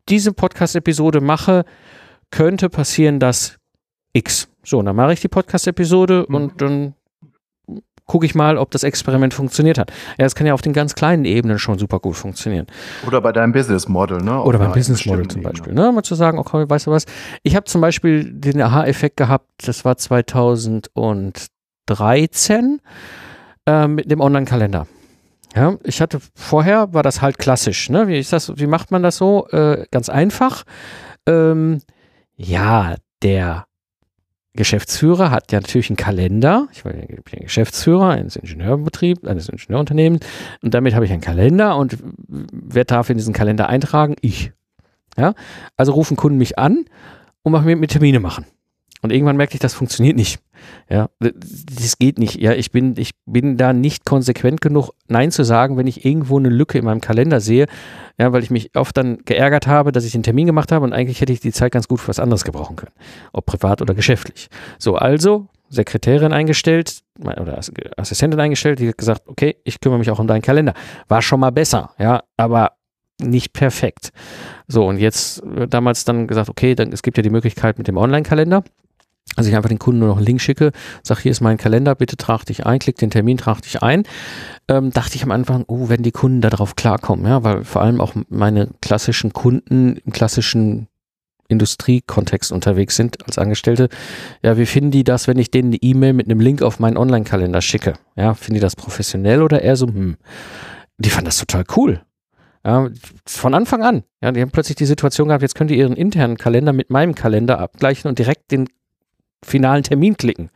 diese 0.08 0.32
Podcast-Episode 0.32 1.20
mache, 1.20 1.64
könnte 2.30 2.68
passieren, 2.68 3.18
dass 3.18 3.58
X. 4.12 4.48
So, 4.64 4.78
und 4.78 4.86
dann 4.86 4.96
mache 4.96 5.12
ich 5.12 5.20
die 5.20 5.28
Podcast-Episode 5.28 6.26
mhm. 6.28 6.34
und 6.34 6.60
dann 6.60 6.94
gucke 8.06 8.26
ich 8.26 8.34
mal, 8.34 8.58
ob 8.58 8.70
das 8.70 8.82
Experiment 8.82 9.32
funktioniert 9.32 9.78
hat. 9.78 9.90
Ja, 10.18 10.24
das 10.24 10.34
kann 10.34 10.46
ja 10.46 10.52
auf 10.54 10.60
den 10.62 10.74
ganz 10.74 10.94
kleinen 10.94 11.24
Ebenen 11.24 11.58
schon 11.58 11.78
super 11.78 12.00
gut 12.00 12.16
funktionieren. 12.16 12.66
Oder 13.06 13.20
bei 13.20 13.30
deinem 13.32 13.52
Business 13.52 13.88
Model, 13.88 14.18
ne? 14.18 14.42
Oder 14.42 14.58
beim 14.58 14.72
Business 14.72 15.06
Model 15.06 15.28
zum 15.28 15.42
Beispiel, 15.42 15.72
ne? 15.72 15.92
Mal 15.92 16.02
zu 16.02 16.14
sagen, 16.14 16.38
okay, 16.38 16.68
weißt 16.68 16.86
du 16.86 16.90
was? 16.90 17.06
Ich 17.42 17.56
habe 17.56 17.64
zum 17.64 17.80
Beispiel 17.80 18.30
den 18.32 18.60
Aha-Effekt 18.60 19.16
gehabt, 19.16 19.48
das 19.64 19.84
war 19.84 19.96
2013 19.96 22.80
äh, 23.66 23.88
mit 23.88 24.10
dem 24.10 24.20
Online-Kalender. 24.20 24.86
Ja, 25.56 25.76
ich 25.84 26.00
hatte 26.00 26.18
vorher 26.34 26.92
war 26.92 27.04
das 27.04 27.22
halt 27.22 27.38
klassisch, 27.38 27.88
ne? 27.88 28.08
Wie 28.08 28.18
ist 28.18 28.32
das, 28.32 28.58
wie 28.58 28.66
macht 28.66 28.90
man 28.90 29.04
das 29.04 29.16
so? 29.16 29.46
Äh, 29.50 29.86
ganz 29.90 30.08
einfach. 30.08 30.64
Ähm, 31.26 31.80
ja, 32.36 32.96
der 33.22 33.66
Geschäftsführer 34.56 35.30
hat 35.30 35.50
ja 35.50 35.60
natürlich 35.60 35.90
einen 35.90 35.96
Kalender. 35.96 36.68
Ich 36.72 36.84
bin 36.84 37.40
Geschäftsführer 37.40 38.10
eines 38.10 38.36
Ingenieurbetriebs, 38.36 39.26
eines 39.26 39.48
Ingenieurunternehmens 39.48 40.24
und 40.62 40.74
damit 40.74 40.94
habe 40.94 41.04
ich 41.04 41.12
einen 41.12 41.20
Kalender 41.20 41.76
und 41.76 41.98
wer 42.26 42.84
darf 42.84 43.10
in 43.10 43.16
diesen 43.16 43.34
Kalender 43.34 43.68
eintragen? 43.68 44.16
Ich. 44.20 44.52
Ja, 45.16 45.34
also 45.76 45.92
rufen 45.92 46.16
Kunden 46.16 46.38
mich 46.38 46.58
an 46.58 46.86
und 47.42 47.52
machen 47.52 47.66
mir 47.66 47.86
Termine 47.86 48.18
machen. 48.18 48.46
Und 49.02 49.12
irgendwann 49.12 49.36
merke 49.36 49.54
ich, 49.54 49.60
das 49.60 49.74
funktioniert 49.74 50.16
nicht. 50.16 50.40
Ja, 50.88 51.08
das 51.20 51.98
geht 51.98 52.18
nicht. 52.18 52.36
Ja, 52.36 52.52
ich 52.52 52.70
bin, 52.70 52.94
ich 52.96 53.12
bin 53.26 53.56
da 53.56 53.72
nicht 53.72 54.04
konsequent 54.04 54.60
genug, 54.60 54.90
Nein 55.08 55.30
zu 55.30 55.44
sagen, 55.44 55.76
wenn 55.76 55.86
ich 55.86 56.04
irgendwo 56.04 56.38
eine 56.38 56.48
Lücke 56.48 56.78
in 56.78 56.84
meinem 56.84 57.00
Kalender 57.00 57.40
sehe. 57.40 57.66
Ja, 58.18 58.32
weil 58.32 58.42
ich 58.42 58.50
mich 58.50 58.76
oft 58.76 58.96
dann 58.96 59.18
geärgert 59.24 59.66
habe, 59.66 59.92
dass 59.92 60.04
ich 60.04 60.14
einen 60.14 60.22
Termin 60.22 60.46
gemacht 60.46 60.70
habe 60.70 60.84
und 60.84 60.92
eigentlich 60.92 61.20
hätte 61.20 61.32
ich 61.32 61.40
die 61.40 61.52
Zeit 61.52 61.72
ganz 61.72 61.88
gut 61.88 62.00
für 62.00 62.08
was 62.08 62.20
anderes 62.20 62.44
gebrauchen 62.44 62.76
können. 62.76 62.92
Ob 63.32 63.46
privat 63.46 63.82
oder 63.82 63.94
geschäftlich. 63.94 64.48
So, 64.78 64.96
also 64.96 65.48
Sekretärin 65.68 66.32
eingestellt 66.32 67.02
oder 67.20 67.58
Assistentin 67.96 68.40
eingestellt, 68.40 68.78
die 68.78 68.88
hat 68.88 68.98
gesagt, 68.98 69.22
okay, 69.26 69.56
ich 69.64 69.80
kümmere 69.80 69.98
mich 69.98 70.10
auch 70.10 70.18
um 70.18 70.26
deinen 70.26 70.42
Kalender. 70.42 70.74
War 71.08 71.22
schon 71.22 71.40
mal 71.40 71.50
besser, 71.50 71.90
ja, 71.98 72.22
aber 72.36 72.72
nicht 73.20 73.52
perfekt. 73.52 74.10
So, 74.66 74.86
und 74.86 74.98
jetzt 74.98 75.42
damals 75.68 76.04
dann 76.04 76.26
gesagt, 76.26 76.48
okay, 76.48 76.74
dann, 76.74 76.92
es 76.92 77.02
gibt 77.02 77.16
ja 77.16 77.22
die 77.22 77.30
Möglichkeit 77.30 77.78
mit 77.78 77.88
dem 77.88 77.96
Online-Kalender. 77.96 78.64
Also 79.36 79.50
ich 79.50 79.56
einfach 79.56 79.68
den 79.68 79.78
Kunden 79.78 80.00
nur 80.00 80.08
noch 80.08 80.16
einen 80.16 80.26
Link 80.26 80.40
schicke, 80.40 80.72
sag, 81.02 81.20
hier 81.20 81.32
ist 81.32 81.40
mein 81.40 81.56
Kalender, 81.56 81.94
bitte 81.94 82.16
trag 82.16 82.44
dich 82.44 82.66
ein, 82.66 82.78
klick 82.78 82.96
den 82.96 83.10
Termin, 83.10 83.36
trag 83.36 83.62
dich 83.62 83.82
ein. 83.82 84.04
Ähm, 84.68 84.90
dachte 84.90 85.16
ich 85.16 85.22
am 85.24 85.30
Anfang, 85.30 85.64
oh, 85.66 85.88
wenn 85.88 86.02
die 86.02 86.12
Kunden 86.12 86.40
darauf 86.40 86.76
klarkommen, 86.76 87.26
ja, 87.26 87.42
weil 87.42 87.64
vor 87.64 87.82
allem 87.82 88.00
auch 88.00 88.14
meine 88.28 88.68
klassischen 88.80 89.32
Kunden 89.32 89.96
im 89.96 90.12
klassischen 90.12 90.88
Industriekontext 91.48 92.52
unterwegs 92.52 92.96
sind 92.96 93.24
als 93.26 93.38
Angestellte. 93.38 93.88
Ja, 94.42 94.56
wie 94.56 94.66
finden 94.66 94.90
die 94.90 95.04
das, 95.04 95.28
wenn 95.28 95.38
ich 95.38 95.50
denen 95.50 95.68
eine 95.68 95.82
E-Mail 95.82 96.12
mit 96.12 96.26
einem 96.26 96.40
Link 96.40 96.62
auf 96.62 96.80
meinen 96.80 96.96
Online-Kalender 96.96 97.60
schicke? 97.60 97.94
Ja, 98.16 98.34
finden 98.34 98.54
die 98.54 98.60
das 98.60 98.76
professionell 98.76 99.42
oder 99.42 99.62
eher 99.62 99.76
so, 99.76 99.86
hm, 99.86 100.16
die 100.98 101.10
fanden 101.10 101.26
das 101.26 101.38
total 101.38 101.64
cool. 101.76 102.00
Ja, 102.64 102.88
von 103.26 103.52
Anfang 103.52 103.82
an. 103.82 104.04
Ja, 104.22 104.32
die 104.32 104.40
haben 104.40 104.50
plötzlich 104.50 104.76
die 104.76 104.86
Situation 104.86 105.28
gehabt, 105.28 105.42
jetzt 105.42 105.54
könnt 105.54 105.70
ihr 105.70 105.76
ihren 105.76 105.96
internen 105.96 106.38
Kalender 106.38 106.72
mit 106.72 106.88
meinem 106.88 107.14
Kalender 107.14 107.58
abgleichen 107.58 108.08
und 108.08 108.18
direkt 108.18 108.50
den 108.52 108.68
finalen 109.44 109.82
Termin 109.82 110.16
klicken. 110.16 110.50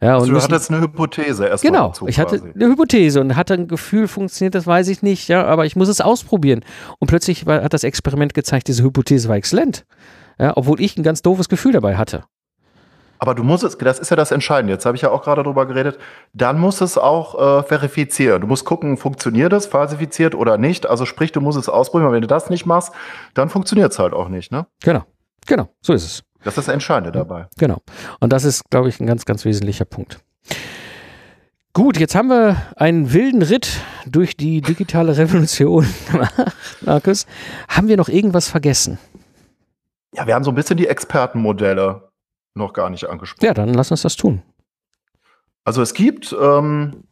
Ja, 0.00 0.18
also 0.18 0.32
du 0.32 0.40
hattest 0.40 0.70
eine 0.70 0.82
Hypothese 0.82 1.46
erstmal. 1.46 1.72
Genau, 1.72 1.86
dazu 1.88 2.08
ich 2.08 2.18
hatte 2.18 2.42
eine 2.54 2.66
Hypothese 2.66 3.20
und 3.20 3.36
hatte 3.36 3.54
ein 3.54 3.68
Gefühl, 3.68 4.06
funktioniert 4.06 4.54
das, 4.54 4.66
weiß 4.66 4.88
ich 4.88 5.02
nicht, 5.02 5.28
ja, 5.28 5.44
aber 5.46 5.64
ich 5.64 5.76
muss 5.76 5.88
es 5.88 6.00
ausprobieren. 6.02 6.60
Und 6.98 7.08
plötzlich 7.08 7.46
war, 7.46 7.62
hat 7.62 7.72
das 7.72 7.84
Experiment 7.84 8.34
gezeigt, 8.34 8.68
diese 8.68 8.82
Hypothese 8.82 9.28
war 9.28 9.36
exzellent. 9.36 9.86
Ja, 10.38 10.56
obwohl 10.56 10.80
ich 10.80 10.98
ein 10.98 11.04
ganz 11.04 11.22
doofes 11.22 11.48
Gefühl 11.48 11.72
dabei 11.72 11.96
hatte. 11.96 12.24
Aber 13.18 13.34
du 13.34 13.44
musst 13.44 13.64
es, 13.64 13.78
das 13.78 13.98
ist 13.98 14.10
ja 14.10 14.16
das 14.16 14.32
Entscheidende. 14.32 14.74
Jetzt 14.74 14.84
habe 14.84 14.96
ich 14.96 15.02
ja 15.02 15.10
auch 15.10 15.22
gerade 15.22 15.42
drüber 15.42 15.64
geredet. 15.64 15.98
Dann 16.34 16.58
musst 16.58 16.82
es 16.82 16.98
auch 16.98 17.60
äh, 17.60 17.62
verifizieren. 17.62 18.42
Du 18.42 18.46
musst 18.46 18.66
gucken, 18.66 18.98
funktioniert 18.98 19.52
es, 19.54 19.64
falsifiziert 19.64 20.34
oder 20.34 20.58
nicht. 20.58 20.86
Also 20.86 21.06
sprich, 21.06 21.32
du 21.32 21.40
musst 21.40 21.56
es 21.56 21.70
ausprobieren. 21.70 22.08
Weil 22.08 22.16
wenn 22.16 22.22
du 22.22 22.28
das 22.28 22.50
nicht 22.50 22.66
machst, 22.66 22.92
dann 23.32 23.48
funktioniert 23.48 23.92
es 23.92 23.98
halt 23.98 24.12
auch 24.12 24.28
nicht, 24.28 24.52
ne? 24.52 24.66
Genau, 24.82 25.04
genau, 25.46 25.68
so 25.80 25.92
ist 25.92 26.04
es. 26.04 26.22
Das 26.44 26.58
ist 26.58 26.68
das 26.68 26.74
Entscheidende 26.74 27.10
dabei. 27.10 27.46
Genau. 27.56 27.82
Und 28.20 28.32
das 28.32 28.44
ist, 28.44 28.68
glaube 28.70 28.88
ich, 28.88 29.00
ein 29.00 29.06
ganz, 29.06 29.24
ganz 29.24 29.44
wesentlicher 29.44 29.86
Punkt. 29.86 30.18
Gut, 31.72 31.98
jetzt 31.98 32.14
haben 32.14 32.28
wir 32.28 32.56
einen 32.76 33.12
wilden 33.12 33.42
Ritt 33.42 33.80
durch 34.06 34.36
die 34.36 34.60
digitale 34.60 35.16
Revolution 35.16 35.86
gemacht, 36.12 36.34
Markus. 36.82 37.26
Haben 37.68 37.88
wir 37.88 37.96
noch 37.96 38.08
irgendwas 38.08 38.48
vergessen? 38.48 38.98
Ja, 40.14 40.26
wir 40.26 40.34
haben 40.34 40.44
so 40.44 40.52
ein 40.52 40.54
bisschen 40.54 40.76
die 40.76 40.86
Expertenmodelle 40.86 42.08
noch 42.54 42.72
gar 42.74 42.90
nicht 42.90 43.08
angesprochen. 43.08 43.44
Ja, 43.44 43.54
dann 43.54 43.74
lass 43.74 43.90
uns 43.90 44.02
das 44.02 44.14
tun. 44.14 44.42
Also 45.64 45.82
es 45.82 45.94
gibt 45.94 46.34
ähm, 46.40 47.04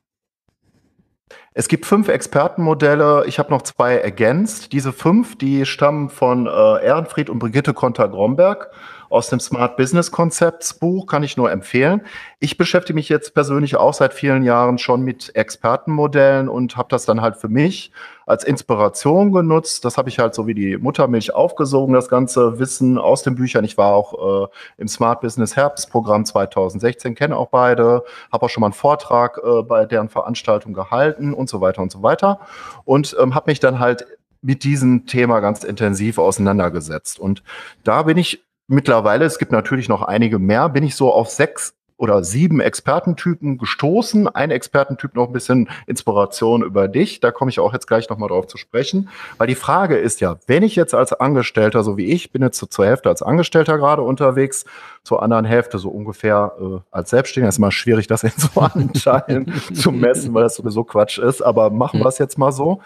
es 1.54 1.68
gibt 1.68 1.84
fünf 1.84 2.08
Expertenmodelle. 2.08 3.24
Ich 3.26 3.38
habe 3.38 3.50
noch 3.50 3.62
zwei 3.62 3.96
ergänzt. 3.96 4.72
Diese 4.72 4.92
fünf, 4.92 5.36
die 5.36 5.66
stammen 5.66 6.08
von 6.08 6.46
äh, 6.46 6.84
Ehrenfried 6.84 7.28
und 7.28 7.38
Brigitte 7.38 7.74
Konter-Gromberg 7.74 8.70
aus 9.12 9.28
dem 9.28 9.40
Smart 9.40 9.76
Business 9.76 10.10
Konzepts 10.10 10.74
Buch, 10.74 11.06
kann 11.06 11.22
ich 11.22 11.36
nur 11.36 11.50
empfehlen. 11.52 12.02
Ich 12.40 12.56
beschäftige 12.56 12.94
mich 12.94 13.08
jetzt 13.08 13.34
persönlich 13.34 13.76
auch 13.76 13.94
seit 13.94 14.14
vielen 14.14 14.42
Jahren 14.42 14.78
schon 14.78 15.02
mit 15.02 15.36
Expertenmodellen 15.36 16.48
und 16.48 16.76
habe 16.76 16.88
das 16.88 17.04
dann 17.04 17.20
halt 17.20 17.36
für 17.36 17.48
mich 17.48 17.92
als 18.26 18.44
Inspiration 18.44 19.32
genutzt. 19.32 19.84
Das 19.84 19.98
habe 19.98 20.08
ich 20.08 20.18
halt 20.18 20.34
so 20.34 20.46
wie 20.46 20.54
die 20.54 20.76
Muttermilch 20.76 21.34
aufgesogen, 21.34 21.94
das 21.94 22.08
ganze 22.08 22.58
Wissen 22.58 22.98
aus 22.98 23.22
den 23.22 23.34
Büchern. 23.34 23.64
Ich 23.64 23.76
war 23.76 23.92
auch 23.94 24.44
äh, 24.44 24.48
im 24.78 24.88
Smart 24.88 25.20
Business 25.20 25.56
Herbstprogramm 25.56 26.24
2016, 26.24 27.14
kenne 27.14 27.36
auch 27.36 27.48
beide, 27.48 28.04
habe 28.32 28.46
auch 28.46 28.50
schon 28.50 28.62
mal 28.62 28.68
einen 28.68 28.74
Vortrag 28.74 29.38
äh, 29.44 29.62
bei 29.62 29.84
deren 29.84 30.08
Veranstaltung 30.08 30.72
gehalten 30.72 31.34
und 31.34 31.48
so 31.48 31.60
weiter 31.60 31.82
und 31.82 31.92
so 31.92 32.02
weiter. 32.02 32.40
Und 32.84 33.16
ähm, 33.20 33.34
habe 33.34 33.50
mich 33.50 33.60
dann 33.60 33.78
halt 33.78 34.06
mit 34.40 34.64
diesem 34.64 35.06
Thema 35.06 35.40
ganz 35.40 35.62
intensiv 35.62 36.18
auseinandergesetzt. 36.18 37.18
Und 37.18 37.42
da 37.84 38.02
bin 38.02 38.18
ich 38.18 38.42
mittlerweile, 38.72 39.24
es 39.24 39.38
gibt 39.38 39.52
natürlich 39.52 39.88
noch 39.88 40.02
einige 40.02 40.38
mehr, 40.38 40.68
bin 40.68 40.82
ich 40.82 40.96
so 40.96 41.12
auf 41.12 41.28
sechs 41.28 41.76
oder 42.02 42.24
sieben 42.24 42.58
Expertentypen 42.58 43.58
gestoßen. 43.58 44.26
Ein 44.26 44.50
Expertentyp 44.50 45.14
noch 45.14 45.28
ein 45.28 45.32
bisschen 45.32 45.68
Inspiration 45.86 46.64
über 46.64 46.88
dich. 46.88 47.20
Da 47.20 47.30
komme 47.30 47.48
ich 47.48 47.60
auch 47.60 47.72
jetzt 47.72 47.86
gleich 47.86 48.10
nochmal 48.10 48.28
drauf 48.28 48.48
zu 48.48 48.58
sprechen. 48.58 49.08
Weil 49.38 49.46
die 49.46 49.54
Frage 49.54 49.96
ist 49.96 50.20
ja, 50.20 50.34
wenn 50.48 50.64
ich 50.64 50.74
jetzt 50.74 50.94
als 50.96 51.12
Angestellter, 51.12 51.84
so 51.84 51.96
wie 51.96 52.06
ich, 52.06 52.32
bin 52.32 52.42
jetzt 52.42 52.58
zur 52.58 52.84
Hälfte 52.84 53.08
als 53.08 53.22
Angestellter 53.22 53.78
gerade 53.78 54.02
unterwegs, 54.02 54.64
zur 55.04 55.22
anderen 55.22 55.44
Hälfte 55.44 55.78
so 55.78 55.90
ungefähr 55.90 56.56
äh, 56.60 56.80
als 56.90 57.10
Selbstständiger. 57.10 57.50
ist 57.50 57.58
immer 57.58 57.70
schwierig, 57.70 58.08
das 58.08 58.24
in 58.24 58.32
so 58.36 58.60
Anteilen 58.60 59.52
zu 59.72 59.92
messen, 59.92 60.34
weil 60.34 60.42
das 60.42 60.56
sowieso 60.56 60.82
Quatsch 60.82 61.20
ist. 61.20 61.40
Aber 61.40 61.70
machen 61.70 62.00
wir 62.00 62.06
es 62.06 62.18
jetzt 62.18 62.36
mal 62.36 62.50
so. 62.50 62.80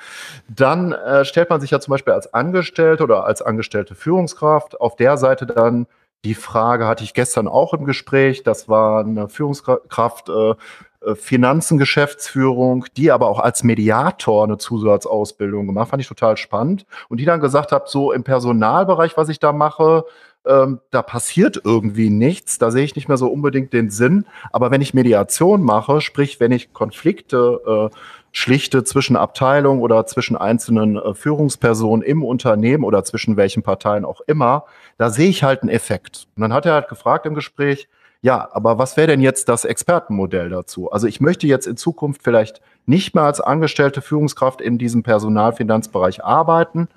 Dann 0.46 0.92
äh, 0.92 1.24
stellt 1.24 1.48
man 1.48 1.62
sich 1.62 1.70
ja 1.70 1.80
zum 1.80 1.92
Beispiel 1.92 2.12
als 2.12 2.34
Angestellte 2.34 3.02
oder 3.02 3.24
als 3.24 3.40
angestellte 3.40 3.94
Führungskraft 3.94 4.78
auf 4.78 4.94
der 4.94 5.16
Seite 5.16 5.46
dann 5.46 5.86
die 6.26 6.34
Frage 6.34 6.88
hatte 6.88 7.04
ich 7.04 7.14
gestern 7.14 7.46
auch 7.46 7.72
im 7.72 7.84
Gespräch. 7.84 8.42
Das 8.42 8.68
war 8.68 9.04
eine 9.04 9.28
Führungskraft, 9.28 10.28
äh, 10.28 10.50
äh, 10.50 11.14
Finanzen, 11.14 11.78
Geschäftsführung, 11.78 12.86
die 12.96 13.12
aber 13.12 13.28
auch 13.28 13.38
als 13.38 13.62
Mediator 13.62 14.42
eine 14.42 14.58
Zusatzausbildung 14.58 15.68
gemacht. 15.68 15.90
Fand 15.90 16.02
ich 16.02 16.08
total 16.08 16.36
spannend. 16.36 16.84
Und 17.08 17.18
die 17.18 17.24
dann 17.24 17.40
gesagt 17.40 17.70
hat, 17.70 17.88
so 17.88 18.10
im 18.10 18.24
Personalbereich, 18.24 19.16
was 19.16 19.28
ich 19.28 19.38
da 19.38 19.52
mache, 19.52 20.04
ähm, 20.44 20.80
da 20.90 21.02
passiert 21.02 21.60
irgendwie 21.62 22.10
nichts. 22.10 22.58
Da 22.58 22.72
sehe 22.72 22.84
ich 22.84 22.96
nicht 22.96 23.06
mehr 23.06 23.18
so 23.18 23.28
unbedingt 23.28 23.72
den 23.72 23.90
Sinn. 23.90 24.26
Aber 24.52 24.72
wenn 24.72 24.80
ich 24.80 24.94
Mediation 24.94 25.62
mache, 25.62 26.00
sprich, 26.00 26.40
wenn 26.40 26.50
ich 26.50 26.72
Konflikte 26.72 27.90
äh, 27.92 27.96
schlichte 28.36 28.84
zwischen 28.84 29.16
Abteilungen 29.16 29.80
oder 29.80 30.04
zwischen 30.04 30.36
einzelnen 30.36 30.96
äh, 30.96 31.14
Führungspersonen 31.14 32.06
im 32.06 32.22
Unternehmen 32.22 32.84
oder 32.84 33.02
zwischen 33.02 33.38
welchen 33.38 33.62
Parteien 33.62 34.04
auch 34.04 34.20
immer, 34.26 34.66
da 34.98 35.08
sehe 35.08 35.30
ich 35.30 35.42
halt 35.42 35.62
einen 35.62 35.70
Effekt. 35.70 36.26
Und 36.36 36.42
dann 36.42 36.52
hat 36.52 36.66
er 36.66 36.74
halt 36.74 36.88
gefragt 36.88 37.24
im 37.24 37.34
Gespräch, 37.34 37.88
ja, 38.20 38.46
aber 38.52 38.76
was 38.76 38.98
wäre 38.98 39.06
denn 39.06 39.22
jetzt 39.22 39.48
das 39.48 39.64
Expertenmodell 39.64 40.50
dazu? 40.50 40.92
Also 40.92 41.06
ich 41.06 41.18
möchte 41.22 41.46
jetzt 41.46 41.66
in 41.66 41.78
Zukunft 41.78 42.22
vielleicht 42.22 42.60
nicht 42.84 43.14
mehr 43.14 43.24
als 43.24 43.40
angestellte 43.40 44.02
Führungskraft 44.02 44.60
in 44.60 44.76
diesem 44.76 45.02
Personalfinanzbereich 45.02 46.22
arbeiten 46.22 46.88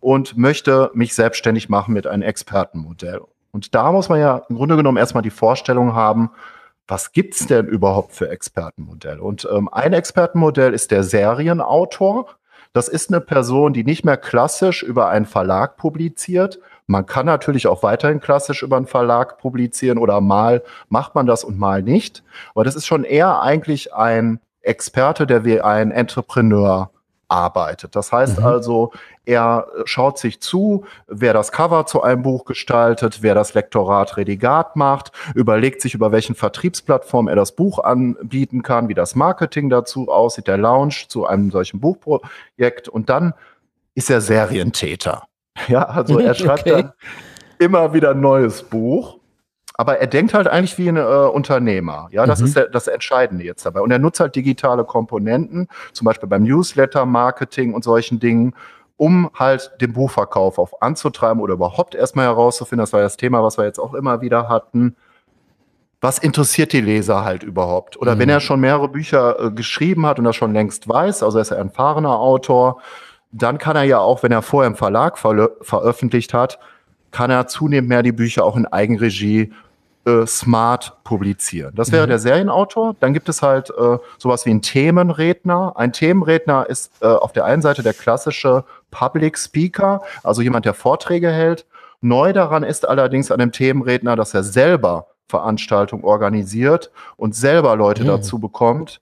und 0.00 0.36
möchte 0.36 0.90
mich 0.92 1.14
selbstständig 1.14 1.70
machen 1.70 1.94
mit 1.94 2.06
einem 2.06 2.22
Expertenmodell. 2.22 3.22
Und 3.50 3.74
da 3.74 3.92
muss 3.92 4.10
man 4.10 4.20
ja 4.20 4.42
im 4.50 4.56
Grunde 4.56 4.76
genommen 4.76 4.98
erstmal 4.98 5.22
die 5.22 5.30
Vorstellung 5.30 5.94
haben, 5.94 6.30
was 6.86 7.12
gibt's 7.12 7.46
denn 7.46 7.66
überhaupt 7.66 8.12
für 8.12 8.28
Expertenmodelle? 8.28 9.22
Und 9.22 9.48
ähm, 9.50 9.68
ein 9.72 9.92
Expertenmodell 9.92 10.74
ist 10.74 10.90
der 10.90 11.04
Serienautor. 11.04 12.26
Das 12.72 12.88
ist 12.88 13.10
eine 13.10 13.20
Person, 13.20 13.72
die 13.72 13.84
nicht 13.84 14.04
mehr 14.04 14.16
klassisch 14.16 14.82
über 14.82 15.08
einen 15.08 15.26
Verlag 15.26 15.76
publiziert. 15.76 16.58
Man 16.86 17.06
kann 17.06 17.26
natürlich 17.26 17.66
auch 17.66 17.82
weiterhin 17.82 18.20
klassisch 18.20 18.62
über 18.62 18.76
einen 18.76 18.86
Verlag 18.86 19.38
publizieren 19.38 19.98
oder 19.98 20.20
mal 20.20 20.62
macht 20.88 21.14
man 21.14 21.26
das 21.26 21.44
und 21.44 21.58
mal 21.58 21.82
nicht. 21.82 22.22
Aber 22.54 22.64
das 22.64 22.74
ist 22.74 22.86
schon 22.86 23.04
eher 23.04 23.40
eigentlich 23.40 23.94
ein 23.94 24.40
Experte, 24.62 25.26
der 25.26 25.44
wie 25.44 25.60
ein 25.60 25.90
Entrepreneur 25.90 26.90
arbeitet. 27.32 27.96
Das 27.96 28.12
heißt 28.12 28.40
mhm. 28.40 28.46
also, 28.46 28.92
er 29.24 29.66
schaut 29.84 30.18
sich 30.18 30.40
zu, 30.40 30.84
wer 31.06 31.32
das 31.32 31.50
Cover 31.50 31.86
zu 31.86 32.02
einem 32.02 32.22
Buch 32.22 32.44
gestaltet, 32.44 33.22
wer 33.22 33.34
das 33.34 33.54
Lektorat 33.54 34.16
Redigat 34.16 34.76
macht, 34.76 35.12
überlegt 35.34 35.80
sich, 35.80 35.94
über 35.94 36.12
welchen 36.12 36.34
Vertriebsplattform 36.34 37.28
er 37.28 37.36
das 37.36 37.52
Buch 37.52 37.78
anbieten 37.78 38.62
kann, 38.62 38.88
wie 38.88 38.94
das 38.94 39.14
Marketing 39.14 39.70
dazu 39.70 40.08
aussieht, 40.08 40.46
der 40.46 40.58
Launch 40.58 41.08
zu 41.08 41.26
einem 41.26 41.50
solchen 41.50 41.80
Buchprojekt 41.80 42.88
und 42.88 43.08
dann 43.08 43.34
ist 43.94 44.10
er 44.10 44.20
Serientäter. 44.20 45.24
Ja, 45.68 45.84
also 45.84 46.18
er 46.18 46.34
schreibt 46.34 46.62
okay. 46.62 46.70
dann 46.70 46.92
immer 47.58 47.94
wieder 47.94 48.10
ein 48.10 48.20
neues 48.20 48.62
Buch 48.62 49.18
aber 49.82 49.98
er 49.98 50.06
denkt 50.06 50.32
halt 50.32 50.46
eigentlich 50.46 50.78
wie 50.78 50.88
ein 50.88 50.96
äh, 50.96 51.00
Unternehmer. 51.00 52.06
Ja, 52.12 52.24
das 52.24 52.38
mhm. 52.38 52.46
ist 52.46 52.56
der, 52.56 52.68
das 52.68 52.86
Entscheidende 52.86 53.42
jetzt 53.42 53.66
dabei. 53.66 53.80
Und 53.80 53.90
er 53.90 53.98
nutzt 53.98 54.20
halt 54.20 54.36
digitale 54.36 54.84
Komponenten, 54.84 55.66
zum 55.92 56.04
Beispiel 56.04 56.28
beim 56.28 56.44
Newsletter-Marketing 56.44 57.74
und 57.74 57.82
solchen 57.82 58.20
Dingen, 58.20 58.54
um 58.96 59.28
halt 59.34 59.72
den 59.80 59.92
Buchverkauf 59.92 60.58
auf 60.58 60.82
anzutreiben 60.82 61.42
oder 61.42 61.54
überhaupt 61.54 61.96
erstmal 61.96 62.26
herauszufinden, 62.26 62.84
das 62.84 62.92
war 62.92 63.00
das 63.00 63.16
Thema, 63.16 63.42
was 63.42 63.58
wir 63.58 63.64
jetzt 63.64 63.80
auch 63.80 63.92
immer 63.94 64.20
wieder 64.20 64.48
hatten, 64.48 64.94
was 66.00 66.20
interessiert 66.20 66.72
die 66.72 66.80
Leser 66.80 67.24
halt 67.24 67.42
überhaupt? 67.42 67.96
Oder 67.96 68.14
mhm. 68.14 68.18
wenn 68.20 68.28
er 68.28 68.38
schon 68.38 68.60
mehrere 68.60 68.88
Bücher 68.88 69.46
äh, 69.46 69.50
geschrieben 69.50 70.06
hat 70.06 70.20
und 70.20 70.26
das 70.26 70.36
schon 70.36 70.52
längst 70.52 70.88
weiß, 70.88 71.24
also 71.24 71.38
er 71.38 71.42
ist 71.42 71.52
ein 71.52 71.70
erfahrener 71.70 72.20
Autor, 72.20 72.80
dann 73.32 73.58
kann 73.58 73.74
er 73.74 73.82
ja 73.82 73.98
auch, 73.98 74.22
wenn 74.22 74.30
er 74.30 74.42
vorher 74.42 74.68
im 74.68 74.76
Verlag 74.76 75.18
ver 75.18 75.50
veröffentlicht 75.60 76.32
hat, 76.34 76.60
kann 77.10 77.30
er 77.30 77.46
zunehmend 77.46 77.88
mehr 77.88 78.02
die 78.02 78.12
Bücher 78.12 78.44
auch 78.44 78.56
in 78.56 78.66
Eigenregie 78.66 79.52
äh, 80.04 80.26
smart 80.26 81.04
publizieren. 81.04 81.74
Das 81.74 81.92
wäre 81.92 82.06
mhm. 82.06 82.10
der 82.10 82.18
Serienautor. 82.18 82.96
Dann 83.00 83.12
gibt 83.14 83.28
es 83.28 83.42
halt 83.42 83.70
äh, 83.70 83.98
sowas 84.18 84.46
wie 84.46 84.50
einen 84.50 84.62
Themenredner. 84.62 85.74
Ein 85.76 85.92
Themenredner 85.92 86.66
ist 86.68 86.92
äh, 87.00 87.06
auf 87.06 87.32
der 87.32 87.44
einen 87.44 87.62
Seite 87.62 87.82
der 87.82 87.94
klassische 87.94 88.64
Public 88.90 89.38
Speaker, 89.38 90.02
also 90.22 90.42
jemand, 90.42 90.64
der 90.64 90.74
Vorträge 90.74 91.30
hält. 91.30 91.66
Neu 92.00 92.32
daran 92.32 92.64
ist 92.64 92.88
allerdings 92.88 93.30
an 93.30 93.38
dem 93.38 93.52
Themenredner, 93.52 94.16
dass 94.16 94.34
er 94.34 94.42
selber 94.42 95.06
Veranstaltungen 95.28 96.04
organisiert 96.04 96.90
und 97.16 97.34
selber 97.34 97.76
Leute 97.76 98.02
mhm. 98.02 98.08
dazu 98.08 98.38
bekommt, 98.38 99.00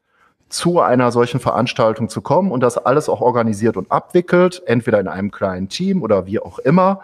zu 0.51 0.81
einer 0.81 1.13
solchen 1.13 1.41
Veranstaltung 1.41 2.09
zu 2.09 2.21
kommen 2.21 2.51
und 2.51 2.61
das 2.61 2.77
alles 2.77 3.09
auch 3.09 3.21
organisiert 3.21 3.77
und 3.77 3.91
abwickelt, 3.91 4.63
entweder 4.67 5.01
in 5.01 5.09
einem 5.09 5.31
kleinen 5.31 5.69
Team 5.69 6.03
oder 6.03 6.27
wie 6.27 6.41
auch 6.41 6.59
immer. 6.59 7.01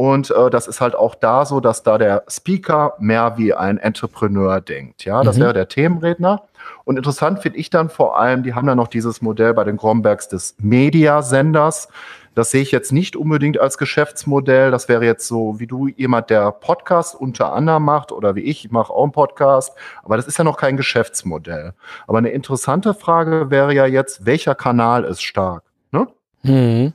Und 0.00 0.30
äh, 0.30 0.48
das 0.48 0.66
ist 0.66 0.80
halt 0.80 0.94
auch 0.94 1.14
da 1.14 1.44
so, 1.44 1.60
dass 1.60 1.82
da 1.82 1.98
der 1.98 2.24
Speaker 2.26 2.94
mehr 3.00 3.34
wie 3.36 3.52
ein 3.52 3.76
Entrepreneur 3.76 4.62
denkt. 4.62 5.04
Ja, 5.04 5.22
das 5.22 5.36
mhm. 5.36 5.42
wäre 5.42 5.52
der 5.52 5.68
Themenredner. 5.68 6.44
Und 6.84 6.96
interessant 6.96 7.40
finde 7.40 7.58
ich 7.58 7.68
dann 7.68 7.90
vor 7.90 8.18
allem, 8.18 8.42
die 8.42 8.54
haben 8.54 8.66
dann 8.66 8.78
noch 8.78 8.88
dieses 8.88 9.20
Modell 9.20 9.52
bei 9.52 9.62
den 9.62 9.76
Grombergs 9.76 10.26
des 10.26 10.56
Mediasenders. 10.58 11.88
Das 12.34 12.50
sehe 12.50 12.62
ich 12.62 12.70
jetzt 12.70 12.92
nicht 12.92 13.14
unbedingt 13.14 13.60
als 13.60 13.76
Geschäftsmodell. 13.76 14.70
Das 14.70 14.88
wäre 14.88 15.04
jetzt 15.04 15.28
so, 15.28 15.60
wie 15.60 15.66
du 15.66 15.88
jemand, 15.88 16.30
der 16.30 16.50
Podcast 16.50 17.14
unter 17.14 17.52
anderem 17.52 17.84
macht 17.84 18.10
oder 18.10 18.34
wie 18.34 18.40
ich, 18.40 18.64
ich 18.64 18.70
mache 18.70 18.94
auch 18.94 19.02
einen 19.02 19.12
Podcast. 19.12 19.74
Aber 20.02 20.16
das 20.16 20.26
ist 20.26 20.38
ja 20.38 20.44
noch 20.44 20.56
kein 20.56 20.78
Geschäftsmodell. 20.78 21.74
Aber 22.06 22.16
eine 22.16 22.30
interessante 22.30 22.94
Frage 22.94 23.50
wäre 23.50 23.74
ja 23.74 23.84
jetzt, 23.84 24.24
welcher 24.24 24.54
Kanal 24.54 25.04
ist 25.04 25.20
stark? 25.20 25.62
Ne? 25.92 26.08
Mhm. 26.42 26.94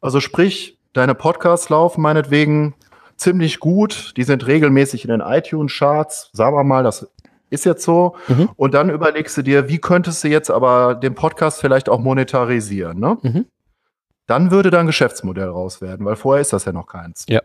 Also 0.00 0.20
sprich, 0.20 0.77
deine 0.92 1.14
Podcasts 1.14 1.68
laufen 1.68 2.02
meinetwegen 2.02 2.74
ziemlich 3.16 3.60
gut. 3.60 4.14
Die 4.16 4.24
sind 4.24 4.46
regelmäßig 4.46 5.04
in 5.04 5.10
den 5.10 5.20
iTunes-Charts. 5.20 6.30
Sagen 6.32 6.56
wir 6.56 6.64
mal, 6.64 6.84
das 6.84 7.08
ist 7.50 7.64
jetzt 7.64 7.84
so. 7.84 8.16
Mhm. 8.28 8.50
Und 8.56 8.74
dann 8.74 8.90
überlegst 8.90 9.36
du 9.36 9.42
dir, 9.42 9.68
wie 9.68 9.78
könntest 9.78 10.24
du 10.24 10.28
jetzt 10.28 10.50
aber 10.50 10.94
den 10.94 11.14
Podcast 11.14 11.60
vielleicht 11.60 11.88
auch 11.88 11.98
monetarisieren, 11.98 12.98
ne? 12.98 13.18
Mhm. 13.22 13.46
Dann 14.26 14.50
würde 14.50 14.70
da 14.70 14.80
ein 14.80 14.86
Geschäftsmodell 14.86 15.48
raus 15.48 15.80
werden, 15.80 16.04
weil 16.04 16.16
vorher 16.16 16.42
ist 16.42 16.52
das 16.52 16.66
ja 16.66 16.72
noch 16.72 16.86
keins. 16.86 17.24
Ja. 17.28 17.40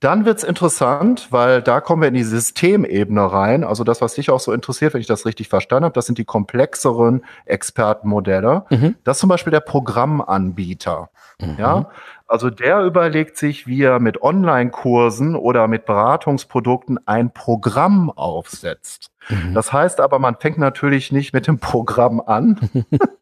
Dann 0.00 0.24
wird's 0.26 0.42
interessant, 0.42 1.28
weil 1.30 1.62
da 1.62 1.80
kommen 1.80 2.02
wir 2.02 2.08
in 2.08 2.14
die 2.14 2.24
Systemebene 2.24 3.32
rein. 3.32 3.64
Also 3.64 3.84
das, 3.84 4.02
was 4.02 4.14
dich 4.14 4.30
auch 4.30 4.40
so 4.40 4.52
interessiert, 4.52 4.92
wenn 4.92 5.00
ich 5.00 5.06
das 5.06 5.24
richtig 5.24 5.48
verstanden 5.48 5.84
habe, 5.84 5.94
das 5.94 6.06
sind 6.06 6.18
die 6.18 6.24
komplexeren 6.24 7.24
Expertenmodelle. 7.46 8.64
Mhm. 8.70 8.96
Das 9.04 9.16
ist 9.16 9.20
zum 9.20 9.28
Beispiel 9.28 9.50
der 9.50 9.60
Programmanbieter. 9.60 11.10
Mhm. 11.40 11.56
Ja, 11.58 11.90
also 12.26 12.48
der 12.48 12.82
überlegt 12.82 13.36
sich, 13.36 13.66
wie 13.66 13.82
er 13.82 14.00
mit 14.00 14.22
Online-Kursen 14.22 15.36
oder 15.36 15.68
mit 15.68 15.84
Beratungsprodukten 15.84 16.98
ein 17.06 17.32
Programm 17.32 18.10
aufsetzt. 18.10 19.10
Mhm. 19.28 19.54
Das 19.54 19.72
heißt 19.72 20.00
aber, 20.00 20.18
man 20.18 20.36
fängt 20.36 20.58
natürlich 20.58 21.12
nicht 21.12 21.32
mit 21.34 21.46
dem 21.46 21.58
Programm 21.58 22.20
an, 22.20 22.58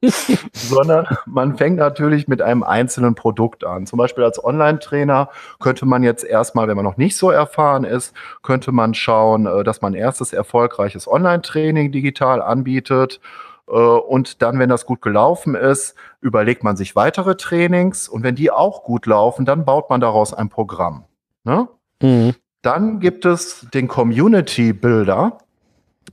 sondern 0.53 1.07
man 1.27 1.57
fängt 1.57 1.77
natürlich 1.77 2.29
mit 2.29 2.43
einem 2.43 2.63
einzelnen 2.63 3.15
Produkt 3.15 3.65
an. 3.65 3.87
Zum 3.87 3.99
Beispiel 3.99 4.25
als 4.25 4.43
Online-Trainer 4.43 5.31
könnte 5.59 5.85
man 5.85 6.03
jetzt 6.03 6.25
erstmal, 6.25 6.69
wenn 6.69 6.77
man 6.77 6.85
noch 6.85 6.97
nicht 6.97 7.17
so 7.17 7.31
erfahren 7.31 7.85
ist, 7.85 8.15
könnte 8.43 8.71
man 8.71 8.95
schauen, 8.95 9.47
äh, 9.47 9.65
dass 9.65 9.83
man 9.83 9.95
erstes 9.95 10.33
erfolgreiches 10.33 11.09
Online-Training 11.09 11.91
digital 11.93 12.41
anbietet 12.41 13.21
und 13.67 14.43
dann, 14.43 14.59
wenn 14.59 14.69
das 14.69 14.87
gut 14.87 15.03
gelaufen 15.03 15.55
ist, 15.55 15.95
überlegt 16.21 16.65
man 16.65 16.77
sich 16.77 16.97
weitere 16.97 17.37
Trainings. 17.37 18.09
Und 18.09 18.23
wenn 18.23 18.35
die 18.35 18.51
auch 18.51 18.85
gut 18.85 19.07
laufen, 19.07 19.45
dann 19.45 19.65
baut 19.65 19.89
man 19.89 20.01
daraus 20.01 20.35
ein 20.35 20.49
Programm. 20.49 21.05
Ne? 21.45 21.69
Mhm. 22.03 22.35
Dann 22.63 23.01
gibt 23.01 23.25
es 23.25 23.67
den 23.73 23.89
Community 23.89 24.73
Builder. 24.73 25.39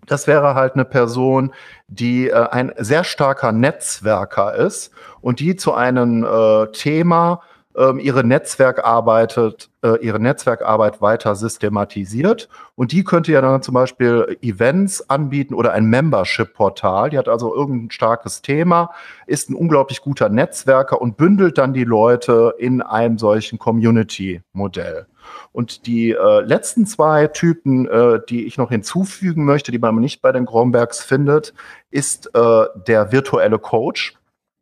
Das 0.06 0.28
wäre 0.28 0.56
halt 0.56 0.74
eine 0.74 0.86
Person, 0.86 1.54
die 1.88 2.30
äh, 2.30 2.48
ein 2.50 2.74
sehr 2.78 3.04
starker 3.04 3.52
Netzwerker 3.52 4.56
ist 4.56 4.92
und 5.22 5.40
die 5.40 5.56
zu 5.56 5.74
einem 5.74 6.24
äh, 6.24 6.68
Thema 6.72 7.42
ähm, 7.80 7.98
ihre 7.98 8.26
Netzwerkarbeit, 8.26 9.38
äh, 9.82 9.96
ihre 10.02 10.20
Netzwerkarbeit 10.20 11.02
weiter 11.02 11.36
systematisiert. 11.36 12.50
Und 12.76 12.92
die 12.92 13.06
könnte 13.06 13.32
ja 13.32 13.40
dann 13.42 13.62
zum 13.62 13.74
Beispiel 13.74 14.38
Events 14.42 15.10
anbieten 15.10 15.54
oder 15.54 15.72
ein 15.72 15.86
Membership-Portal. 15.86 17.10
Die 17.10 17.18
hat 17.18 17.30
also 17.30 17.56
irgendein 17.56 17.92
starkes 17.92 18.42
Thema, 18.42 18.92
ist 19.28 19.50
ein 19.50 19.56
unglaublich 19.56 20.02
guter 20.02 20.28
Netzwerker 20.28 21.02
und 21.02 21.16
bündelt 21.16 21.58
dann 21.58 21.74
die 21.74 21.86
Leute 21.86 22.54
in 22.58 22.82
einem 22.82 23.18
solchen 23.18 23.58
Community-Modell. 23.58 25.08
Und 25.54 25.86
die 25.88 26.12
äh, 26.12 26.42
letzten 26.42 26.86
zwei 26.86 27.28
Typen, 27.28 27.88
äh, 27.88 28.20
die 28.28 28.46
ich 28.46 28.58
noch 28.58 28.70
hinzufügen 28.70 29.46
möchte, 29.46 29.72
die 29.72 29.80
man 29.80 29.96
nicht 29.96 30.22
bei 30.22 30.32
den 30.32 30.46
Grombergs 30.46 31.02
findet, 31.02 31.54
ist 31.92 32.36
äh, 32.36 32.66
der 32.88 33.12
virtuelle 33.12 33.60
Coach. 33.60 34.16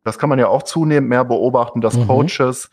Das 0.04 0.20
kann 0.20 0.30
man 0.30 0.40
ja 0.40 0.48
auch 0.48 0.64
zunehmend 0.64 1.10
mehr 1.10 1.26
beobachten, 1.26 1.82
dass 1.82 1.96
mhm. 1.96 2.08
Coaches 2.08 2.70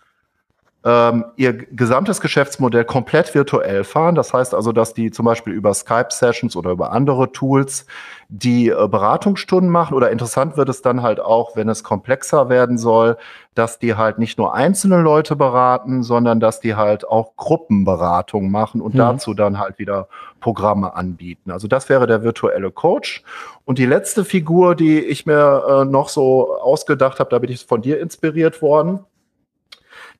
ähm, 0.87 1.25
ihr 1.37 1.55
gesamtes 1.55 2.21
Geschäftsmodell 2.21 2.85
komplett 2.85 3.35
virtuell 3.35 3.85
fahren. 3.85 4.15
Das 4.15 4.35
heißt 4.35 4.55
also, 4.55 4.71
dass 4.71 4.93
die 4.93 5.11
zum 5.11 5.25
Beispiel 5.25 5.55
über 5.55 5.73
Skype-Sessions 5.73 6.57
oder 6.57 6.73
über 6.73 6.93
andere 6.93 7.33
Tools 7.33 7.87
die 8.29 8.69
äh, 8.69 8.89
Beratungsstunden 8.89 9.71
machen. 9.71 9.95
Oder 9.95 10.11
interessant 10.11 10.59
wird 10.59 10.69
es 10.69 10.83
dann 10.83 11.01
halt 11.01 11.21
auch, 11.21 11.57
wenn 11.57 11.71
es 11.71 11.85
komplexer 11.85 12.51
werden 12.51 12.77
soll, 12.77 13.17
dass 13.55 13.79
die 13.79 13.95
halt 13.95 14.19
nicht 14.19 14.37
nur 14.37 14.55
einzelne 14.55 15.01
Leute 15.01 15.37
beraten, 15.37 16.03
sondern 16.03 16.39
dass 16.39 16.61
die 16.61 16.75
halt 16.75 17.09
auch 17.09 17.35
Gruppenberatung 17.37 18.51
machen 18.51 18.83
und 18.83 18.93
mhm. 18.93 18.99
dazu 18.99 19.33
dann 19.33 19.59
halt 19.59 19.79
wieder 19.79 20.09
Programme 20.41 20.95
anbieten. 20.95 21.51
Also 21.51 21.67
das 21.67 21.89
wäre 21.89 22.07
der 22.07 22.23
virtuelle 22.23 22.71
Coach. 22.71 23.23
Und 23.65 23.79
die 23.79 23.87
letzte 23.87 24.23
Figur, 24.27 24.75
die 24.75 25.01
ich 25.01 25.25
mir 25.25 25.65
äh, 25.67 25.85
noch 25.87 26.11
so 26.11 26.55
ausgedacht 26.59 27.21
habe, 27.21 27.31
da 27.31 27.39
bin 27.39 27.51
ich 27.51 27.65
von 27.65 27.81
dir 27.81 28.01
inspiriert 28.01 28.61
worden 28.61 29.01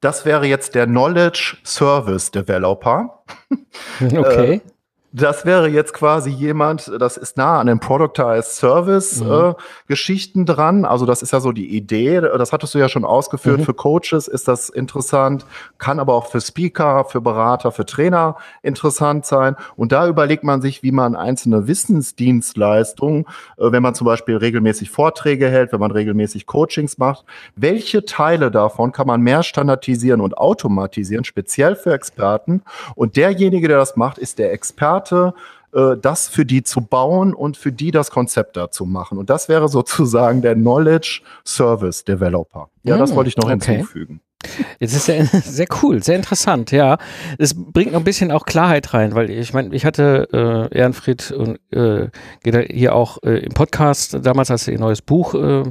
das 0.01 0.25
wäre 0.25 0.47
jetzt 0.47 0.75
der 0.75 0.87
Knowledge 0.87 1.57
Service 1.65 2.31
Developer. 2.31 3.25
Okay. 4.01 4.61
Äh, 5.15 5.21
das 5.21 5.45
wäre 5.45 5.69
jetzt 5.69 5.93
quasi 5.95 6.31
jemand, 6.31 6.91
das 6.99 7.17
ist 7.17 7.37
nah 7.37 7.61
an 7.61 7.67
den 7.67 7.79
Productized 7.79 8.53
Service 8.57 9.21
mhm. 9.21 9.31
äh, 9.31 9.55
Geschichten 9.87 10.45
dran. 10.45 10.85
Also 10.85 11.07
das 11.07 11.23
ist 11.23 11.33
ja 11.33 11.41
so 11.41 11.53
die 11.53 11.77
Idee. 11.77 12.21
Das 12.21 12.53
hattest 12.53 12.75
du 12.75 12.79
ja 12.79 12.89
schon 12.89 13.05
ausgeführt. 13.05 13.61
Mhm. 13.61 13.65
Für 13.65 13.75
Coaches 13.75 14.29
ist 14.29 14.49
das 14.49 14.69
interessant, 14.69 15.47
kann 15.79 16.01
aber 16.01 16.15
auch 16.15 16.27
für 16.27 16.41
Speaker, 16.41 17.05
für 17.05 17.21
Berater, 17.21 17.71
für 17.73 17.87
Trainer 17.87 18.37
interessant 18.63 19.25
sein. 19.27 19.57
Und 19.77 19.93
da 19.93 20.09
überlegt 20.09 20.45
man 20.45 20.61
sich, 20.61 20.83
wie 20.83 20.93
man 20.93 21.17
einzelne 21.17 21.67
Wissensdienstleistungen, 21.67 23.27
äh, 23.57 23.73
wenn 23.73 23.83
man 23.83 23.95
zum 23.95 24.07
Beispiel 24.07 24.37
regelmäßig 24.37 24.91
Vorträge 24.91 25.49
hält, 25.49 25.73
wenn 25.73 25.81
man 25.81 25.93
regelmäßig 25.93 26.47
Coachings 26.47 26.99
macht, 26.99 27.25
welche 27.57 28.05
Teile 28.05 28.51
davon 28.51 28.93
kann 28.93 29.07
man 29.07 29.21
mehr 29.21 29.43
standardisieren 29.43 30.21
und 30.21 30.37
automatisieren, 30.37 31.25
speziell 31.25 31.77
für 31.77 31.93
Experten. 31.93 32.63
Und 32.95 33.17
derjenige, 33.17 33.69
der 33.69 33.79
das 33.79 33.97
macht, 33.97 34.19
ist 34.19 34.39
der 34.39 34.53
Experte 34.53 35.04
Experte, 35.05 35.35
äh, 35.73 35.97
das 36.01 36.29
für 36.29 36.45
die 36.45 36.63
zu 36.63 36.81
bauen 36.81 37.35
und 37.35 37.57
für 37.57 37.73
die 37.73 37.91
das 37.91 38.11
Konzept 38.11 38.57
dazu 38.57 38.85
machen. 38.87 39.19
Und 39.19 39.31
das 39.31 39.49
wäre 39.49 39.69
sozusagen 39.69 40.43
der 40.43 40.55
Knowledge 40.55 41.23
Service 41.45 42.05
Developer. 42.05 42.69
Ja, 42.83 42.97
das 42.97 43.11
hm, 43.11 43.17
wollte 43.17 43.29
ich 43.29 43.37
noch 43.37 43.51
okay. 43.51 43.77
hinzufügen. 43.77 44.21
Jetzt 44.79 44.95
ist 44.95 45.09
ja 45.09 45.25
sehr 45.43 45.67
cool, 45.83 46.03
sehr 46.03 46.17
interessant, 46.17 46.71
ja. 46.71 46.99
Es 47.39 47.55
bringt 47.55 47.93
noch 47.93 48.01
ein 48.01 48.05
bisschen 48.05 48.31
auch 48.31 48.45
Klarheit 48.45 48.93
rein, 48.93 49.15
weil 49.15 49.31
ich 49.31 49.55
meine, 49.55 49.75
ich 49.75 49.87
hatte 49.87 50.29
äh, 50.71 50.77
Ehrenfried 50.77 51.31
und 51.33 51.59
äh, 51.73 52.09
hier 52.71 52.95
auch 52.95 53.23
äh, 53.23 53.39
im 53.39 53.53
Podcast 53.55 54.19
damals, 54.23 54.51
als 54.51 54.69
ihr 54.69 54.79
neues 54.79 55.01
Buch 55.01 55.35
äh, 55.35 55.63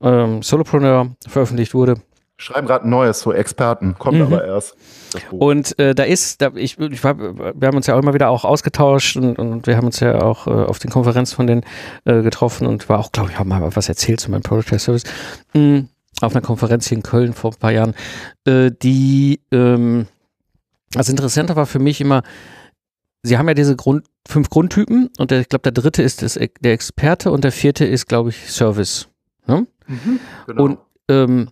äh, 0.00 0.40
Solopreneur 0.40 1.08
veröffentlicht 1.26 1.74
wurde, 1.74 1.96
schreiben 2.42 2.66
gerade 2.66 2.86
ein 2.86 2.90
neues, 2.90 3.20
so 3.20 3.32
Experten, 3.32 3.94
kommt 3.98 4.18
mhm. 4.18 4.24
aber 4.24 4.44
erst. 4.44 4.74
Und 5.30 5.78
äh, 5.78 5.94
da 5.94 6.02
ist, 6.02 6.42
da, 6.42 6.50
ich, 6.54 6.78
ich 6.78 7.04
war, 7.04 7.18
wir 7.18 7.68
haben 7.68 7.76
uns 7.76 7.86
ja 7.86 7.94
auch 7.94 8.02
immer 8.02 8.14
wieder 8.14 8.30
auch 8.30 8.44
ausgetauscht 8.44 9.16
und, 9.16 9.38
und 9.38 9.66
wir 9.66 9.76
haben 9.76 9.86
uns 9.86 10.00
ja 10.00 10.20
auch 10.20 10.46
äh, 10.46 10.50
auf 10.50 10.78
den 10.78 10.90
Konferenzen 10.90 11.36
von 11.36 11.46
denen 11.46 11.62
äh, 12.04 12.22
getroffen 12.22 12.66
und 12.66 12.88
war 12.88 12.98
auch, 12.98 13.12
glaube 13.12 13.30
ich, 13.30 13.38
habe 13.38 13.48
mal 13.48 13.76
was 13.76 13.88
erzählt 13.88 14.20
zu 14.20 14.30
meinem 14.30 14.42
Product 14.42 14.78
Service. 14.78 15.04
Mhm. 15.54 15.88
Auf 16.20 16.34
einer 16.34 16.44
Konferenz 16.44 16.88
hier 16.88 16.96
in 16.96 17.02
Köln 17.02 17.32
vor 17.32 17.52
ein 17.52 17.58
paar 17.58 17.72
Jahren, 17.72 17.94
äh, 18.44 18.70
die, 18.70 19.40
ähm, 19.52 20.06
also 20.96 21.10
interessanter 21.10 21.56
war 21.56 21.66
für 21.66 21.78
mich 21.78 22.00
immer, 22.00 22.22
sie 23.22 23.38
haben 23.38 23.48
ja 23.48 23.54
diese 23.54 23.76
Grund, 23.76 24.04
fünf 24.26 24.50
Grundtypen 24.50 25.10
und 25.18 25.30
der, 25.30 25.40
ich 25.40 25.48
glaube, 25.48 25.70
der 25.70 25.72
dritte 25.72 26.02
ist 26.02 26.22
das, 26.22 26.34
der 26.34 26.72
Experte 26.72 27.30
und 27.30 27.44
der 27.44 27.52
vierte 27.52 27.84
ist, 27.84 28.08
glaube 28.08 28.30
ich, 28.30 28.50
Service. 28.50 29.08
Ne? 29.46 29.66
Mhm, 29.86 30.20
genau. 30.46 30.62
Und 30.64 30.78
ähm, 31.08 31.48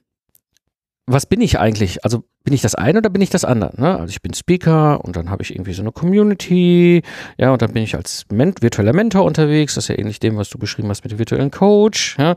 was 1.12 1.26
bin 1.26 1.40
ich 1.40 1.58
eigentlich? 1.58 2.04
Also 2.04 2.24
bin 2.44 2.54
ich 2.54 2.62
das 2.62 2.74
eine 2.74 2.98
oder 2.98 3.10
bin 3.10 3.22
ich 3.22 3.30
das 3.30 3.44
andere? 3.44 3.80
Ne? 3.80 3.98
Also 3.98 4.10
ich 4.10 4.22
bin 4.22 4.32
Speaker 4.32 5.04
und 5.04 5.16
dann 5.16 5.30
habe 5.30 5.42
ich 5.42 5.54
irgendwie 5.54 5.72
so 5.72 5.82
eine 5.82 5.92
Community, 5.92 7.02
ja, 7.36 7.52
und 7.52 7.62
dann 7.62 7.72
bin 7.72 7.82
ich 7.82 7.96
als 7.96 8.24
Men 8.30 8.54
virtueller 8.60 8.92
Mentor 8.92 9.24
unterwegs, 9.24 9.74
das 9.74 9.84
ist 9.84 9.88
ja 9.88 9.98
ähnlich 9.98 10.20
dem, 10.20 10.36
was 10.36 10.48
du 10.48 10.58
beschrieben 10.58 10.88
hast 10.88 11.02
mit 11.02 11.12
dem 11.12 11.18
virtuellen 11.18 11.50
Coach, 11.50 12.16
ja. 12.18 12.36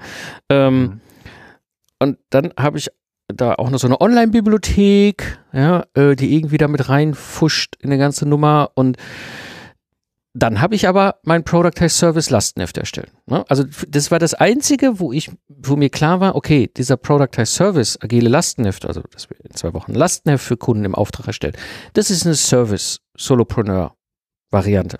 Ähm, 0.50 0.82
mhm. 0.82 1.02
Und 2.00 2.18
dann 2.32 2.52
habe 2.58 2.78
ich 2.78 2.90
da 3.28 3.56
auch 3.56 3.70
noch 3.70 3.80
so 3.80 3.88
eine 3.88 4.02
Online-Bibliothek, 4.02 5.40
ja, 5.54 5.86
äh, 5.94 6.16
die 6.16 6.36
irgendwie 6.36 6.58
da 6.58 6.68
mit 6.68 6.90
reinfuscht 6.90 7.76
in 7.80 7.92
eine 7.92 7.98
ganze 7.98 8.28
Nummer 8.28 8.72
und 8.76 8.98
dann 10.34 10.62
habe 10.62 10.74
ich 10.74 10.88
aber 10.88 11.20
mein 11.24 11.44
Productized 11.44 11.98
Service 11.98 12.32
Lastenheft 12.32 12.80
erstellt. 12.80 13.12
Ne? 13.28 13.46
Also 13.50 13.66
das 13.88 14.10
war 14.10 14.18
das 14.18 14.34
Einzige, 14.34 15.00
wo 15.00 15.14
ich, 15.14 15.30
wo 15.48 15.76
mir 15.76 15.90
klar 15.90 16.20
war, 16.20 16.36
okay, 16.36 16.72
dieser 16.76 16.98
Productized 16.98 17.54
Service, 17.54 18.00
agile 18.02 18.30
Lastenheft, 18.30 18.84
also 18.86 19.04
dass 19.12 19.30
wir 19.30 19.38
in 19.46 19.52
zwei 19.52 19.74
Wochen 19.74 19.94
Lastenheft 19.94 20.44
für 20.44 20.58
Kunden 20.58 20.86
im 20.86 20.96
Auftrag 20.96 21.28
erstellen, 21.28 21.56
das 21.94 22.10
ist 22.10 22.26
eine 22.26 22.34
Service-Solopreneur-Variante. 22.36 24.98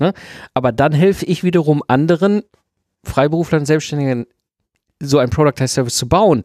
Ne? 0.00 0.12
Aber 0.54 0.72
dann 0.72 0.92
helfe 0.92 1.24
ich 1.24 1.44
wiederum 1.44 1.84
anderen 1.86 2.42
Freiberuflern, 3.04 3.64
Selbstständigen, 3.66 4.26
so 5.00 5.18
ein 5.18 5.30
Productized 5.30 5.74
Service 5.74 5.96
zu 5.96 6.08
bauen. 6.08 6.42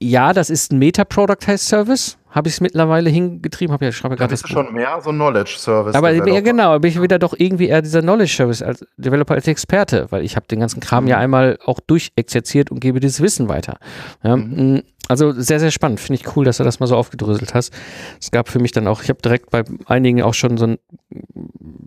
Ja, 0.00 0.32
das 0.32 0.50
ist 0.50 0.72
ein 0.72 0.78
Meta-Productized 0.80 1.68
Service, 1.68 2.18
habe 2.30 2.48
ich 2.48 2.54
es 2.54 2.60
mittlerweile 2.60 3.10
hingetrieben, 3.10 3.72
habe 3.72 3.84
ja 3.84 3.92
schreibe 3.92 4.16
gerade 4.16 4.30
das 4.32 4.40
schon 4.40 4.72
mehr 4.72 5.00
so 5.00 5.10
Knowledge 5.10 5.54
Service. 5.56 5.94
Aber 5.94 6.10
ja, 6.10 6.40
genau, 6.40 6.78
bin 6.80 6.90
ich 6.90 7.00
wieder 7.00 7.18
doch 7.20 7.32
irgendwie 7.36 7.68
eher 7.68 7.80
dieser 7.80 8.02
Knowledge 8.02 8.32
Service 8.34 8.60
als 8.60 8.84
Developer 8.96 9.34
als 9.34 9.46
Experte, 9.46 10.08
weil 10.10 10.24
ich 10.24 10.34
habe 10.34 10.46
den 10.48 10.58
ganzen 10.58 10.80
Kram 10.80 11.04
mhm. 11.04 11.10
ja 11.10 11.18
einmal 11.18 11.58
auch 11.64 11.78
durchexerziert 11.78 12.72
und 12.72 12.80
gebe 12.80 12.98
dieses 12.98 13.20
Wissen 13.20 13.48
weiter. 13.48 13.78
Ja, 14.24 14.36
mhm. 14.36 14.74
Mm, 14.74 14.82
also 15.06 15.32
sehr 15.32 15.60
sehr 15.60 15.70
spannend, 15.70 16.00
finde 16.00 16.20
ich 16.20 16.36
cool, 16.36 16.44
dass 16.44 16.56
du 16.56 16.64
das 16.64 16.80
mal 16.80 16.86
so 16.86 16.96
aufgedröselt 16.96 17.54
hast. 17.54 17.72
Es 18.20 18.32
gab 18.32 18.48
für 18.48 18.58
mich 18.58 18.72
dann 18.72 18.88
auch, 18.88 19.02
ich 19.02 19.08
habe 19.08 19.22
direkt 19.22 19.50
bei 19.50 19.62
einigen 19.86 20.22
auch 20.22 20.34
schon 20.34 20.58
so 20.58 20.64
einen 20.64 20.78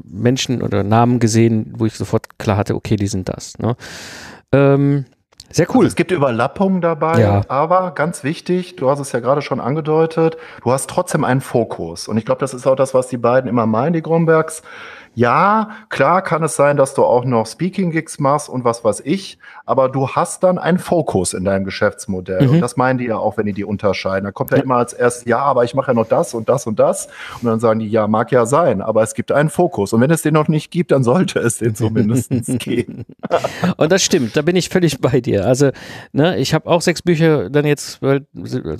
Menschen 0.05 0.61
oder 0.61 0.83
Namen 0.83 1.19
gesehen, 1.19 1.73
wo 1.77 1.85
ich 1.85 1.93
sofort 1.95 2.39
klar 2.39 2.57
hatte, 2.57 2.73
okay, 2.73 2.95
die 2.95 3.07
sind 3.07 3.27
das. 3.29 3.59
Ne? 3.59 3.75
Ähm, 4.53 5.05
sehr 5.51 5.67
cool. 5.69 5.79
Also 5.79 5.87
es 5.87 5.95
gibt 5.95 6.11
Überlappungen 6.11 6.81
dabei, 6.81 7.21
ja. 7.21 7.41
aber 7.47 7.91
ganz 7.91 8.23
wichtig, 8.23 8.75
du 8.75 8.89
hast 8.89 8.99
es 8.99 9.11
ja 9.11 9.19
gerade 9.19 9.41
schon 9.41 9.59
angedeutet, 9.59 10.37
du 10.63 10.71
hast 10.71 10.89
trotzdem 10.89 11.23
einen 11.23 11.41
Fokus. 11.41 12.07
Und 12.07 12.17
ich 12.17 12.25
glaube, 12.25 12.39
das 12.39 12.53
ist 12.53 12.67
auch 12.67 12.75
das, 12.75 12.93
was 12.93 13.07
die 13.07 13.17
beiden 13.17 13.49
immer 13.49 13.65
meinen, 13.65 13.93
die 13.93 14.01
Grombergs. 14.01 14.63
Ja, 15.13 15.71
klar 15.89 16.21
kann 16.21 16.41
es 16.43 16.55
sein, 16.55 16.77
dass 16.77 16.93
du 16.93 17.03
auch 17.03 17.25
noch 17.25 17.45
Speaking-Gigs 17.45 18.19
machst 18.19 18.47
und 18.47 18.63
was 18.63 18.83
weiß 18.85 19.01
ich, 19.03 19.39
aber 19.65 19.89
du 19.89 20.07
hast 20.09 20.43
dann 20.43 20.57
einen 20.57 20.79
Fokus 20.79 21.33
in 21.33 21.43
deinem 21.43 21.65
Geschäftsmodell. 21.65 22.47
Mhm. 22.47 22.53
Und 22.53 22.61
das 22.61 22.77
meinen 22.77 22.97
die 22.97 23.05
ja 23.05 23.17
auch, 23.17 23.35
wenn 23.37 23.45
die 23.45 23.53
die 23.53 23.65
unterscheiden. 23.65 24.23
Da 24.23 24.31
kommt 24.31 24.51
ja, 24.51 24.57
immer 24.57 24.77
als 24.77 24.93
erstes, 24.93 25.25
ja, 25.25 25.39
aber 25.39 25.65
ich 25.65 25.75
mache 25.75 25.87
ja 25.91 25.93
noch 25.93 26.07
das 26.07 26.33
und 26.33 26.47
das 26.47 26.65
und 26.65 26.79
das. 26.79 27.07
Und 27.41 27.47
dann 27.47 27.59
sagen 27.59 27.79
die, 27.81 27.87
ja, 27.87 28.07
mag 28.07 28.31
ja 28.31 28.45
sein, 28.45 28.81
aber 28.81 29.03
es 29.03 29.13
gibt 29.13 29.33
einen 29.33 29.49
Fokus. 29.49 29.91
Und 29.91 29.99
wenn 29.99 30.11
es 30.11 30.21
den 30.21 30.33
noch 30.33 30.47
nicht 30.47 30.71
gibt, 30.71 30.91
dann 30.91 31.03
sollte 31.03 31.39
es 31.39 31.57
den 31.57 31.75
zumindest 31.75 32.31
geben. 32.59 33.05
und 33.75 33.91
das 33.91 34.03
stimmt, 34.03 34.37
da 34.37 34.41
bin 34.41 34.55
ich 34.55 34.69
völlig 34.69 35.01
bei 35.01 35.19
dir. 35.19 35.45
Also, 35.45 35.71
ne, 36.13 36.37
ich 36.37 36.53
habe 36.53 36.69
auch 36.69 36.81
sechs 36.81 37.01
Bücher 37.01 37.49
dann 37.49 37.65
jetzt, 37.65 38.01
also 38.01 38.23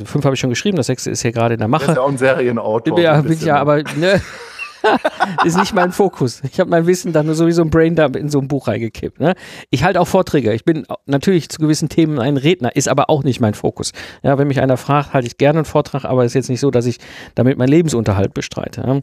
fünf 0.06 0.24
habe 0.24 0.36
ich 0.36 0.40
schon 0.40 0.50
geschrieben, 0.50 0.78
das 0.78 0.88
sechste 0.88 1.12
ist 1.12 1.22
hier 1.24 1.34
gerade 1.34 1.56
in 1.56 1.60
der 1.60 1.68
Mache. 1.68 1.88
Das 1.88 1.92
ist 1.92 1.98
ja 1.98 2.04
auch 2.04 2.10
ein 2.10 2.18
Serienautor. 2.18 3.00
Ja, 3.00 3.16
ein 3.16 3.38
ja, 3.42 3.58
aber 3.58 3.84
ne, 3.84 4.22
ist 5.46 5.58
nicht 5.58 5.74
mein 5.74 5.92
Fokus. 5.92 6.42
Ich 6.44 6.60
habe 6.60 6.70
mein 6.70 6.88
Wissen 6.88 7.14
dann 7.14 7.26
nur 7.26 7.36
sowieso 7.36 7.62
ein 7.62 7.70
Braindump 7.70 8.16
in 8.16 8.30
so 8.30 8.40
ein 8.40 8.48
Buch 8.48 8.68
reingekippt. 8.68 9.20
Ne? 9.20 9.36
Ich 9.70 9.84
halte 9.84 10.00
auch 10.00 10.08
Vorträge. 10.08 10.54
Ich 10.54 10.66
bin 10.66 10.86
natürlich 11.06 11.50
zu 11.50 11.60
gewissen 11.60 11.90
Themen 11.90 12.20
ein 12.20 12.38
Redner, 12.38 12.76
ist 12.76 12.88
aber 12.88 13.10
auch 13.10 13.24
nicht 13.24 13.40
mein 13.40 13.54
Fokus. 13.54 13.92
Ja, 14.24 14.38
wenn 14.38 14.48
mich 14.48 14.62
einer 14.62 14.78
fragt, 14.78 15.14
halte 15.14 15.28
ich 15.28 15.38
gerne 15.38 15.60
einen 15.60 15.66
Vortrag, 15.66 16.06
aber 16.06 16.26
ist 16.26 16.34
jetzt 16.34 16.50
nicht 16.50 16.60
so, 16.60 16.72
dass 16.72 16.86
ich 16.86 16.98
damit 17.36 17.58
meinen 17.58 17.70
Lebensunterhalt 17.70 18.34
bestreite. 18.34 18.82
Ja? 18.82 19.00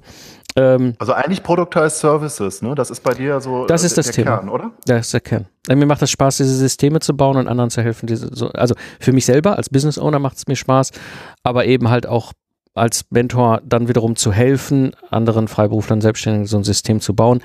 Ähm, 0.56 0.94
also 0.98 1.12
eigentlich 1.12 1.42
Productized 1.42 1.98
Services, 1.98 2.62
ne? 2.62 2.74
Das 2.74 2.90
ist 2.90 3.02
bei 3.02 3.14
dir 3.14 3.40
so 3.40 3.66
das 3.66 3.84
ist 3.84 3.96
der, 3.96 4.02
das 4.04 4.14
der 4.14 4.24
Thema. 4.24 4.36
Kern, 4.38 4.48
oder? 4.48 4.70
Das 4.86 5.06
ist 5.06 5.14
der 5.14 5.20
Kern. 5.20 5.46
Mir 5.68 5.86
macht 5.86 6.02
es 6.02 6.10
Spaß, 6.10 6.38
diese 6.38 6.54
Systeme 6.54 7.00
zu 7.00 7.16
bauen 7.16 7.36
und 7.36 7.46
anderen 7.46 7.70
zu 7.70 7.82
helfen. 7.82 8.06
Diese, 8.06 8.34
so, 8.34 8.48
also 8.50 8.74
für 8.98 9.12
mich 9.12 9.26
selber 9.26 9.56
als 9.56 9.68
Business 9.68 9.98
Owner 9.98 10.18
macht 10.18 10.38
es 10.38 10.46
mir 10.46 10.56
Spaß, 10.56 10.92
aber 11.42 11.66
eben 11.66 11.90
halt 11.90 12.06
auch 12.06 12.32
als 12.78 13.04
Mentor 13.10 13.60
dann 13.64 13.88
wiederum 13.88 14.16
zu 14.16 14.32
helfen, 14.32 14.92
anderen 15.10 15.48
Freiberuflern, 15.48 16.00
Selbstständigen 16.00 16.46
so 16.46 16.56
ein 16.56 16.64
System 16.64 17.00
zu 17.00 17.14
bauen. 17.14 17.42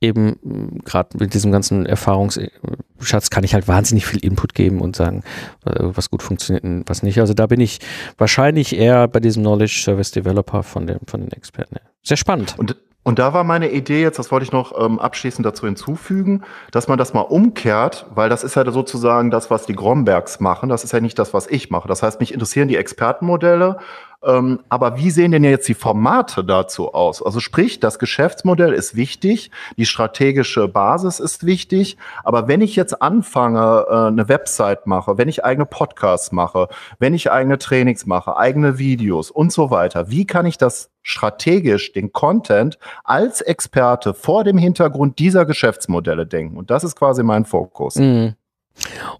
Eben 0.00 0.80
gerade 0.84 1.16
mit 1.18 1.34
diesem 1.34 1.50
ganzen 1.50 1.86
Erfahrungsschatz 1.86 3.30
kann 3.30 3.44
ich 3.44 3.54
halt 3.54 3.66
wahnsinnig 3.68 4.06
viel 4.06 4.24
Input 4.24 4.54
geben 4.54 4.80
und 4.80 4.96
sagen, 4.96 5.22
was 5.64 6.10
gut 6.10 6.22
funktioniert 6.22 6.64
und 6.64 6.88
was 6.88 7.02
nicht. 7.02 7.18
Also 7.20 7.34
da 7.34 7.46
bin 7.46 7.60
ich 7.60 7.80
wahrscheinlich 8.18 8.76
eher 8.76 9.08
bei 9.08 9.20
diesem 9.20 9.42
Knowledge 9.42 9.80
Service 9.82 10.10
Developer 10.10 10.62
von, 10.62 10.86
dem, 10.86 11.00
von 11.06 11.20
den 11.20 11.32
Experten. 11.32 11.76
Sehr 12.02 12.16
spannend. 12.16 12.54
Und 12.58 12.76
und 13.04 13.18
da 13.18 13.32
war 13.32 13.44
meine 13.44 13.70
Idee 13.70 14.02
jetzt, 14.02 14.18
das 14.18 14.32
wollte 14.32 14.44
ich 14.44 14.52
noch 14.52 14.72
ähm, 14.78 14.98
abschließend 14.98 15.46
dazu 15.46 15.66
hinzufügen, 15.66 16.42
dass 16.72 16.88
man 16.88 16.98
das 16.98 17.14
mal 17.14 17.20
umkehrt, 17.20 18.06
weil 18.14 18.28
das 18.28 18.42
ist 18.42 18.56
ja 18.56 18.68
sozusagen 18.70 19.30
das, 19.30 19.50
was 19.50 19.66
die 19.66 19.74
Grombergs 19.74 20.40
machen. 20.40 20.70
Das 20.70 20.84
ist 20.84 20.92
ja 20.92 21.00
nicht 21.00 21.18
das, 21.18 21.34
was 21.34 21.46
ich 21.46 21.70
mache. 21.70 21.86
Das 21.86 22.02
heißt, 22.02 22.18
mich 22.18 22.32
interessieren 22.32 22.66
die 22.66 22.76
Expertenmodelle 22.76 23.78
ähm, 24.24 24.60
aber 24.68 24.96
wie 24.96 25.10
sehen 25.10 25.32
denn 25.32 25.44
jetzt 25.44 25.68
die 25.68 25.74
Formate 25.74 26.44
dazu 26.44 26.94
aus? 26.94 27.22
Also 27.22 27.40
sprich, 27.40 27.80
das 27.80 27.98
Geschäftsmodell 27.98 28.72
ist 28.72 28.96
wichtig, 28.96 29.50
die 29.76 29.86
strategische 29.86 30.66
Basis 30.66 31.20
ist 31.20 31.44
wichtig, 31.44 31.98
aber 32.22 32.48
wenn 32.48 32.60
ich 32.62 32.74
jetzt 32.74 33.02
anfange, 33.02 33.86
äh, 33.88 34.06
eine 34.06 34.28
Website 34.28 34.86
mache, 34.86 35.18
wenn 35.18 35.28
ich 35.28 35.44
eigene 35.44 35.66
Podcasts 35.66 36.32
mache, 36.32 36.68
wenn 36.98 37.12
ich 37.12 37.30
eigene 37.30 37.58
Trainings 37.58 38.06
mache, 38.06 38.36
eigene 38.36 38.78
Videos 38.78 39.30
und 39.30 39.52
so 39.52 39.70
weiter, 39.70 40.10
wie 40.10 40.26
kann 40.26 40.46
ich 40.46 40.56
das 40.56 40.93
strategisch, 41.04 41.92
den 41.92 42.12
Content 42.12 42.78
als 43.04 43.40
Experte 43.40 44.14
vor 44.14 44.42
dem 44.42 44.58
Hintergrund 44.58 45.20
dieser 45.20 45.44
Geschäftsmodelle 45.44 46.26
denken? 46.26 46.56
Und 46.56 46.70
das 46.70 46.82
ist 46.82 46.96
quasi 46.96 47.22
mein 47.22 47.44
Fokus. 47.44 47.94
Mhm. 47.94 48.34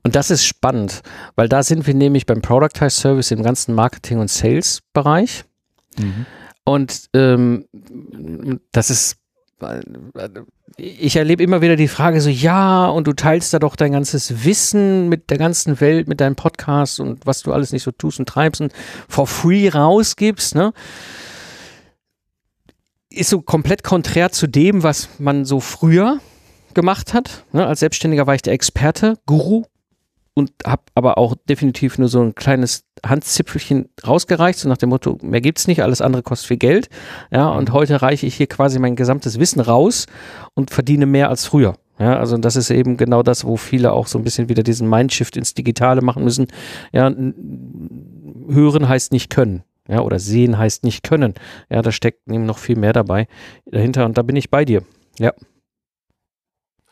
Und 0.02 0.16
das 0.16 0.30
ist 0.30 0.44
spannend, 0.44 1.02
weil 1.36 1.48
da 1.48 1.62
sind 1.62 1.86
wir 1.86 1.94
nämlich 1.94 2.26
beim 2.26 2.42
Productize 2.42 2.90
Service 2.90 3.30
im 3.30 3.44
ganzen 3.44 3.74
Marketing- 3.74 4.18
und 4.18 4.28
Sales-Bereich. 4.28 5.44
Mhm. 5.96 6.26
Und 6.64 7.08
ähm, 7.14 7.66
das 8.72 8.90
ist, 8.90 9.18
ich 10.76 11.16
erlebe 11.16 11.42
immer 11.42 11.60
wieder 11.60 11.76
die 11.76 11.88
Frage 11.88 12.20
so, 12.20 12.30
ja, 12.30 12.86
und 12.86 13.06
du 13.06 13.12
teilst 13.12 13.52
da 13.54 13.58
doch 13.58 13.76
dein 13.76 13.92
ganzes 13.92 14.44
Wissen 14.44 15.08
mit 15.08 15.30
der 15.30 15.38
ganzen 15.38 15.80
Welt, 15.80 16.08
mit 16.08 16.20
deinem 16.20 16.36
Podcast 16.36 16.98
und 16.98 17.26
was 17.26 17.42
du 17.42 17.52
alles 17.52 17.70
nicht 17.70 17.84
so 17.84 17.92
tust 17.92 18.18
und 18.18 18.28
treibst 18.28 18.60
und 18.60 18.72
for 19.08 19.26
free 19.26 19.68
rausgibst, 19.68 20.54
ne? 20.54 20.72
Ist 23.14 23.30
so 23.30 23.40
komplett 23.40 23.84
konträr 23.84 24.32
zu 24.32 24.46
dem, 24.48 24.82
was 24.82 25.08
man 25.18 25.44
so 25.44 25.60
früher 25.60 26.18
gemacht 26.74 27.14
hat. 27.14 27.44
Ne? 27.52 27.64
Als 27.64 27.80
Selbstständiger 27.80 28.26
war 28.26 28.34
ich 28.34 28.42
der 28.42 28.52
Experte, 28.52 29.18
Guru 29.26 29.64
und 30.34 30.50
habe 30.66 30.82
aber 30.94 31.16
auch 31.16 31.36
definitiv 31.48 31.96
nur 31.96 32.08
so 32.08 32.20
ein 32.20 32.34
kleines 32.34 32.84
Handzipfelchen 33.06 33.88
rausgereicht, 34.04 34.58
so 34.58 34.68
nach 34.68 34.76
dem 34.76 34.88
Motto, 34.88 35.18
mehr 35.22 35.40
gibt's 35.40 35.68
nicht, 35.68 35.82
alles 35.82 36.00
andere 36.00 36.22
kostet 36.22 36.48
viel 36.48 36.56
Geld. 36.56 36.88
Ja, 37.30 37.48
und 37.50 37.72
heute 37.72 38.02
reiche 38.02 38.26
ich 38.26 38.34
hier 38.34 38.48
quasi 38.48 38.80
mein 38.80 38.96
gesamtes 38.96 39.38
Wissen 39.38 39.60
raus 39.60 40.06
und 40.54 40.72
verdiene 40.72 41.06
mehr 41.06 41.28
als 41.28 41.46
früher. 41.46 41.76
Ja, 42.00 42.18
also 42.18 42.36
das 42.36 42.56
ist 42.56 42.70
eben 42.70 42.96
genau 42.96 43.22
das, 43.22 43.44
wo 43.44 43.56
viele 43.56 43.92
auch 43.92 44.08
so 44.08 44.18
ein 44.18 44.24
bisschen 44.24 44.48
wieder 44.48 44.64
diesen 44.64 44.88
Mindshift 44.88 45.36
ins 45.36 45.54
Digitale 45.54 46.02
machen 46.02 46.24
müssen. 46.24 46.48
Ja, 46.92 47.14
hören 48.48 48.88
heißt 48.88 49.12
nicht 49.12 49.30
können. 49.30 49.62
Ja, 49.88 50.00
oder 50.00 50.18
sehen 50.18 50.56
heißt 50.58 50.84
nicht 50.84 51.02
können. 51.02 51.34
Ja, 51.70 51.82
da 51.82 51.92
steckt 51.92 52.26
eben 52.28 52.46
noch 52.46 52.58
viel 52.58 52.76
mehr 52.76 52.92
dabei 52.92 53.26
dahinter 53.66 54.06
und 54.06 54.16
da 54.16 54.22
bin 54.22 54.36
ich 54.36 54.50
bei 54.50 54.64
dir. 54.64 54.82
Ja. 55.18 55.32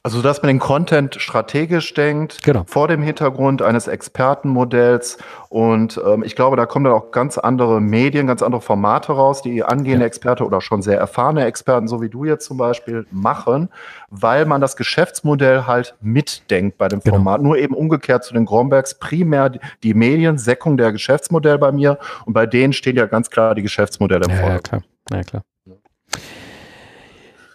Also, 0.04 0.20
dass 0.20 0.42
man 0.42 0.48
den 0.48 0.58
Content 0.58 1.14
strategisch 1.20 1.94
denkt, 1.94 2.42
genau. 2.42 2.64
vor 2.66 2.88
dem 2.88 3.02
Hintergrund 3.02 3.62
eines 3.62 3.86
Expertenmodells. 3.86 5.16
Und 5.48 6.00
ähm, 6.04 6.24
ich 6.24 6.34
glaube, 6.34 6.56
da 6.56 6.66
kommen 6.66 6.86
dann 6.86 6.94
auch 6.94 7.12
ganz 7.12 7.38
andere 7.38 7.80
Medien, 7.80 8.26
ganz 8.26 8.42
andere 8.42 8.60
Formate 8.60 9.12
raus, 9.12 9.42
die 9.42 9.62
angehende 9.62 10.02
ja. 10.02 10.08
Experte 10.08 10.44
oder 10.44 10.60
schon 10.60 10.82
sehr 10.82 10.98
erfahrene 10.98 11.44
Experten, 11.44 11.86
so 11.86 12.02
wie 12.02 12.08
du 12.08 12.24
jetzt 12.24 12.46
zum 12.46 12.56
Beispiel, 12.56 13.06
machen, 13.12 13.68
weil 14.10 14.44
man 14.44 14.60
das 14.60 14.76
Geschäftsmodell 14.76 15.68
halt 15.68 15.94
mitdenkt 16.00 16.78
bei 16.78 16.88
dem 16.88 16.98
genau. 16.98 17.18
Format. 17.18 17.40
Nur 17.40 17.56
eben 17.56 17.74
umgekehrt 17.74 18.24
zu 18.24 18.34
den 18.34 18.44
Grombergs, 18.44 18.98
primär 18.98 19.52
die 19.84 19.94
Medien, 19.94 20.36
Säckung 20.36 20.76
der 20.76 20.90
Geschäftsmodell 20.90 21.58
bei 21.58 21.70
mir. 21.70 21.96
Und 22.24 22.32
bei 22.32 22.46
denen 22.46 22.72
stehen 22.72 22.96
ja 22.96 23.06
ganz 23.06 23.30
klar 23.30 23.54
die 23.54 23.62
Geschäftsmodelle 23.62 24.24
im 24.24 24.30
ja, 24.32 24.36
Vordergrund. 24.36 24.84
Ja, 25.12 25.22
klar. 25.22 25.22
Ja, 25.22 25.22
klar. 25.22 25.42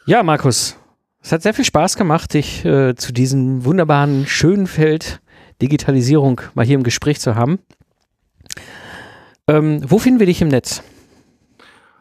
Ja, 0.06 0.24
Markus, 0.24 0.78
es 1.28 1.34
hat 1.34 1.44
sehr 1.44 1.54
viel 1.54 1.66
Spaß 1.66 1.98
gemacht, 1.98 2.34
dich 2.36 2.64
äh, 2.64 2.96
zu 2.96 3.12
diesem 3.12 3.66
wunderbaren, 3.66 4.26
schönen 4.28 4.66
Feld 4.66 5.20
Digitalisierung 5.62 6.40
mal 6.54 6.66
hier 6.66 6.76
im 6.76 6.84
Gespräch 6.84 7.20
zu 7.20 7.36
haben. 7.36 7.60
Ähm, 9.50 9.82
wo 9.86 10.00
finden 10.00 10.20
wir 10.20 10.26
dich 10.26 10.42
im 10.42 10.48
Netz? 10.48 10.84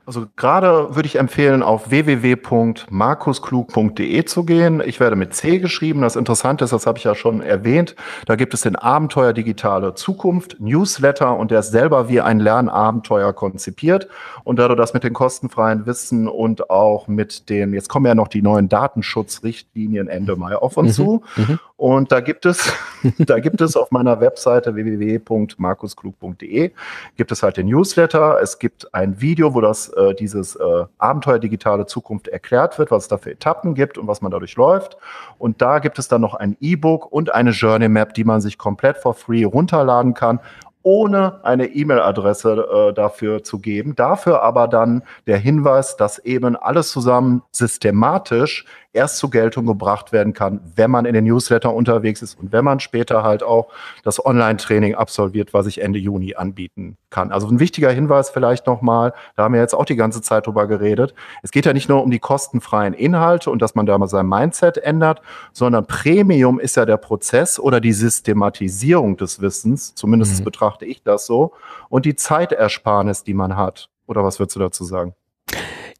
Also 0.06 0.26
gerade 0.36 0.94
würde 0.94 1.08
ich 1.08 1.16
empfehlen, 1.16 1.64
auf 1.64 1.90
www.markusklug.de 1.90 4.24
zu 4.24 4.44
gehen. 4.44 4.80
Ich 4.86 5.00
werde 5.00 5.16
mit 5.16 5.34
C 5.34 5.58
geschrieben. 5.58 6.02
Das 6.02 6.14
Interessante 6.14 6.64
ist, 6.64 6.72
das 6.72 6.86
habe 6.86 6.98
ich 6.98 7.04
ja 7.04 7.16
schon 7.16 7.40
erwähnt, 7.40 7.96
da 8.24 8.36
gibt 8.36 8.54
es 8.54 8.60
den 8.60 8.76
Abenteuer 8.76 9.32
Digitale 9.32 9.94
Zukunft, 9.94 10.60
Newsletter 10.60 11.36
und 11.36 11.50
der 11.50 11.58
ist 11.58 11.72
selber 11.72 12.08
wie 12.08 12.20
ein 12.20 12.38
Lernabenteuer 12.38 13.32
konzipiert. 13.32 14.06
Und 14.44 14.60
da 14.60 14.68
du 14.68 14.76
das 14.76 14.94
mit 14.94 15.02
den 15.02 15.12
kostenfreien 15.12 15.86
Wissen 15.86 16.28
und 16.28 16.70
auch 16.70 17.08
mit 17.08 17.50
den, 17.50 17.74
jetzt 17.74 17.88
kommen 17.88 18.06
ja 18.06 18.14
noch 18.14 18.28
die 18.28 18.42
neuen 18.42 18.68
Datenschutzrichtlinien 18.68 20.06
Ende 20.06 20.36
Mai 20.36 20.54
auf 20.54 20.76
uns 20.76 20.96
mhm. 20.98 21.02
zu. 21.02 21.24
Mhm. 21.34 21.58
Und 21.76 22.10
da 22.10 22.20
gibt 22.20 22.46
es, 22.46 22.72
da 23.18 23.38
gibt 23.38 23.60
es 23.60 23.76
auf 23.76 23.90
meiner 23.90 24.18
Webseite 24.20 24.74
www.markusklug.de 24.74 26.70
gibt 27.16 27.32
es 27.32 27.42
halt 27.42 27.58
den 27.58 27.66
Newsletter. 27.66 28.38
Es 28.40 28.58
gibt 28.58 28.94
ein 28.94 29.20
Video, 29.20 29.52
wo 29.52 29.60
das 29.60 29.90
äh, 29.90 30.14
dieses 30.14 30.56
äh, 30.56 30.84
Abenteuer 30.96 31.38
digitale 31.38 31.84
Zukunft 31.84 32.28
erklärt 32.28 32.78
wird, 32.78 32.90
was 32.90 33.02
es 33.04 33.08
da 33.08 33.18
für 33.18 33.32
Etappen 33.32 33.74
gibt 33.74 33.98
und 33.98 34.06
was 34.06 34.22
man 34.22 34.30
dadurch 34.32 34.56
läuft. 34.56 34.96
Und 35.38 35.60
da 35.60 35.78
gibt 35.78 35.98
es 35.98 36.08
dann 36.08 36.22
noch 36.22 36.32
ein 36.34 36.56
E-Book 36.60 37.12
und 37.12 37.34
eine 37.34 37.50
Journey 37.50 37.88
Map, 37.88 38.14
die 38.14 38.24
man 38.24 38.40
sich 38.40 38.56
komplett 38.56 38.96
for 38.96 39.12
free 39.12 39.44
runterladen 39.44 40.14
kann 40.14 40.40
ohne 40.86 41.44
eine 41.44 41.66
E-Mail-Adresse 41.66 42.90
äh, 42.90 42.94
dafür 42.94 43.42
zu 43.42 43.58
geben. 43.58 43.96
Dafür 43.96 44.42
aber 44.42 44.68
dann 44.68 45.02
der 45.26 45.36
Hinweis, 45.36 45.96
dass 45.96 46.20
eben 46.20 46.54
alles 46.54 46.92
zusammen 46.92 47.42
systematisch 47.50 48.66
erst 48.96 49.18
zur 49.18 49.30
Geltung 49.30 49.66
gebracht 49.66 50.10
werden 50.10 50.32
kann, 50.32 50.60
wenn 50.74 50.90
man 50.90 51.04
in 51.04 51.14
den 51.14 51.24
Newsletter 51.24 51.72
unterwegs 51.72 52.22
ist 52.22 52.38
und 52.38 52.50
wenn 52.50 52.64
man 52.64 52.80
später 52.80 53.22
halt 53.22 53.42
auch 53.42 53.68
das 54.02 54.24
Online-Training 54.24 54.94
absolviert, 54.94 55.54
was 55.54 55.66
ich 55.66 55.80
Ende 55.80 55.98
Juni 55.98 56.34
anbieten 56.34 56.96
kann. 57.10 57.30
Also 57.30 57.46
ein 57.48 57.60
wichtiger 57.60 57.90
Hinweis 57.90 58.30
vielleicht 58.30 58.66
nochmal, 58.66 59.12
da 59.36 59.44
haben 59.44 59.54
wir 59.54 59.60
jetzt 59.60 59.74
auch 59.74 59.84
die 59.84 59.96
ganze 59.96 60.22
Zeit 60.22 60.46
drüber 60.46 60.66
geredet. 60.66 61.14
Es 61.42 61.50
geht 61.50 61.66
ja 61.66 61.72
nicht 61.72 61.88
nur 61.88 62.02
um 62.02 62.10
die 62.10 62.18
kostenfreien 62.18 62.94
Inhalte 62.94 63.50
und 63.50 63.62
dass 63.62 63.74
man 63.74 63.86
da 63.86 63.96
mal 63.98 64.08
sein 64.08 64.26
Mindset 64.26 64.78
ändert, 64.78 65.20
sondern 65.52 65.86
Premium 65.86 66.58
ist 66.58 66.76
ja 66.76 66.86
der 66.86 66.96
Prozess 66.96 67.60
oder 67.60 67.80
die 67.80 67.92
Systematisierung 67.92 69.16
des 69.16 69.40
Wissens, 69.40 69.94
zumindest 69.94 70.40
mhm. 70.40 70.44
betrachte 70.44 70.86
ich 70.86 71.02
das 71.02 71.26
so, 71.26 71.52
und 71.88 72.06
die 72.06 72.16
Zeitersparnis, 72.16 73.22
die 73.22 73.34
man 73.34 73.56
hat. 73.56 73.88
Oder 74.06 74.24
was 74.24 74.38
würdest 74.38 74.56
du 74.56 74.60
dazu 74.60 74.84
sagen? 74.84 75.14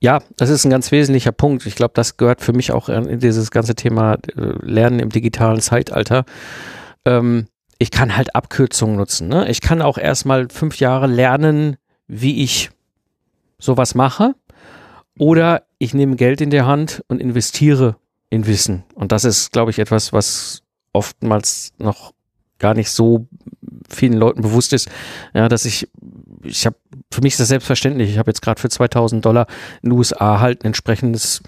Ja, 0.01 0.21
das 0.37 0.51
ist 0.51 0.65
ein 0.65 0.71
ganz 0.71 0.93
wesentlicher 0.93 1.33
Punkt. 1.33 1.65
Ich 1.67 1.75
glaube, 1.75 1.93
das 1.95 2.17
gehört 2.17 2.43
für 2.43 2.53
mich 2.53 2.73
auch 2.73 2.89
in 2.89 3.19
dieses 3.19 3.51
ganze 3.51 3.75
Thema 3.75 4.15
äh, 4.15 4.53
Lernen 4.63 4.99
im 4.99 5.11
digitalen 5.11 5.61
Zeitalter. 5.61 6.25
Ähm, 7.05 7.47
ich 7.79 7.91
kann 7.91 8.17
halt 8.17 8.35
Abkürzungen 8.35 8.97
nutzen. 8.97 9.29
Ne? 9.29 9.49
Ich 9.49 9.61
kann 9.61 9.83
auch 9.83 9.99
erstmal 9.99 10.49
fünf 10.51 10.79
Jahre 10.79 11.07
lernen, 11.07 11.77
wie 12.07 12.43
ich 12.43 12.71
sowas 13.59 13.95
mache. 13.95 14.35
Oder 15.19 15.63
ich 15.79 15.95
nehme 15.95 16.17
Geld 16.17 16.41
in 16.41 16.51
der 16.51 16.67
Hand 16.67 17.03
und 17.09 17.21
investiere 17.21 17.97
in 18.29 18.47
Wissen. 18.47 18.85
Und 18.95 19.13
das 19.13 19.25
ist, 19.25 19.53
glaube 19.53 19.71
ich, 19.71 19.79
etwas, 19.79 20.13
was 20.13 20.63
oftmals 20.93 21.73
noch 21.79 22.13
gar 22.59 22.75
nicht 22.75 22.91
so 22.91 23.27
vielen 23.89 24.15
Leuten 24.15 24.43
bewusst 24.43 24.73
ist, 24.73 24.89
ja, 25.35 25.49
dass 25.49 25.65
ich 25.65 25.89
ich 26.47 26.67
habe, 26.67 26.77
für 27.13 27.21
mich 27.21 27.35
ist 27.35 27.41
das 27.41 27.49
selbstverständlich. 27.49 28.11
Ich 28.11 28.19
habe 28.19 28.31
jetzt 28.31 28.43
gerade 28.43 28.61
für 28.61 28.69
2000 28.69 29.25
Dollar 29.25 29.47
in 29.83 29.91
den 29.91 29.99
USA 29.99 30.41
halt 30.41 30.63
ein 30.63 30.69
entsprechendes 30.69 31.43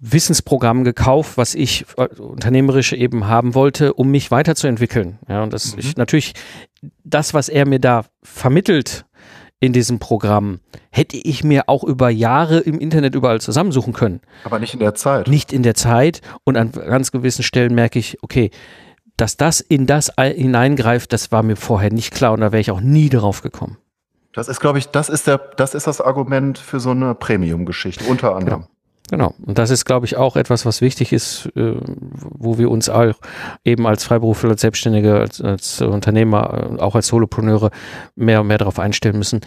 Wissensprogramm 0.00 0.82
gekauft, 0.82 1.36
was 1.36 1.54
ich 1.54 1.84
äh, 1.96 2.08
unternehmerisch 2.20 2.92
eben 2.92 3.28
haben 3.28 3.54
wollte, 3.54 3.92
um 3.92 4.10
mich 4.10 4.30
weiterzuentwickeln. 4.30 5.18
Ja, 5.28 5.42
und 5.42 5.52
das 5.52 5.74
mhm. 5.74 5.80
ich 5.80 5.96
natürlich 5.96 6.32
das, 7.04 7.34
was 7.34 7.48
er 7.48 7.68
mir 7.68 7.80
da 7.80 8.06
vermittelt 8.22 9.04
in 9.60 9.74
diesem 9.74 9.98
Programm, 9.98 10.60
hätte 10.90 11.18
ich 11.18 11.44
mir 11.44 11.68
auch 11.68 11.84
über 11.84 12.08
Jahre 12.08 12.60
im 12.60 12.78
Internet 12.80 13.14
überall 13.14 13.42
zusammensuchen 13.42 13.92
können. 13.92 14.20
Aber 14.44 14.58
nicht 14.58 14.72
in 14.72 14.80
der 14.80 14.94
Zeit. 14.94 15.28
Nicht 15.28 15.52
in 15.52 15.62
der 15.62 15.74
Zeit. 15.74 16.22
Und 16.44 16.56
an 16.56 16.72
ganz 16.72 17.12
gewissen 17.12 17.42
Stellen 17.42 17.74
merke 17.74 17.98
ich, 17.98 18.16
okay, 18.22 18.50
dass 19.18 19.36
das 19.36 19.60
in 19.60 19.86
das 19.86 20.10
hineingreift, 20.18 21.12
das 21.12 21.30
war 21.30 21.42
mir 21.42 21.56
vorher 21.56 21.92
nicht 21.92 22.14
klar 22.14 22.32
und 22.32 22.40
da 22.40 22.52
wäre 22.52 22.60
ich 22.62 22.70
auch 22.70 22.80
nie 22.80 23.10
drauf 23.10 23.42
gekommen. 23.42 23.76
Das 24.32 24.48
ist, 24.48 24.60
glaube 24.60 24.78
ich, 24.78 24.88
das 24.88 25.08
ist 25.08 25.26
der, 25.26 25.38
das 25.38 25.74
ist 25.74 25.86
das 25.86 26.00
Argument 26.00 26.58
für 26.58 26.80
so 26.80 26.90
eine 26.90 27.14
Premium-Geschichte, 27.14 28.04
unter 28.04 28.34
anderem. 28.36 28.60
Genau. 28.60 28.70
Genau. 29.10 29.34
Und 29.44 29.58
das 29.58 29.70
ist, 29.70 29.84
glaube 29.84 30.06
ich, 30.06 30.16
auch 30.16 30.36
etwas, 30.36 30.64
was 30.64 30.80
wichtig 30.80 31.12
ist, 31.12 31.46
äh, 31.56 31.74
wo 31.82 32.58
wir 32.58 32.70
uns 32.70 32.88
auch 32.88 33.14
eben 33.64 33.84
als 33.88 34.04
Freiberufler, 34.04 34.50
als 34.50 34.60
Selbstständige, 34.60 35.18
als, 35.18 35.40
als 35.40 35.82
Unternehmer, 35.82 36.76
äh, 36.78 36.80
auch 36.80 36.94
als 36.94 37.08
Solopreneure 37.08 37.70
mehr 38.14 38.42
und 38.42 38.46
mehr 38.46 38.58
darauf 38.58 38.78
einstellen 38.78 39.18
müssen. 39.18 39.40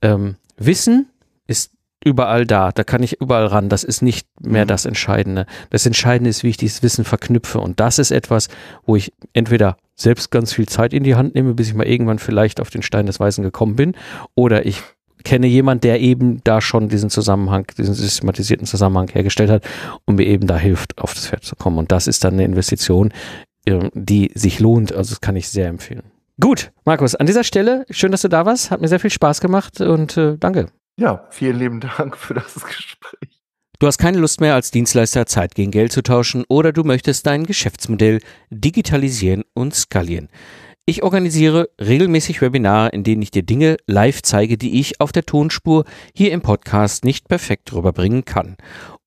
Ähm, 0.00 0.36
Wissen 0.58 1.08
ist 1.48 1.72
überall 2.04 2.46
da, 2.46 2.70
da 2.70 2.84
kann 2.84 3.02
ich 3.02 3.20
überall 3.20 3.46
ran. 3.46 3.68
Das 3.68 3.82
ist 3.82 4.00
nicht 4.00 4.28
mehr 4.40 4.64
Mhm. 4.64 4.68
das 4.68 4.84
Entscheidende. 4.84 5.46
Das 5.70 5.86
Entscheidende 5.86 6.30
ist, 6.30 6.44
wie 6.44 6.50
ich 6.50 6.56
dieses 6.56 6.84
Wissen 6.84 7.04
verknüpfe. 7.04 7.58
Und 7.58 7.80
das 7.80 7.98
ist 7.98 8.12
etwas, 8.12 8.48
wo 8.86 8.94
ich 8.94 9.12
entweder 9.32 9.76
selbst 10.00 10.30
ganz 10.30 10.52
viel 10.52 10.68
Zeit 10.68 10.92
in 10.92 11.04
die 11.04 11.14
Hand 11.14 11.34
nehme, 11.34 11.54
bis 11.54 11.68
ich 11.68 11.74
mal 11.74 11.86
irgendwann 11.86 12.18
vielleicht 12.18 12.60
auf 12.60 12.70
den 12.70 12.82
Stein 12.82 13.06
des 13.06 13.20
Weisen 13.20 13.42
gekommen 13.42 13.76
bin, 13.76 13.94
oder 14.34 14.66
ich 14.66 14.82
kenne 15.24 15.46
jemand, 15.46 15.84
der 15.84 16.00
eben 16.00 16.42
da 16.44 16.60
schon 16.60 16.88
diesen 16.88 17.10
Zusammenhang, 17.10 17.66
diesen 17.76 17.94
systematisierten 17.94 18.66
Zusammenhang 18.66 19.08
hergestellt 19.08 19.50
hat 19.50 19.64
und 20.06 20.16
mir 20.16 20.26
eben 20.26 20.46
da 20.46 20.56
hilft, 20.56 20.98
auf 20.98 21.14
das 21.14 21.28
Pferd 21.28 21.44
zu 21.44 21.56
kommen. 21.56 21.78
Und 21.78 21.92
das 21.92 22.06
ist 22.06 22.24
dann 22.24 22.34
eine 22.34 22.44
Investition, 22.44 23.12
äh, 23.66 23.90
die 23.94 24.30
sich 24.34 24.60
lohnt. 24.60 24.92
Also 24.92 25.10
das 25.10 25.20
kann 25.20 25.36
ich 25.36 25.48
sehr 25.48 25.68
empfehlen. 25.68 26.04
Gut, 26.40 26.72
Markus, 26.84 27.14
an 27.14 27.26
dieser 27.26 27.44
Stelle, 27.44 27.84
schön, 27.90 28.12
dass 28.12 28.22
du 28.22 28.28
da 28.28 28.46
warst. 28.46 28.70
Hat 28.70 28.80
mir 28.80 28.88
sehr 28.88 29.00
viel 29.00 29.10
Spaß 29.10 29.40
gemacht 29.40 29.80
und 29.80 30.16
äh, 30.16 30.38
danke. 30.38 30.68
Ja, 30.96 31.26
vielen 31.30 31.58
lieben 31.58 31.80
Dank 31.80 32.16
für 32.16 32.34
das 32.34 32.54
Gespräch. 32.64 33.39
Du 33.80 33.86
hast 33.86 33.96
keine 33.96 34.18
Lust 34.18 34.42
mehr 34.42 34.54
als 34.54 34.70
Dienstleister 34.70 35.24
Zeit 35.24 35.54
gegen 35.54 35.70
Geld 35.70 35.90
zu 35.90 36.02
tauschen 36.02 36.44
oder 36.48 36.70
du 36.70 36.84
möchtest 36.84 37.26
dein 37.26 37.46
Geschäftsmodell 37.46 38.20
digitalisieren 38.50 39.42
und 39.54 39.74
skalieren. 39.74 40.28
Ich 40.84 41.02
organisiere 41.02 41.70
regelmäßig 41.80 42.42
Webinare, 42.42 42.90
in 42.90 43.04
denen 43.04 43.22
ich 43.22 43.30
dir 43.30 43.42
Dinge 43.42 43.78
live 43.86 44.20
zeige, 44.20 44.58
die 44.58 44.78
ich 44.80 45.00
auf 45.00 45.12
der 45.12 45.24
Tonspur 45.24 45.86
hier 46.14 46.30
im 46.32 46.42
Podcast 46.42 47.06
nicht 47.06 47.26
perfekt 47.26 47.72
rüberbringen 47.72 48.26
kann. 48.26 48.58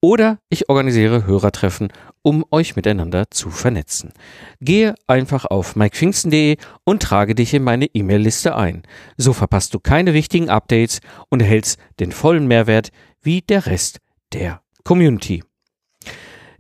Oder 0.02 0.40
ich 0.50 0.70
organisiere 0.70 1.28
Hörertreffen, 1.28 1.90
um 2.24 2.44
euch 2.50 2.76
miteinander 2.76 3.30
zu 3.30 3.52
vernetzen. 3.52 4.12
Gehe 4.60 4.96
einfach 5.06 5.46
auf 5.46 5.76
mikepfingsten.de 5.76 6.58
und 6.84 7.04
trage 7.04 7.36
dich 7.36 7.54
in 7.54 7.64
meine 7.64 7.86
E-Mail-Liste 7.86 8.56
ein. 8.56 8.82
So 9.18 9.34
verpasst 9.34 9.76
du 9.76 9.80
keine 9.80 10.16
wichtigen 10.16 10.50
Updates 10.50 11.00
und 11.30 11.44
erhältst 11.44 11.78
den 12.00 12.12
vollen 12.12 12.48
Mehrwert 12.48 12.90
wie 13.22 13.42
der 13.42 13.68
Rest 13.68 14.00
der 14.34 14.63
Community. 14.84 15.44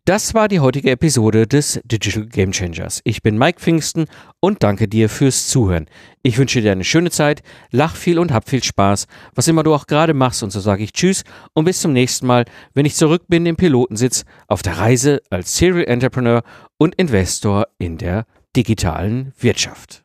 Das 0.05 0.33
war 0.33 0.49
die 0.49 0.59
heutige 0.59 0.91
Episode 0.91 1.47
des 1.47 1.79
Digital 1.85 2.25
Game 2.25 2.51
Changers. 2.51 2.99
Ich 3.05 3.21
bin 3.21 3.37
Mike 3.37 3.61
Pfingsten 3.61 4.07
und 4.41 4.61
danke 4.61 4.89
dir 4.89 5.07
fürs 5.07 5.47
Zuhören. 5.47 5.85
Ich 6.23 6.37
wünsche 6.37 6.61
dir 6.61 6.73
eine 6.73 6.83
schöne 6.83 7.09
Zeit, 7.09 7.41
lach 7.71 7.95
viel 7.95 8.19
und 8.19 8.33
hab 8.33 8.49
viel 8.49 8.61
Spaß, 8.61 9.07
was 9.33 9.47
immer 9.47 9.63
du 9.63 9.73
auch 9.73 9.87
gerade 9.87 10.13
machst. 10.13 10.43
Und 10.43 10.51
so 10.51 10.59
sage 10.59 10.83
ich 10.83 10.91
Tschüss 10.91 11.23
und 11.53 11.63
bis 11.63 11.79
zum 11.79 11.93
nächsten 11.93 12.27
Mal, 12.27 12.43
wenn 12.73 12.85
ich 12.85 12.95
zurück 12.95 13.23
bin 13.29 13.45
im 13.45 13.55
Pilotensitz 13.55 14.25
auf 14.49 14.61
der 14.61 14.77
Reise 14.77 15.21
als 15.29 15.55
Serial 15.55 15.85
Entrepreneur 15.85 16.43
und 16.77 16.95
Investor 16.95 17.67
in 17.77 17.97
der 17.97 18.25
digitalen 18.57 19.31
Wirtschaft. 19.39 20.02